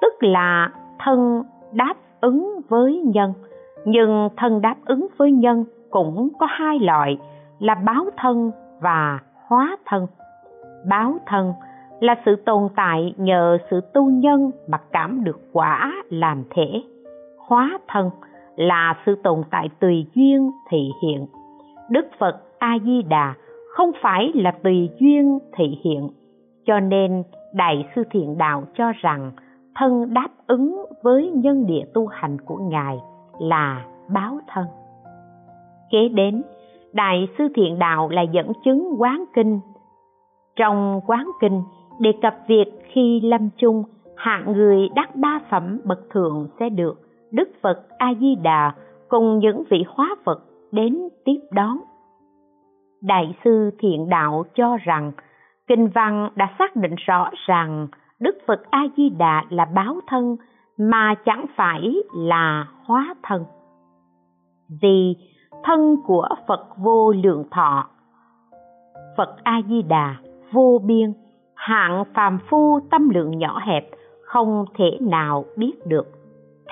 tức 0.00 0.12
là 0.20 0.70
thân 0.98 1.42
đáp 1.72 1.94
ứng 2.20 2.60
với 2.68 3.02
nhân. 3.14 3.32
Nhưng 3.84 4.28
thân 4.36 4.60
đáp 4.60 4.76
ứng 4.84 5.06
với 5.16 5.32
nhân 5.32 5.64
cũng 5.90 6.28
có 6.38 6.46
hai 6.50 6.78
loại, 6.78 7.18
là 7.58 7.74
báo 7.74 8.04
thân 8.16 8.50
và 8.80 9.18
hóa 9.46 9.76
thân. 9.86 10.06
Báo 10.88 11.14
thân 11.26 11.52
là 12.00 12.14
sự 12.24 12.36
tồn 12.36 12.68
tại 12.76 13.14
nhờ 13.16 13.58
sự 13.70 13.80
tu 13.94 14.10
nhân 14.10 14.50
mà 14.68 14.78
cảm 14.92 15.24
được 15.24 15.40
quả 15.52 15.92
làm 16.10 16.44
thể. 16.50 16.82
Hóa 17.38 17.78
thân 17.88 18.10
là 18.56 18.94
sự 19.06 19.14
tồn 19.22 19.42
tại 19.50 19.68
tùy 19.80 20.06
duyên 20.14 20.50
thị 20.70 20.90
hiện. 21.02 21.26
Đức 21.90 22.06
phật 22.18 22.42
a 22.58 22.78
di 22.84 23.02
đà 23.02 23.34
không 23.68 23.90
phải 24.02 24.32
là 24.34 24.50
tùy 24.50 24.90
duyên 25.00 25.38
thị 25.52 25.78
hiện. 25.84 26.08
Cho 26.66 26.80
nên 26.80 27.22
đại 27.54 27.88
sư 27.94 28.02
thiện 28.10 28.38
đạo 28.38 28.64
cho 28.74 28.92
rằng 29.00 29.32
thân 29.74 30.14
đáp 30.14 30.28
ứng 30.46 30.84
với 31.02 31.30
nhân 31.34 31.66
địa 31.66 31.84
tu 31.94 32.06
hành 32.06 32.36
của 32.46 32.56
ngài 32.56 32.98
là 33.38 33.84
báo 34.08 34.38
thân. 34.48 34.64
Kế 35.90 36.08
đến, 36.08 36.42
đại 36.92 37.28
sư 37.38 37.48
thiện 37.54 37.78
đạo 37.78 38.08
là 38.08 38.22
dẫn 38.22 38.52
chứng 38.64 38.94
quán 38.98 39.24
kinh. 39.34 39.60
Trong 40.56 41.00
quán 41.06 41.30
kinh, 41.40 41.62
đề 42.00 42.12
cập 42.22 42.34
việc 42.46 42.64
khi 42.92 43.20
lâm 43.20 43.48
chung 43.56 43.84
hạng 44.16 44.52
người 44.52 44.88
đắc 44.94 45.16
ba 45.16 45.40
phẩm 45.50 45.80
bậc 45.84 46.10
thượng 46.10 46.48
sẽ 46.58 46.68
được 46.68 47.00
đức 47.32 47.48
phật 47.62 47.86
a 47.98 48.14
di 48.20 48.34
đà 48.34 48.72
cùng 49.08 49.38
những 49.38 49.62
vị 49.70 49.84
hóa 49.88 50.16
phật 50.24 50.38
đến 50.72 51.08
tiếp 51.24 51.38
đón. 51.52 51.78
Đại 53.02 53.34
sư 53.44 53.70
thiện 53.78 54.08
đạo 54.08 54.44
cho 54.54 54.76
rằng, 54.84 55.12
kinh 55.66 55.88
văn 55.88 56.28
đã 56.34 56.54
xác 56.58 56.76
định 56.76 56.94
rõ 57.06 57.30
ràng 57.46 57.86
đức 58.20 58.38
phật 58.46 58.62
a 58.70 58.82
di 58.96 59.08
đà 59.08 59.44
là 59.50 59.64
báo 59.64 60.00
thân 60.06 60.36
mà 60.78 61.14
chẳng 61.24 61.46
phải 61.56 61.94
là 62.16 62.66
hóa 62.84 63.14
thân. 63.22 63.44
Vì 64.82 65.16
thân 65.64 65.96
của 66.06 66.28
phật 66.48 66.66
vô 66.76 67.12
lượng 67.12 67.44
thọ, 67.50 67.86
phật 69.16 69.36
a 69.42 69.60
di 69.68 69.82
đà 69.82 70.16
vô 70.52 70.80
biên, 70.84 71.12
hạng 71.54 72.04
phàm 72.14 72.38
phu 72.50 72.80
tâm 72.90 73.08
lượng 73.08 73.38
nhỏ 73.38 73.60
hẹp 73.66 73.90
không 74.22 74.64
thể 74.74 74.98
nào 75.00 75.44
biết 75.56 75.72
được 75.86 76.21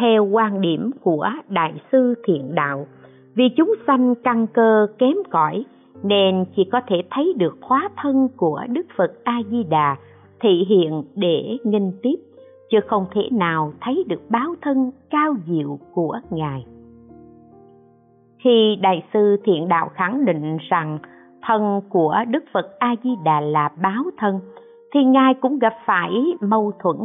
theo 0.00 0.24
quan 0.24 0.60
điểm 0.60 0.90
của 1.02 1.28
đại 1.48 1.74
sư 1.92 2.14
thiện 2.24 2.54
đạo. 2.54 2.86
Vì 3.34 3.48
chúng 3.56 3.74
sanh 3.86 4.14
căn 4.14 4.46
cơ 4.46 4.86
kém 4.98 5.14
cỏi, 5.30 5.64
nên 6.02 6.44
chỉ 6.56 6.64
có 6.72 6.80
thể 6.86 7.02
thấy 7.10 7.34
được 7.36 7.58
hóa 7.62 7.88
thân 7.96 8.28
của 8.36 8.60
đức 8.68 8.86
phật 8.96 9.12
a 9.24 9.38
di 9.50 9.62
đà 9.62 9.96
thị 10.40 10.64
hiện 10.68 11.02
để 11.14 11.56
nghinh 11.64 11.92
tiếp, 12.02 12.16
chứ 12.70 12.78
không 12.86 13.06
thể 13.14 13.22
nào 13.32 13.72
thấy 13.80 14.04
được 14.08 14.20
báo 14.28 14.54
thân 14.62 14.90
cao 15.10 15.34
diệu 15.46 15.78
của 15.92 16.18
ngài. 16.30 16.66
Khi 18.38 18.78
đại 18.82 19.02
sư 19.12 19.36
thiện 19.44 19.68
đạo 19.68 19.90
khẳng 19.94 20.24
định 20.24 20.56
rằng 20.70 20.98
thân 21.42 21.80
của 21.88 22.16
đức 22.28 22.44
phật 22.52 22.78
a 22.78 22.94
di 23.04 23.10
đà 23.24 23.40
là 23.40 23.70
báo 23.82 24.04
thân, 24.18 24.40
thì 24.94 25.04
ngài 25.04 25.34
cũng 25.34 25.58
gặp 25.58 25.74
phải 25.86 26.10
mâu 26.40 26.72
thuẫn 26.82 26.96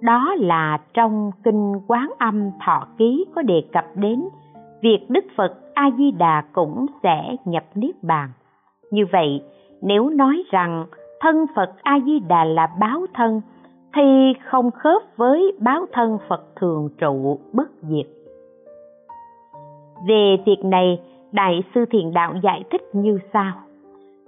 đó 0.00 0.34
là 0.38 0.78
trong 0.94 1.30
kinh 1.44 1.72
quán 1.86 2.10
âm 2.18 2.50
thọ 2.66 2.86
ký 2.98 3.24
có 3.34 3.42
đề 3.42 3.62
cập 3.72 3.84
đến 3.94 4.24
việc 4.82 5.06
đức 5.08 5.24
phật 5.36 5.54
a 5.74 5.90
di 5.98 6.10
đà 6.10 6.42
cũng 6.52 6.86
sẽ 7.02 7.36
nhập 7.44 7.64
niết 7.74 7.94
bàn. 8.02 8.28
Như 8.90 9.06
vậy, 9.12 9.42
nếu 9.82 10.10
nói 10.10 10.42
rằng 10.50 10.86
thân 11.20 11.46
phật 11.56 11.72
a 11.82 11.98
di 12.06 12.18
đà 12.18 12.44
là 12.44 12.68
báo 12.80 13.06
thân, 13.14 13.40
thì 13.94 14.32
không 14.44 14.70
khớp 14.70 15.02
với 15.16 15.52
báo 15.58 15.86
thân 15.92 16.18
phật 16.28 16.56
thường 16.56 16.88
trụ 16.98 17.38
bất 17.52 17.68
diệt. 17.82 18.06
Về 20.08 20.36
việc 20.46 20.64
này, 20.64 21.00
đại 21.32 21.62
sư 21.74 21.84
thiền 21.90 22.12
đạo 22.12 22.34
giải 22.42 22.64
thích 22.70 22.82
như 22.92 23.18
sau. 23.32 23.52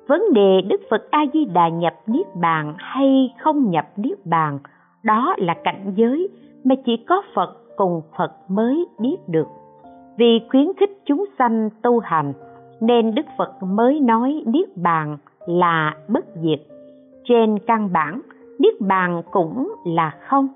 Vấn 0.06 0.22
đề 0.34 0.60
đức 0.60 0.80
phật 0.90 1.10
a 1.10 1.24
di 1.32 1.44
đà 1.44 1.68
nhập 1.68 1.94
niết 2.06 2.26
bàn 2.34 2.74
hay 2.78 3.34
không 3.38 3.70
nhập 3.70 3.86
niết 3.96 4.26
bàn 4.26 4.58
đó 5.08 5.34
là 5.38 5.54
cảnh 5.64 5.92
giới 5.96 6.28
mà 6.64 6.74
chỉ 6.86 6.96
có 6.96 7.22
phật 7.34 7.56
cùng 7.76 8.02
phật 8.18 8.32
mới 8.48 8.86
biết 8.98 9.16
được. 9.28 9.46
Vì 10.16 10.40
khuyến 10.50 10.66
khích 10.80 10.90
chúng 11.04 11.24
sanh 11.38 11.70
tu 11.82 11.98
hành, 11.98 12.32
nên 12.80 13.14
đức 13.14 13.26
phật 13.38 13.62
mới 13.62 14.00
nói 14.00 14.42
niết 14.46 14.76
bàn 14.76 15.16
là 15.46 15.96
bất 16.08 16.24
diệt. 16.34 16.60
Trên 17.24 17.58
căn 17.66 17.92
bản, 17.92 18.20
niết 18.58 18.80
bàn 18.80 19.22
cũng 19.30 19.72
là 19.86 20.10
không. 20.28 20.48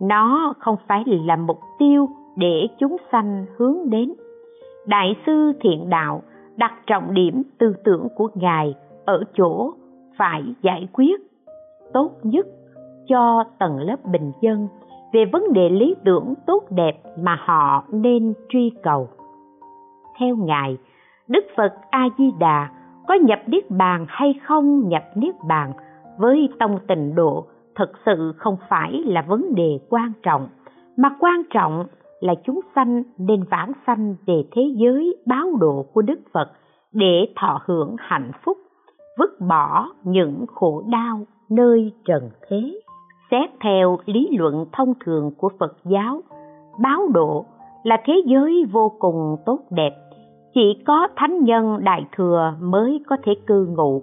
Nó 0.00 0.54
không 0.58 0.76
phải 0.88 1.04
là 1.06 1.36
mục 1.36 1.58
tiêu 1.78 2.08
để 2.36 2.66
chúng 2.78 2.96
sanh 3.12 3.46
hướng 3.56 3.90
đến. 3.90 4.12
Đại 4.86 5.16
sư 5.26 5.52
thiện 5.60 5.90
đạo 5.90 6.22
đặt 6.56 6.72
trọng 6.86 7.14
điểm 7.14 7.42
tư 7.58 7.74
tưởng 7.84 8.08
của 8.16 8.28
ngài 8.34 8.74
ở 9.04 9.24
chỗ 9.36 9.72
phải 10.16 10.42
giải 10.62 10.88
quyết 10.92 11.20
tốt 11.92 12.10
nhất 12.22 12.46
cho 13.10 13.44
tầng 13.58 13.78
lớp 13.78 13.96
bình 14.12 14.32
dân 14.40 14.68
về 15.12 15.24
vấn 15.32 15.52
đề 15.52 15.68
lý 15.68 15.94
tưởng 16.04 16.34
tốt 16.46 16.64
đẹp 16.70 17.02
mà 17.18 17.38
họ 17.40 17.84
nên 17.88 18.34
truy 18.48 18.72
cầu. 18.82 19.08
Theo 20.18 20.36
ngài, 20.36 20.78
đức 21.28 21.44
phật 21.56 21.74
a 21.90 22.08
di 22.18 22.30
đà 22.38 22.68
có 23.08 23.14
nhập 23.14 23.38
niết 23.46 23.70
bàn 23.70 24.06
hay 24.08 24.34
không 24.44 24.88
nhập 24.88 25.02
niết 25.14 25.34
bàn 25.48 25.72
với 26.18 26.48
tông 26.58 26.78
tịnh 26.88 27.14
độ 27.14 27.46
thực 27.74 27.90
sự 28.06 28.32
không 28.36 28.56
phải 28.68 29.02
là 29.06 29.22
vấn 29.28 29.54
đề 29.54 29.78
quan 29.88 30.12
trọng, 30.22 30.48
mà 30.96 31.08
quan 31.20 31.42
trọng 31.50 31.84
là 32.20 32.34
chúng 32.44 32.60
sanh 32.74 33.02
nên 33.18 33.44
vãng 33.50 33.72
sanh 33.86 34.14
về 34.26 34.44
thế 34.52 34.62
giới 34.76 35.16
báo 35.26 35.46
độ 35.60 35.86
của 35.92 36.02
đức 36.02 36.20
phật 36.32 36.50
để 36.92 37.32
thọ 37.36 37.60
hưởng 37.64 37.96
hạnh 37.98 38.30
phúc, 38.44 38.58
vứt 39.18 39.40
bỏ 39.48 39.88
những 40.04 40.46
khổ 40.54 40.84
đau 40.88 41.20
nơi 41.50 41.92
trần 42.04 42.30
thế 42.48 42.80
xét 43.30 43.50
theo 43.60 43.98
lý 44.06 44.28
luận 44.38 44.66
thông 44.72 44.94
thường 45.04 45.30
của 45.38 45.50
phật 45.58 45.76
giáo, 45.84 46.20
báo 46.82 47.08
độ 47.12 47.44
là 47.82 48.02
thế 48.04 48.14
giới 48.26 48.64
vô 48.72 48.92
cùng 48.98 49.36
tốt 49.46 49.58
đẹp. 49.70 49.94
Chỉ 50.54 50.82
có 50.86 51.08
thánh 51.16 51.44
nhân 51.44 51.84
đại 51.84 52.06
thừa 52.16 52.54
mới 52.60 53.02
có 53.06 53.16
thể 53.24 53.34
cư 53.46 53.66
ngụ. 53.66 54.02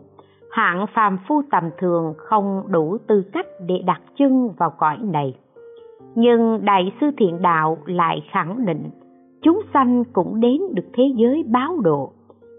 Hạng 0.52 0.86
phàm 0.94 1.18
phu 1.28 1.42
tầm 1.52 1.64
thường 1.78 2.14
không 2.18 2.64
đủ 2.68 2.98
tư 3.08 3.24
cách 3.34 3.46
để 3.68 3.82
đặt 3.86 4.02
chân 4.18 4.50
vào 4.58 4.70
cõi 4.70 4.98
này. 5.02 5.36
Nhưng 6.16 6.66
đại 6.66 6.92
sư 7.02 7.12
thiện 7.18 7.42
đạo 7.42 7.78
lại 7.86 8.24
khẳng 8.32 8.66
định, 8.66 8.90
chúng 9.42 9.62
sanh 9.74 10.04
cũng 10.14 10.40
đến 10.40 10.62
được 10.74 10.86
thế 10.94 11.04
giới 11.16 11.44
báo 11.48 11.78
độ. 11.84 12.12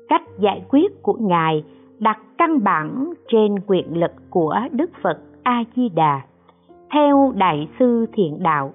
Cách 0.09 0.23
giải 0.39 0.63
quyết 0.69 1.03
của 1.03 1.17
ngài 1.21 1.65
đặt 1.99 2.19
căn 2.39 2.65
bản 2.65 3.13
trên 3.29 3.55
quyền 3.67 4.01
lực 4.01 4.13
của 4.31 4.57
đức 4.73 4.91
phật 5.03 5.19
a 5.43 5.65
di 5.77 5.89
đà 5.89 6.21
theo 6.93 7.33
đại 7.37 7.69
sư 7.79 8.07
thiện 8.13 8.43
đạo. 8.43 8.73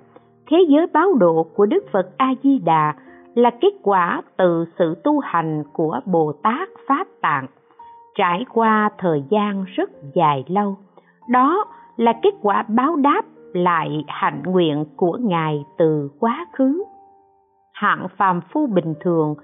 Thế 0.47 0.57
giới 0.69 0.87
báo 0.93 1.13
độ 1.13 1.45
của 1.55 1.65
đức 1.65 1.83
phật 1.91 2.09
a 2.17 2.33
di 2.43 2.59
đà 2.59 2.93
là 3.35 3.49
kết 3.61 3.73
quả 3.83 4.21
từ 4.37 4.65
sự 4.79 4.95
tu 5.03 5.19
hành 5.19 5.63
của 5.73 5.99
bồ 6.05 6.33
tát 6.43 6.69
pháp 6.87 7.07
tạng. 7.21 7.47
Trải 8.15 8.45
qua 8.53 8.89
thời 8.97 9.23
gian 9.29 9.65
rất 9.75 9.89
dài 10.15 10.43
lâu, 10.47 10.77
đó 11.29 11.65
là 11.97 12.13
kết 12.23 12.33
quả 12.41 12.65
báo 12.67 12.95
đáp 12.95 13.21
lại 13.53 14.03
hạnh 14.07 14.41
nguyện 14.45 14.85
của 14.95 15.17
ngài 15.21 15.65
từ 15.77 16.09
quá 16.19 16.45
khứ. 16.53 16.83
Hạng 17.73 18.07
phàm 18.17 18.41
phu 18.41 18.67
bình 18.67 18.93
thường 18.99 19.35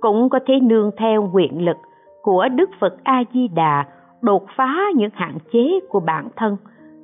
cũng 0.00 0.28
có 0.28 0.38
thể 0.46 0.54
nương 0.62 0.90
theo 0.96 1.22
nguyện 1.22 1.64
lực 1.64 1.76
của 2.22 2.48
đức 2.48 2.70
phật 2.80 2.96
a 3.04 3.22
di 3.32 3.48
đà 3.48 3.84
đột 4.22 4.46
phá 4.56 4.76
những 4.94 5.10
hạn 5.14 5.38
chế 5.52 5.80
của 5.88 6.00
bản 6.00 6.28
thân, 6.36 6.56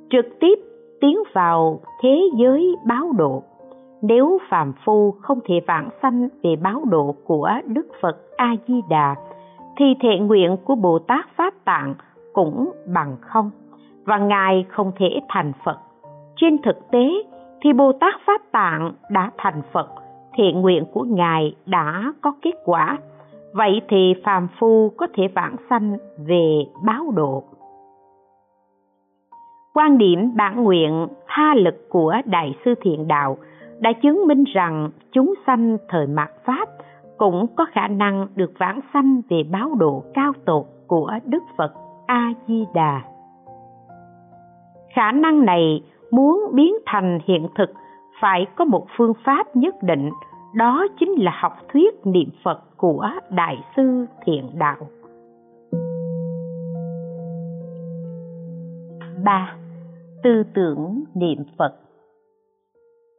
trực 0.09 0.25
tiếp 0.39 0.55
tiến 1.03 1.17
vào 1.33 1.79
thế 2.01 2.21
giới 2.37 2.75
báo 2.85 3.11
độ. 3.17 3.43
Nếu 4.01 4.37
phàm 4.49 4.73
phu 4.85 5.11
không 5.21 5.39
thể 5.45 5.55
vãng 5.67 5.89
sanh 6.01 6.27
về 6.43 6.55
báo 6.55 6.81
độ 6.89 7.15
của 7.25 7.49
đức 7.65 7.87
phật 8.01 8.17
a 8.37 8.55
di 8.67 8.81
đà 8.89 9.15
thì 9.77 9.85
thệ 10.01 10.19
nguyện 10.19 10.57
của 10.65 10.75
bồ 10.75 10.99
tát 10.99 11.25
pháp 11.37 11.53
tạng 11.65 11.93
cũng 12.33 12.71
bằng 12.93 13.17
không 13.21 13.51
và 14.05 14.17
ngài 14.17 14.65
không 14.69 14.91
thể 14.95 15.19
thành 15.29 15.51
phật. 15.65 15.77
Trên 16.35 16.57
thực 16.63 16.91
tế, 16.91 17.09
thì 17.61 17.73
bồ 17.73 17.91
tát 17.91 18.13
pháp 18.25 18.41
tạng 18.51 18.93
đã 19.09 19.31
thành 19.37 19.61
phật 19.71 19.89
thiện 20.37 20.61
nguyện 20.61 20.85
của 20.93 21.03
ngài 21.03 21.55
đã 21.65 22.13
có 22.21 22.33
kết 22.41 22.55
quả. 22.65 22.97
Vậy 23.53 23.81
thì 23.89 24.13
phàm 24.25 24.47
phu 24.59 24.91
có 24.97 25.07
thể 25.13 25.27
vãng 25.35 25.55
sanh 25.69 25.97
về 26.27 26.65
báo 26.85 27.11
độ 27.15 27.43
quan 29.73 29.97
điểm 29.97 30.35
bản 30.35 30.63
nguyện, 30.63 31.07
tha 31.27 31.53
lực 31.55 31.89
của 31.89 32.15
đại 32.25 32.55
sư 32.65 32.73
thiện 32.81 33.07
đạo 33.07 33.37
đã 33.79 33.93
chứng 33.93 34.27
minh 34.27 34.43
rằng 34.43 34.89
chúng 35.11 35.33
sanh 35.47 35.77
thời 35.89 36.07
mạt 36.07 36.29
pháp 36.45 36.69
cũng 37.17 37.47
có 37.55 37.65
khả 37.71 37.87
năng 37.87 38.27
được 38.35 38.51
vãng 38.59 38.79
sanh 38.93 39.21
về 39.29 39.43
báo 39.51 39.75
độ 39.75 40.03
cao 40.13 40.33
tột 40.45 40.65
của 40.87 41.11
đức 41.25 41.43
phật 41.57 41.73
a 42.07 42.33
di 42.47 42.65
đà 42.73 43.01
khả 44.95 45.11
năng 45.11 45.45
này 45.45 45.83
muốn 46.11 46.49
biến 46.53 46.73
thành 46.85 47.19
hiện 47.25 47.47
thực 47.55 47.69
phải 48.21 48.45
có 48.55 48.65
một 48.65 48.85
phương 48.97 49.13
pháp 49.25 49.55
nhất 49.55 49.75
định, 49.81 50.09
đó 50.53 50.87
chính 50.99 51.11
là 51.17 51.31
học 51.39 51.53
thuyết 51.73 52.05
niệm 52.05 52.29
phật 52.43 52.59
của 52.77 53.09
đại 53.29 53.57
sư 53.75 54.05
thiện 54.25 54.49
đạo. 54.53 54.77
Ba 59.23 59.55
tư 60.23 60.43
tưởng 60.53 61.03
niệm 61.13 61.37
phật. 61.57 61.73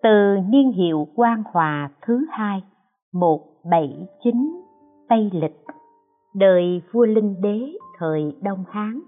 Từ 0.03 0.37
niên 0.49 0.73
hiệu 0.73 1.09
quan 1.15 1.43
hòa 1.53 1.91
thứ 2.07 2.27
hai, 2.31 2.63
một 3.13 3.41
bảy 3.71 4.09
chín 4.25 4.63
tây 5.09 5.31
lịch, 5.33 5.65
đời 6.35 6.83
vua 6.93 7.07
linh 7.07 7.41
đế 7.41 7.73
thời 7.99 8.37
đông 8.43 8.65
hán, 8.69 9.01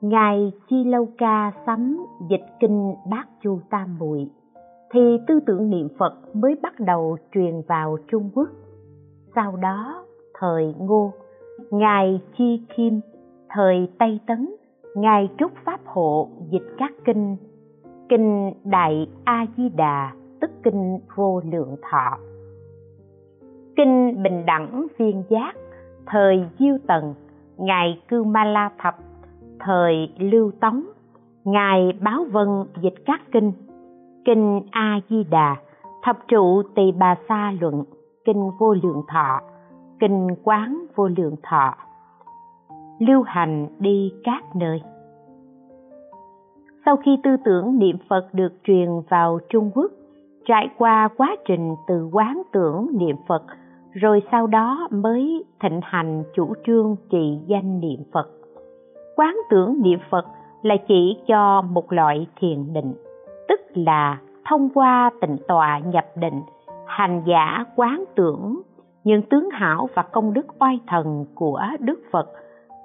ngài 0.00 0.52
chi 0.70 0.84
lâu 0.84 1.08
ca 1.18 1.52
sắm 1.66 2.06
dịch 2.30 2.44
kinh 2.60 2.94
bát 3.10 3.28
chu 3.42 3.60
tam 3.70 3.98
muội, 3.98 4.30
thì 4.92 5.00
tư 5.28 5.40
tưởng 5.46 5.70
niệm 5.70 5.88
phật 5.98 6.14
mới 6.34 6.54
bắt 6.62 6.80
đầu 6.80 7.16
truyền 7.34 7.62
vào 7.68 7.96
trung 8.12 8.30
quốc. 8.34 8.48
Sau 9.34 9.56
đó, 9.56 10.04
thời 10.40 10.74
ngô, 10.78 11.12
ngài 11.70 12.20
chi 12.38 12.66
kim, 12.76 13.00
thời 13.48 13.88
tây 13.98 14.20
tấn 14.26 14.48
ngài 14.96 15.28
trúc 15.38 15.52
pháp 15.64 15.80
hộ 15.86 16.28
dịch 16.50 16.74
các 16.78 16.92
kinh. 17.04 17.36
Kinh 18.08 18.52
đại 18.64 19.08
a 19.24 19.46
di 19.56 19.68
đà 19.68 20.12
tức 20.40 20.50
kinh 20.62 20.98
vô 21.16 21.40
lượng 21.44 21.76
thọ. 21.90 22.18
Kinh 23.76 24.22
bình 24.22 24.46
đẳng 24.46 24.86
viên 24.98 25.22
giác, 25.28 25.52
thời 26.06 26.44
diêu 26.58 26.78
tần, 26.86 27.14
ngài 27.56 28.00
cư 28.08 28.24
ma 28.24 28.44
la 28.44 28.70
thập, 28.78 28.96
thời 29.60 30.12
lưu 30.18 30.52
tống, 30.60 30.82
ngài 31.44 31.92
báo 32.00 32.24
vân 32.32 32.48
dịch 32.82 33.04
các 33.06 33.20
kinh. 33.32 33.52
Kinh 34.24 34.62
a 34.70 35.00
di 35.08 35.24
đà 35.24 35.56
thập 36.02 36.18
trụ 36.28 36.62
tỳ 36.74 36.92
bà 36.98 37.14
sa 37.28 37.52
luận, 37.60 37.84
kinh 38.24 38.50
vô 38.58 38.74
lượng 38.74 39.02
thọ, 39.08 39.40
kinh 40.00 40.28
quán 40.44 40.86
vô 40.94 41.08
lượng 41.08 41.36
thọ 41.42 41.74
lưu 42.98 43.22
hành 43.22 43.66
đi 43.78 44.12
các 44.24 44.42
nơi. 44.56 44.82
Sau 46.84 46.96
khi 46.96 47.18
tư 47.22 47.30
tưởng 47.44 47.78
niệm 47.78 47.96
phật 48.08 48.34
được 48.34 48.52
truyền 48.64 48.88
vào 49.08 49.38
trung 49.48 49.70
quốc, 49.74 49.90
trải 50.44 50.68
qua 50.78 51.08
quá 51.16 51.36
trình 51.44 51.74
từ 51.86 52.08
quán 52.12 52.42
tưởng 52.52 52.88
niệm 52.92 53.16
phật, 53.28 53.42
rồi 53.92 54.22
sau 54.32 54.46
đó 54.46 54.88
mới 54.90 55.44
thịnh 55.60 55.80
hành 55.82 56.24
chủ 56.34 56.54
trương 56.66 56.96
trị 57.10 57.38
danh 57.46 57.80
niệm 57.80 58.00
phật. 58.12 58.30
Quán 59.16 59.36
tưởng 59.50 59.82
niệm 59.82 59.98
phật 60.10 60.26
là 60.62 60.76
chỉ 60.88 61.16
cho 61.26 61.62
một 61.62 61.92
loại 61.92 62.26
thiền 62.40 62.72
định, 62.72 62.94
tức 63.48 63.60
là 63.74 64.18
thông 64.48 64.68
qua 64.74 65.10
tịnh 65.20 65.36
tọa 65.48 65.78
nhập 65.78 66.06
định, 66.16 66.42
hành 66.86 67.22
giả 67.26 67.64
quán 67.76 68.04
tưởng 68.14 68.60
những 69.04 69.22
tướng 69.22 69.50
hảo 69.52 69.88
và 69.94 70.02
công 70.02 70.34
đức 70.34 70.46
oai 70.58 70.80
thần 70.86 71.24
của 71.34 71.60
đức 71.80 72.00
phật 72.10 72.28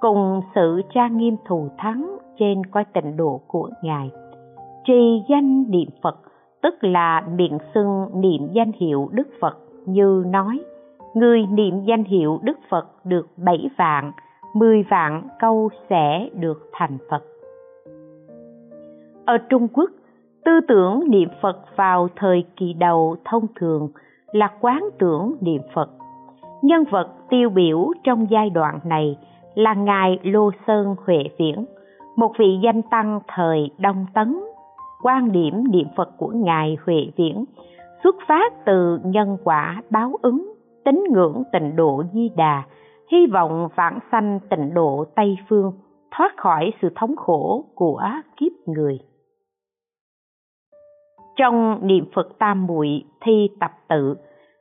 cùng 0.02 0.40
sự 0.54 0.82
trang 0.94 1.16
nghiêm 1.16 1.36
thù 1.44 1.68
thắng 1.78 2.16
trên 2.38 2.66
coi 2.66 2.84
tịnh 2.84 3.16
độ 3.16 3.40
của 3.46 3.70
ngài. 3.82 4.10
Trì 4.84 5.22
danh 5.28 5.70
niệm 5.70 5.88
phật, 6.02 6.16
tức 6.62 6.84
là 6.84 7.22
miệng 7.36 7.58
xưng 7.74 8.06
niệm 8.14 8.48
danh 8.52 8.72
hiệu 8.72 9.08
đức 9.12 9.28
phật, 9.40 9.58
như 9.86 10.24
nói, 10.26 10.60
người 11.14 11.46
niệm 11.46 11.84
danh 11.84 12.04
hiệu 12.04 12.38
đức 12.42 12.58
phật 12.70 12.86
được 13.04 13.26
bảy 13.36 13.70
vạn, 13.78 14.12
mười 14.54 14.82
vạn 14.82 15.28
câu 15.38 15.68
sẽ 15.90 16.28
được 16.34 16.68
thành 16.72 16.98
phật. 17.10 17.22
Ở 19.24 19.38
trung 19.38 19.68
quốc, 19.68 19.90
tư 20.44 20.52
tưởng 20.68 21.00
niệm 21.08 21.28
phật 21.42 21.58
vào 21.76 22.08
thời 22.16 22.44
kỳ 22.56 22.72
đầu 22.72 23.16
thông 23.24 23.46
thường 23.56 23.88
là 24.32 24.50
quán 24.60 24.88
tưởng 24.98 25.34
niệm 25.40 25.62
phật. 25.74 25.90
Nhân 26.62 26.84
vật 26.90 27.08
tiêu 27.28 27.50
biểu 27.50 27.92
trong 28.04 28.26
giai 28.30 28.50
đoạn 28.50 28.78
này 28.84 29.16
là 29.54 29.74
ngài 29.74 30.18
lô 30.22 30.50
sơn 30.66 30.96
huệ 31.06 31.18
viễn, 31.38 31.64
một 32.16 32.32
vị 32.38 32.58
danh 32.62 32.82
tăng 32.82 33.20
thời 33.28 33.70
đông 33.78 34.06
tấn, 34.14 34.40
quan 35.02 35.32
điểm 35.32 35.64
niệm 35.70 35.86
phật 35.96 36.10
của 36.18 36.32
ngài 36.34 36.76
huệ 36.86 37.06
viễn, 37.16 37.44
xuất 38.04 38.16
phát 38.28 38.52
từ 38.64 38.98
nhân 39.04 39.36
quả 39.44 39.82
báo 39.90 40.12
ứng, 40.22 40.54
tín 40.84 41.04
ngưỡng 41.10 41.42
tịnh 41.52 41.76
độ 41.76 42.02
di 42.12 42.28
đà, 42.36 42.62
hy 43.12 43.26
vọng 43.26 43.68
vãng 43.76 43.98
sanh 44.12 44.40
tịnh 44.50 44.74
độ 44.74 45.04
tây 45.14 45.36
phương, 45.48 45.72
thoát 46.10 46.32
khỏi 46.36 46.72
sự 46.82 46.88
thống 46.94 47.16
khổ 47.16 47.64
của 47.74 48.02
kiếp 48.36 48.52
người. 48.66 48.98
Trong 51.36 51.78
niệm 51.82 52.04
phật 52.14 52.38
tam 52.38 52.66
muội 52.66 53.04
thi 53.20 53.48
tập 53.60 53.70
tự, 53.88 54.14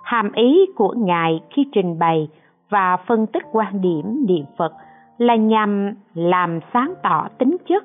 hàm 0.03 0.31
ý 0.31 0.65
của 0.75 0.93
ngài 0.97 1.39
khi 1.49 1.65
trình 1.73 1.99
bày 1.99 2.27
và 2.71 2.97
phân 3.07 3.27
tích 3.27 3.43
quan 3.51 3.81
điểm 3.81 4.25
niệm 4.27 4.45
phật 4.57 4.73
là 5.17 5.35
nhằm 5.35 5.93
làm 6.13 6.59
sáng 6.73 6.93
tỏ 7.03 7.27
tính 7.37 7.57
chất 7.69 7.83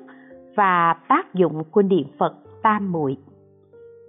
và 0.55 0.95
tác 1.07 1.33
dụng 1.33 1.63
của 1.71 1.81
niệm 1.81 2.07
phật 2.19 2.33
tam 2.63 2.91
muội. 2.91 3.17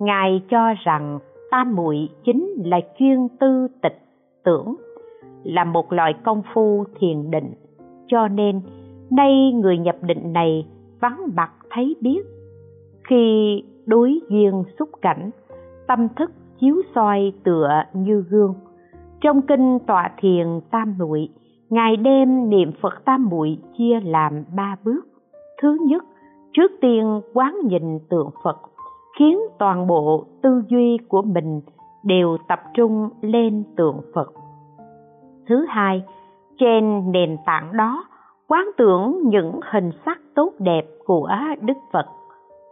Ngài 0.00 0.42
cho 0.50 0.74
rằng 0.84 1.18
tam 1.50 1.74
muội 1.76 2.08
chính 2.24 2.54
là 2.64 2.80
chuyên 2.98 3.28
tư 3.40 3.68
tịch 3.82 3.98
tưởng, 4.44 4.74
là 5.44 5.64
một 5.64 5.92
loại 5.92 6.14
công 6.24 6.42
phu 6.54 6.84
thiền 7.00 7.30
định. 7.30 7.52
Cho 8.06 8.28
nên, 8.28 8.60
nay 9.10 9.52
người 9.52 9.78
nhập 9.78 9.96
định 10.02 10.32
này 10.32 10.66
vắng 11.00 11.20
mặt 11.36 11.50
thấy 11.70 11.96
biết. 12.00 12.22
Khi 13.08 13.62
đối 13.86 14.20
duyên 14.28 14.62
xúc 14.78 14.88
cảnh, 15.02 15.30
tâm 15.86 16.08
thức 16.16 16.30
chiếu 16.60 16.82
soi 16.94 17.32
tựa 17.44 17.82
như 17.92 18.24
gương 18.30 18.54
trong 19.20 19.42
kinh 19.42 19.78
tọa 19.86 20.10
thiền 20.16 20.46
tam 20.70 20.94
muội, 20.98 21.28
ngày 21.70 21.96
đêm 21.96 22.50
niệm 22.50 22.72
phật 22.82 23.04
tam 23.04 23.28
muội 23.28 23.58
chia 23.78 24.00
làm 24.04 24.44
ba 24.56 24.76
bước. 24.84 25.00
Thứ 25.62 25.76
nhất, 25.80 26.04
trước 26.52 26.72
tiên 26.80 27.20
quán 27.34 27.56
nhìn 27.64 27.98
tượng 28.10 28.30
phật, 28.44 28.56
khiến 29.18 29.38
toàn 29.58 29.86
bộ 29.86 30.24
tư 30.42 30.62
duy 30.68 30.98
của 31.08 31.22
mình 31.22 31.60
đều 32.04 32.36
tập 32.48 32.60
trung 32.74 33.08
lên 33.20 33.64
tượng 33.76 34.00
phật. 34.14 34.32
Thứ 35.46 35.66
hai, 35.68 36.02
trên 36.58 37.12
nền 37.12 37.36
tảng 37.46 37.76
đó, 37.76 38.04
quán 38.48 38.70
tưởng 38.76 39.20
những 39.24 39.60
hình 39.72 39.90
sắc 40.06 40.18
tốt 40.34 40.52
đẹp 40.58 40.86
của 41.06 41.30
đức 41.60 41.78
phật. 41.92 42.06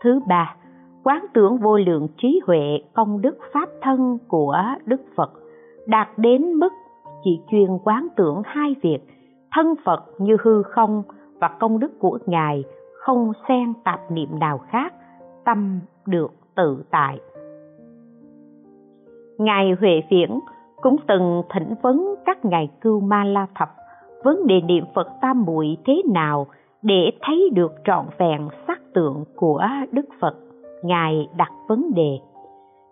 Thứ 0.03 0.21
ba, 0.29 0.57
quán 1.05 1.27
tưởng 1.35 1.59
vô 1.59 1.77
lượng 1.77 2.09
trí 2.17 2.41
huệ 2.47 2.79
công 2.95 3.21
đức 3.21 3.39
pháp 3.53 3.69
thân 3.83 4.19
của 4.29 4.57
đức 4.87 5.01
phật 5.17 5.33
đạt 5.87 6.09
đến 6.17 6.53
mức 6.53 6.73
chỉ 7.25 7.41
chuyên 7.51 7.79
quán 7.85 8.09
tưởng 8.17 8.43
hai 8.45 8.75
việc, 8.83 8.99
thân 9.53 9.75
phật 9.85 10.05
như 10.19 10.37
hư 10.43 10.63
không 10.63 11.03
và 11.41 11.49
công 11.49 11.79
đức 11.79 11.99
của 11.99 12.19
ngài 12.27 12.65
không 12.95 13.33
xen 13.49 13.73
tạp 13.85 14.11
niệm 14.11 14.39
nào 14.39 14.59
khác, 14.59 14.95
tâm 15.45 15.81
được 16.07 16.33
tự 16.55 16.85
tại. 16.91 17.19
Ngài 19.39 19.73
huệ 19.81 20.03
viễn 20.11 20.41
cũng 20.77 20.97
từng 21.09 21.43
thỉnh 21.55 21.75
vấn 21.83 22.15
các 22.25 22.45
ngài 22.45 22.71
cưu 22.81 23.01
ma 23.01 23.25
la 23.25 23.47
thập 23.55 23.69
vấn 24.25 24.47
đề 24.47 24.61
niệm 24.61 24.85
phật 24.95 25.09
tam 25.21 25.45
muội 25.45 25.77
thế 25.87 26.03
nào 26.15 26.47
để 26.83 27.11
thấy 27.23 27.51
được 27.55 27.73
trọn 27.85 28.07
vẹn 28.19 28.49
sắc 28.67 28.81
tượng 28.95 29.25
của 29.37 29.63
đức 29.93 30.07
phật. 30.21 30.35
Ngài 30.83 31.29
đặt 31.37 31.53
vấn 31.69 31.95
đề 31.95 32.19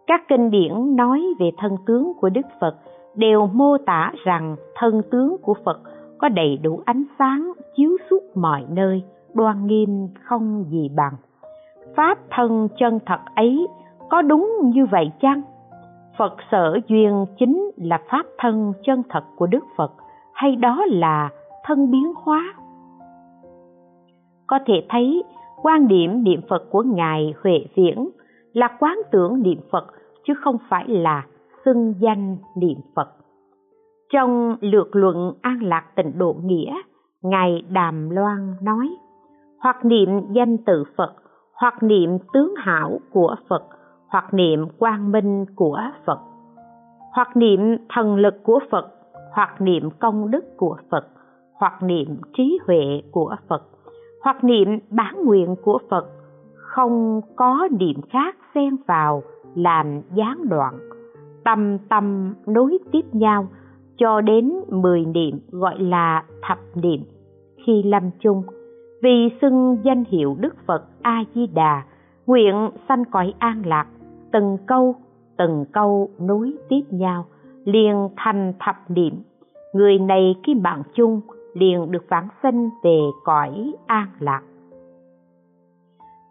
các 0.06 0.28
kinh 0.28 0.50
điển 0.50 0.96
nói 0.96 1.22
về 1.38 1.50
thân 1.58 1.76
tướng 1.86 2.12
của 2.20 2.28
đức 2.28 2.46
phật 2.60 2.76
đều 3.14 3.46
mô 3.46 3.78
tả 3.78 4.12
rằng 4.24 4.56
thân 4.74 5.02
tướng 5.10 5.36
của 5.42 5.54
phật 5.64 5.80
có 6.18 6.28
đầy 6.28 6.56
đủ 6.62 6.80
ánh 6.84 7.04
sáng 7.18 7.52
chiếu 7.76 7.96
suốt 8.10 8.22
mọi 8.34 8.64
nơi, 8.68 9.02
đoan 9.34 9.66
nghiêm 9.66 10.08
không 10.22 10.64
gì 10.70 10.90
bằng. 10.96 11.12
Pháp 11.96 12.18
thân 12.30 12.68
chân 12.78 12.98
thật 13.06 13.18
ấy 13.34 13.66
có 14.10 14.22
đúng 14.22 14.60
như 14.62 14.86
vậy 14.86 15.10
chăng? 15.20 15.42
Phật 16.18 16.36
sở 16.50 16.78
duyên 16.88 17.26
chính 17.38 17.70
là 17.76 18.00
pháp 18.10 18.26
thân 18.38 18.72
chân 18.84 19.02
thật 19.08 19.24
của 19.36 19.46
đức 19.46 19.64
phật 19.76 19.92
hay 20.32 20.56
đó 20.56 20.84
là 20.88 21.28
thân 21.64 21.90
biến 21.90 22.12
hóa? 22.16 22.54
Có 24.46 24.58
thể 24.66 24.86
thấy, 24.88 25.22
quan 25.62 25.88
điểm 25.88 26.24
niệm 26.24 26.40
phật 26.48 26.70
của 26.70 26.82
ngài 26.82 27.34
huệ 27.42 27.66
viễn 27.74 28.08
là 28.54 28.68
quán 28.80 28.98
tưởng 29.12 29.42
niệm 29.42 29.58
phật, 29.72 29.86
chứ 30.26 30.34
không 30.44 30.56
phải 30.68 30.88
là 30.88 31.26
xưng 31.64 31.94
danh 31.98 32.36
niệm 32.56 32.78
phật. 32.96 33.08
Trong 34.12 34.56
lược 34.60 34.96
luận 34.96 35.32
an 35.42 35.58
lạc 35.62 35.84
tịnh 35.96 36.18
độ 36.18 36.36
nghĩa, 36.44 36.74
ngài 37.22 37.64
đàm 37.70 38.10
loan 38.10 38.54
nói, 38.62 38.88
hoặc 39.60 39.84
niệm 39.84 40.08
danh 40.32 40.58
tự 40.58 40.84
phật, 40.96 41.14
hoặc 41.52 41.82
niệm 41.82 42.18
tướng 42.32 42.54
hảo 42.56 42.98
của 43.12 43.36
phật, 43.48 43.62
hoặc 44.08 44.34
niệm 44.34 44.66
quang 44.78 45.12
minh 45.12 45.44
của 45.56 45.80
phật, 46.06 46.18
hoặc 47.12 47.36
niệm 47.36 47.60
thần 47.88 48.16
lực 48.16 48.34
của 48.42 48.60
phật, 48.70 48.90
hoặc 49.32 49.60
niệm 49.60 49.90
công 49.90 50.30
đức 50.30 50.44
của 50.56 50.76
phật, 50.90 51.06
hoặc 51.54 51.82
niệm 51.82 52.16
trí 52.36 52.58
huệ 52.66 53.02
của 53.12 53.36
phật, 53.48 53.62
hoặc 54.22 54.44
niệm 54.44 54.78
bản 54.90 55.24
nguyện 55.24 55.56
của 55.64 55.78
phật, 55.90 56.06
không 56.54 57.20
có 57.36 57.68
niệm 57.80 58.00
khác 58.10 58.36
xen 58.54 58.76
vào, 58.86 59.22
làm 59.54 60.00
gián 60.14 60.48
đoạn 60.48 60.74
tâm 61.44 61.78
tâm 61.88 62.34
nối 62.46 62.78
tiếp 62.92 63.02
nhau 63.12 63.46
cho 63.96 64.20
đến 64.20 64.52
mười 64.68 65.04
niệm 65.04 65.40
gọi 65.50 65.78
là 65.78 66.24
thập 66.42 66.58
niệm. 66.74 67.00
Khi 67.66 67.82
lâm 67.82 68.10
chung, 68.20 68.42
vì 69.02 69.28
xưng 69.40 69.78
danh 69.82 70.04
hiệu 70.08 70.36
đức 70.40 70.54
phật 70.66 70.84
a 71.02 71.24
di 71.34 71.46
đà 71.46 71.82
nguyện 72.26 72.70
sanh 72.88 73.04
cõi 73.04 73.34
an 73.38 73.62
lạc, 73.66 73.86
từng 74.32 74.58
câu 74.66 74.94
từng 75.36 75.64
câu 75.72 76.10
nối 76.18 76.52
tiếp 76.68 76.82
nhau, 76.90 77.26
liền 77.64 78.08
thành 78.16 78.52
thập 78.60 78.76
niệm. 78.88 79.14
Người 79.72 79.98
này 79.98 80.34
khi 80.42 80.54
mạng 80.54 80.82
chung 80.94 81.20
liền 81.54 81.90
được 81.90 82.04
vãng 82.08 82.28
sinh 82.42 82.70
về 82.82 82.98
cõi 83.24 83.72
an 83.86 84.08
lạc. 84.18 84.42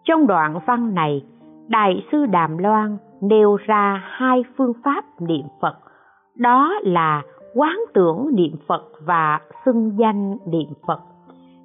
Trong 0.04 0.28
đoạn 0.28 0.60
văn 0.66 0.96
này 0.96 1.26
đại 1.74 2.04
sư 2.12 2.26
đàm 2.26 2.58
loan 2.58 2.98
nêu 3.22 3.56
ra 3.56 4.04
hai 4.06 4.44
phương 4.58 4.74
pháp 4.84 5.06
niệm 5.20 5.46
phật. 5.62 5.76
Đó 6.36 6.74
là 6.84 7.22
quán 7.56 7.80
tưởng 7.94 8.30
niệm 8.32 8.56
phật 8.68 8.84
và 9.06 9.40
xưng 9.66 9.92
danh 9.98 10.38
niệm 10.46 10.68
phật. 10.88 11.00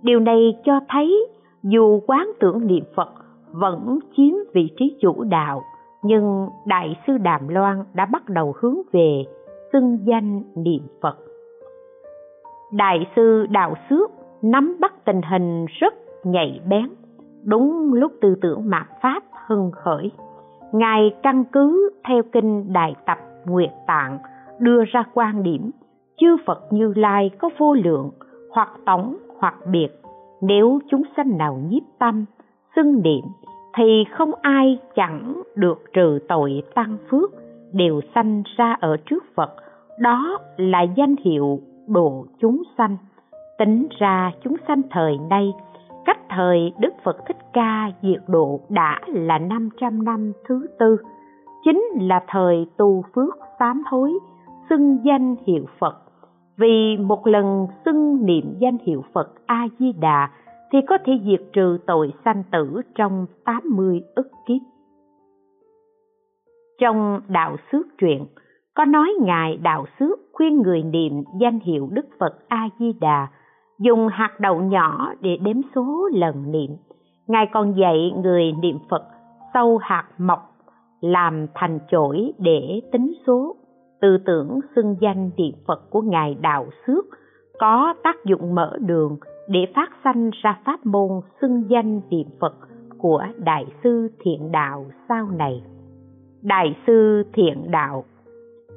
Điều 0.02 0.20
này 0.20 0.56
cho 0.64 0.80
thấy 0.88 1.26
dù 1.62 2.00
quán 2.06 2.30
tưởng 2.40 2.66
niệm 2.66 2.84
phật 2.96 3.08
vẫn 3.52 3.98
chiếm 4.16 4.34
vị 4.54 4.70
trí 4.78 4.96
chủ 5.00 5.24
đạo, 5.24 5.62
nhưng 6.02 6.48
đại 6.66 6.96
sư 7.06 7.18
đàm 7.18 7.48
loan 7.48 7.84
đã 7.94 8.06
bắt 8.06 8.28
đầu 8.28 8.54
hướng 8.60 8.76
về 8.92 9.24
xưng 9.72 9.98
danh 10.04 10.42
niệm 10.56 10.82
phật. 11.00 11.16
Đại 12.72 13.06
sư 13.16 13.46
đạo 13.50 13.74
xước 13.90 14.10
nắm 14.42 14.76
bắt 14.80 15.04
tình 15.04 15.20
hình 15.30 15.66
rất 15.80 15.94
nhạy 16.24 16.60
bén 16.68 16.88
đúng 17.48 17.94
lúc 17.94 18.12
tư 18.20 18.34
tưởng 18.40 18.70
mạt 18.70 18.86
pháp 19.02 19.22
hưng 19.46 19.70
khởi, 19.70 20.10
ngài 20.72 21.14
căn 21.22 21.44
cứ 21.44 21.90
theo 22.08 22.22
kinh 22.32 22.72
đại 22.72 22.94
tập 23.06 23.18
nguyệt 23.44 23.70
tạng 23.86 24.18
đưa 24.58 24.84
ra 24.84 25.04
quan 25.14 25.42
điểm, 25.42 25.70
chư 26.20 26.36
phật 26.46 26.72
như 26.72 26.92
lai 26.96 27.30
có 27.38 27.50
vô 27.58 27.74
lượng 27.74 28.10
hoặc 28.50 28.68
tổng 28.86 29.16
hoặc 29.38 29.54
biệt, 29.72 29.88
nếu 30.40 30.78
chúng 30.90 31.02
sanh 31.16 31.38
nào 31.38 31.60
nhiếp 31.68 31.82
tâm, 31.98 32.24
xưng 32.76 33.02
niệm 33.02 33.24
thì 33.76 34.04
không 34.12 34.30
ai 34.42 34.78
chẳng 34.94 35.42
được 35.54 35.82
trừ 35.92 36.18
tội 36.28 36.62
tăng 36.74 36.96
phước, 37.10 37.30
đều 37.72 38.00
sanh 38.14 38.42
ra 38.56 38.76
ở 38.80 38.96
trước 39.06 39.24
phật. 39.34 39.54
Đó 39.98 40.38
là 40.56 40.82
danh 40.82 41.14
hiệu 41.24 41.60
độ 41.86 42.26
chúng 42.40 42.62
sanh. 42.78 42.96
Tính 43.58 43.86
ra 43.98 44.32
chúng 44.44 44.56
sanh 44.68 44.82
thời 44.90 45.18
nay 45.30 45.52
cách 46.08 46.20
thời 46.28 46.72
Đức 46.78 46.94
Phật 47.04 47.16
Thích 47.26 47.36
Ca 47.52 47.90
diệt 48.02 48.20
độ 48.28 48.60
đã 48.68 49.00
là 49.06 49.38
500 49.38 50.04
năm 50.04 50.32
thứ 50.48 50.66
tư, 50.78 50.96
chính 51.64 51.82
là 52.00 52.24
thời 52.28 52.66
tu 52.76 53.04
phước 53.14 53.34
sám 53.58 53.82
hối, 53.86 54.12
xưng 54.70 54.98
danh 55.04 55.36
hiệu 55.46 55.64
Phật. 55.78 55.94
Vì 56.56 56.96
một 56.96 57.26
lần 57.26 57.66
xưng 57.84 58.26
niệm 58.26 58.54
danh 58.58 58.76
hiệu 58.86 59.04
Phật 59.12 59.32
A-di-đà 59.46 60.30
thì 60.72 60.78
có 60.88 60.98
thể 61.04 61.12
diệt 61.24 61.40
trừ 61.52 61.78
tội 61.86 62.12
sanh 62.24 62.42
tử 62.52 62.80
trong 62.94 63.26
80 63.44 64.00
ức 64.14 64.30
kiếp. 64.46 64.62
Trong 66.80 67.20
Đạo 67.28 67.56
Xước 67.72 67.86
truyện, 67.98 68.26
có 68.74 68.84
nói 68.84 69.14
Ngài 69.20 69.56
Đạo 69.56 69.86
Xước 69.98 70.18
khuyên 70.32 70.62
người 70.62 70.82
niệm 70.82 71.12
danh 71.40 71.60
hiệu 71.60 71.88
Đức 71.92 72.06
Phật 72.18 72.38
A-di-đà 72.48 73.28
dùng 73.78 74.08
hạt 74.08 74.40
đậu 74.40 74.60
nhỏ 74.60 75.12
để 75.20 75.36
đếm 75.42 75.56
số 75.74 76.08
lần 76.12 76.52
niệm. 76.52 76.70
Ngài 77.26 77.46
còn 77.52 77.76
dạy 77.76 78.12
người 78.22 78.52
niệm 78.52 78.78
Phật 78.90 79.02
sâu 79.54 79.78
hạt 79.78 80.04
mọc 80.18 80.52
làm 81.00 81.46
thành 81.54 81.78
chổi 81.90 82.32
để 82.38 82.80
tính 82.92 83.12
số. 83.26 83.56
Tư 84.00 84.18
tưởng 84.26 84.60
xưng 84.76 84.96
danh 85.00 85.30
niệm 85.36 85.52
Phật 85.66 85.90
của 85.90 86.00
Ngài 86.00 86.34
Đạo 86.40 86.66
Xước 86.86 87.04
có 87.58 87.94
tác 88.02 88.24
dụng 88.24 88.54
mở 88.54 88.78
đường 88.80 89.16
để 89.48 89.60
phát 89.74 89.90
sanh 90.04 90.30
ra 90.42 90.58
pháp 90.64 90.86
môn 90.86 91.10
xưng 91.40 91.64
danh 91.70 92.00
niệm 92.10 92.26
Phật 92.40 92.54
của 92.98 93.22
Đại 93.36 93.66
sư 93.84 94.08
Thiện 94.20 94.52
Đạo 94.52 94.86
sau 95.08 95.28
này. 95.38 95.62
Đại 96.42 96.76
sư 96.86 97.22
Thiện 97.32 97.70
Đạo, 97.70 98.04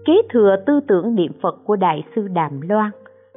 kế 0.06 0.14
thừa 0.30 0.56
tư 0.66 0.80
tưởng 0.88 1.16
niệm 1.16 1.32
Phật 1.42 1.56
của 1.64 1.76
Đại 1.76 2.04
sư 2.16 2.28
Đàm 2.28 2.62
Loan 2.62 2.92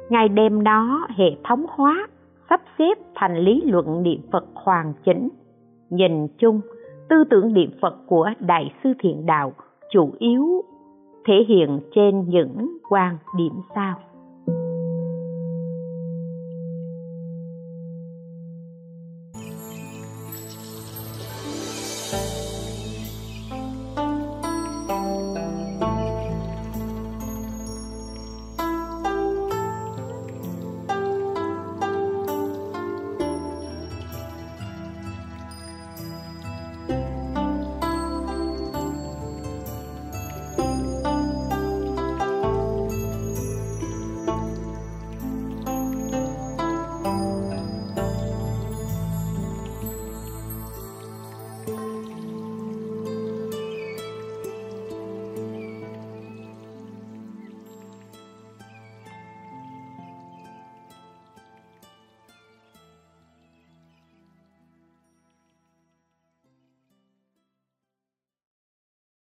ngài 0.09 0.29
đem 0.29 0.63
nó 0.63 1.07
hệ 1.15 1.31
thống 1.43 1.65
hóa, 1.69 2.07
sắp 2.49 2.61
xếp 2.79 2.97
thành 3.15 3.37
lý 3.37 3.61
luận 3.65 4.03
niệm 4.03 4.19
phật 4.31 4.45
hoàn 4.53 4.93
chỉnh. 5.05 5.29
Nhìn 5.89 6.27
chung, 6.37 6.61
tư 7.09 7.23
tưởng 7.29 7.53
niệm 7.53 7.71
phật 7.81 7.95
của 8.07 8.29
đại 8.39 8.73
sư 8.83 8.93
thiện 8.99 9.25
đạo 9.25 9.53
chủ 9.91 10.13
yếu 10.19 10.63
thể 11.27 11.33
hiện 11.47 11.79
trên 11.95 12.29
những 12.29 12.77
quan 12.89 13.17
điểm 13.37 13.53
sau. 13.75 13.95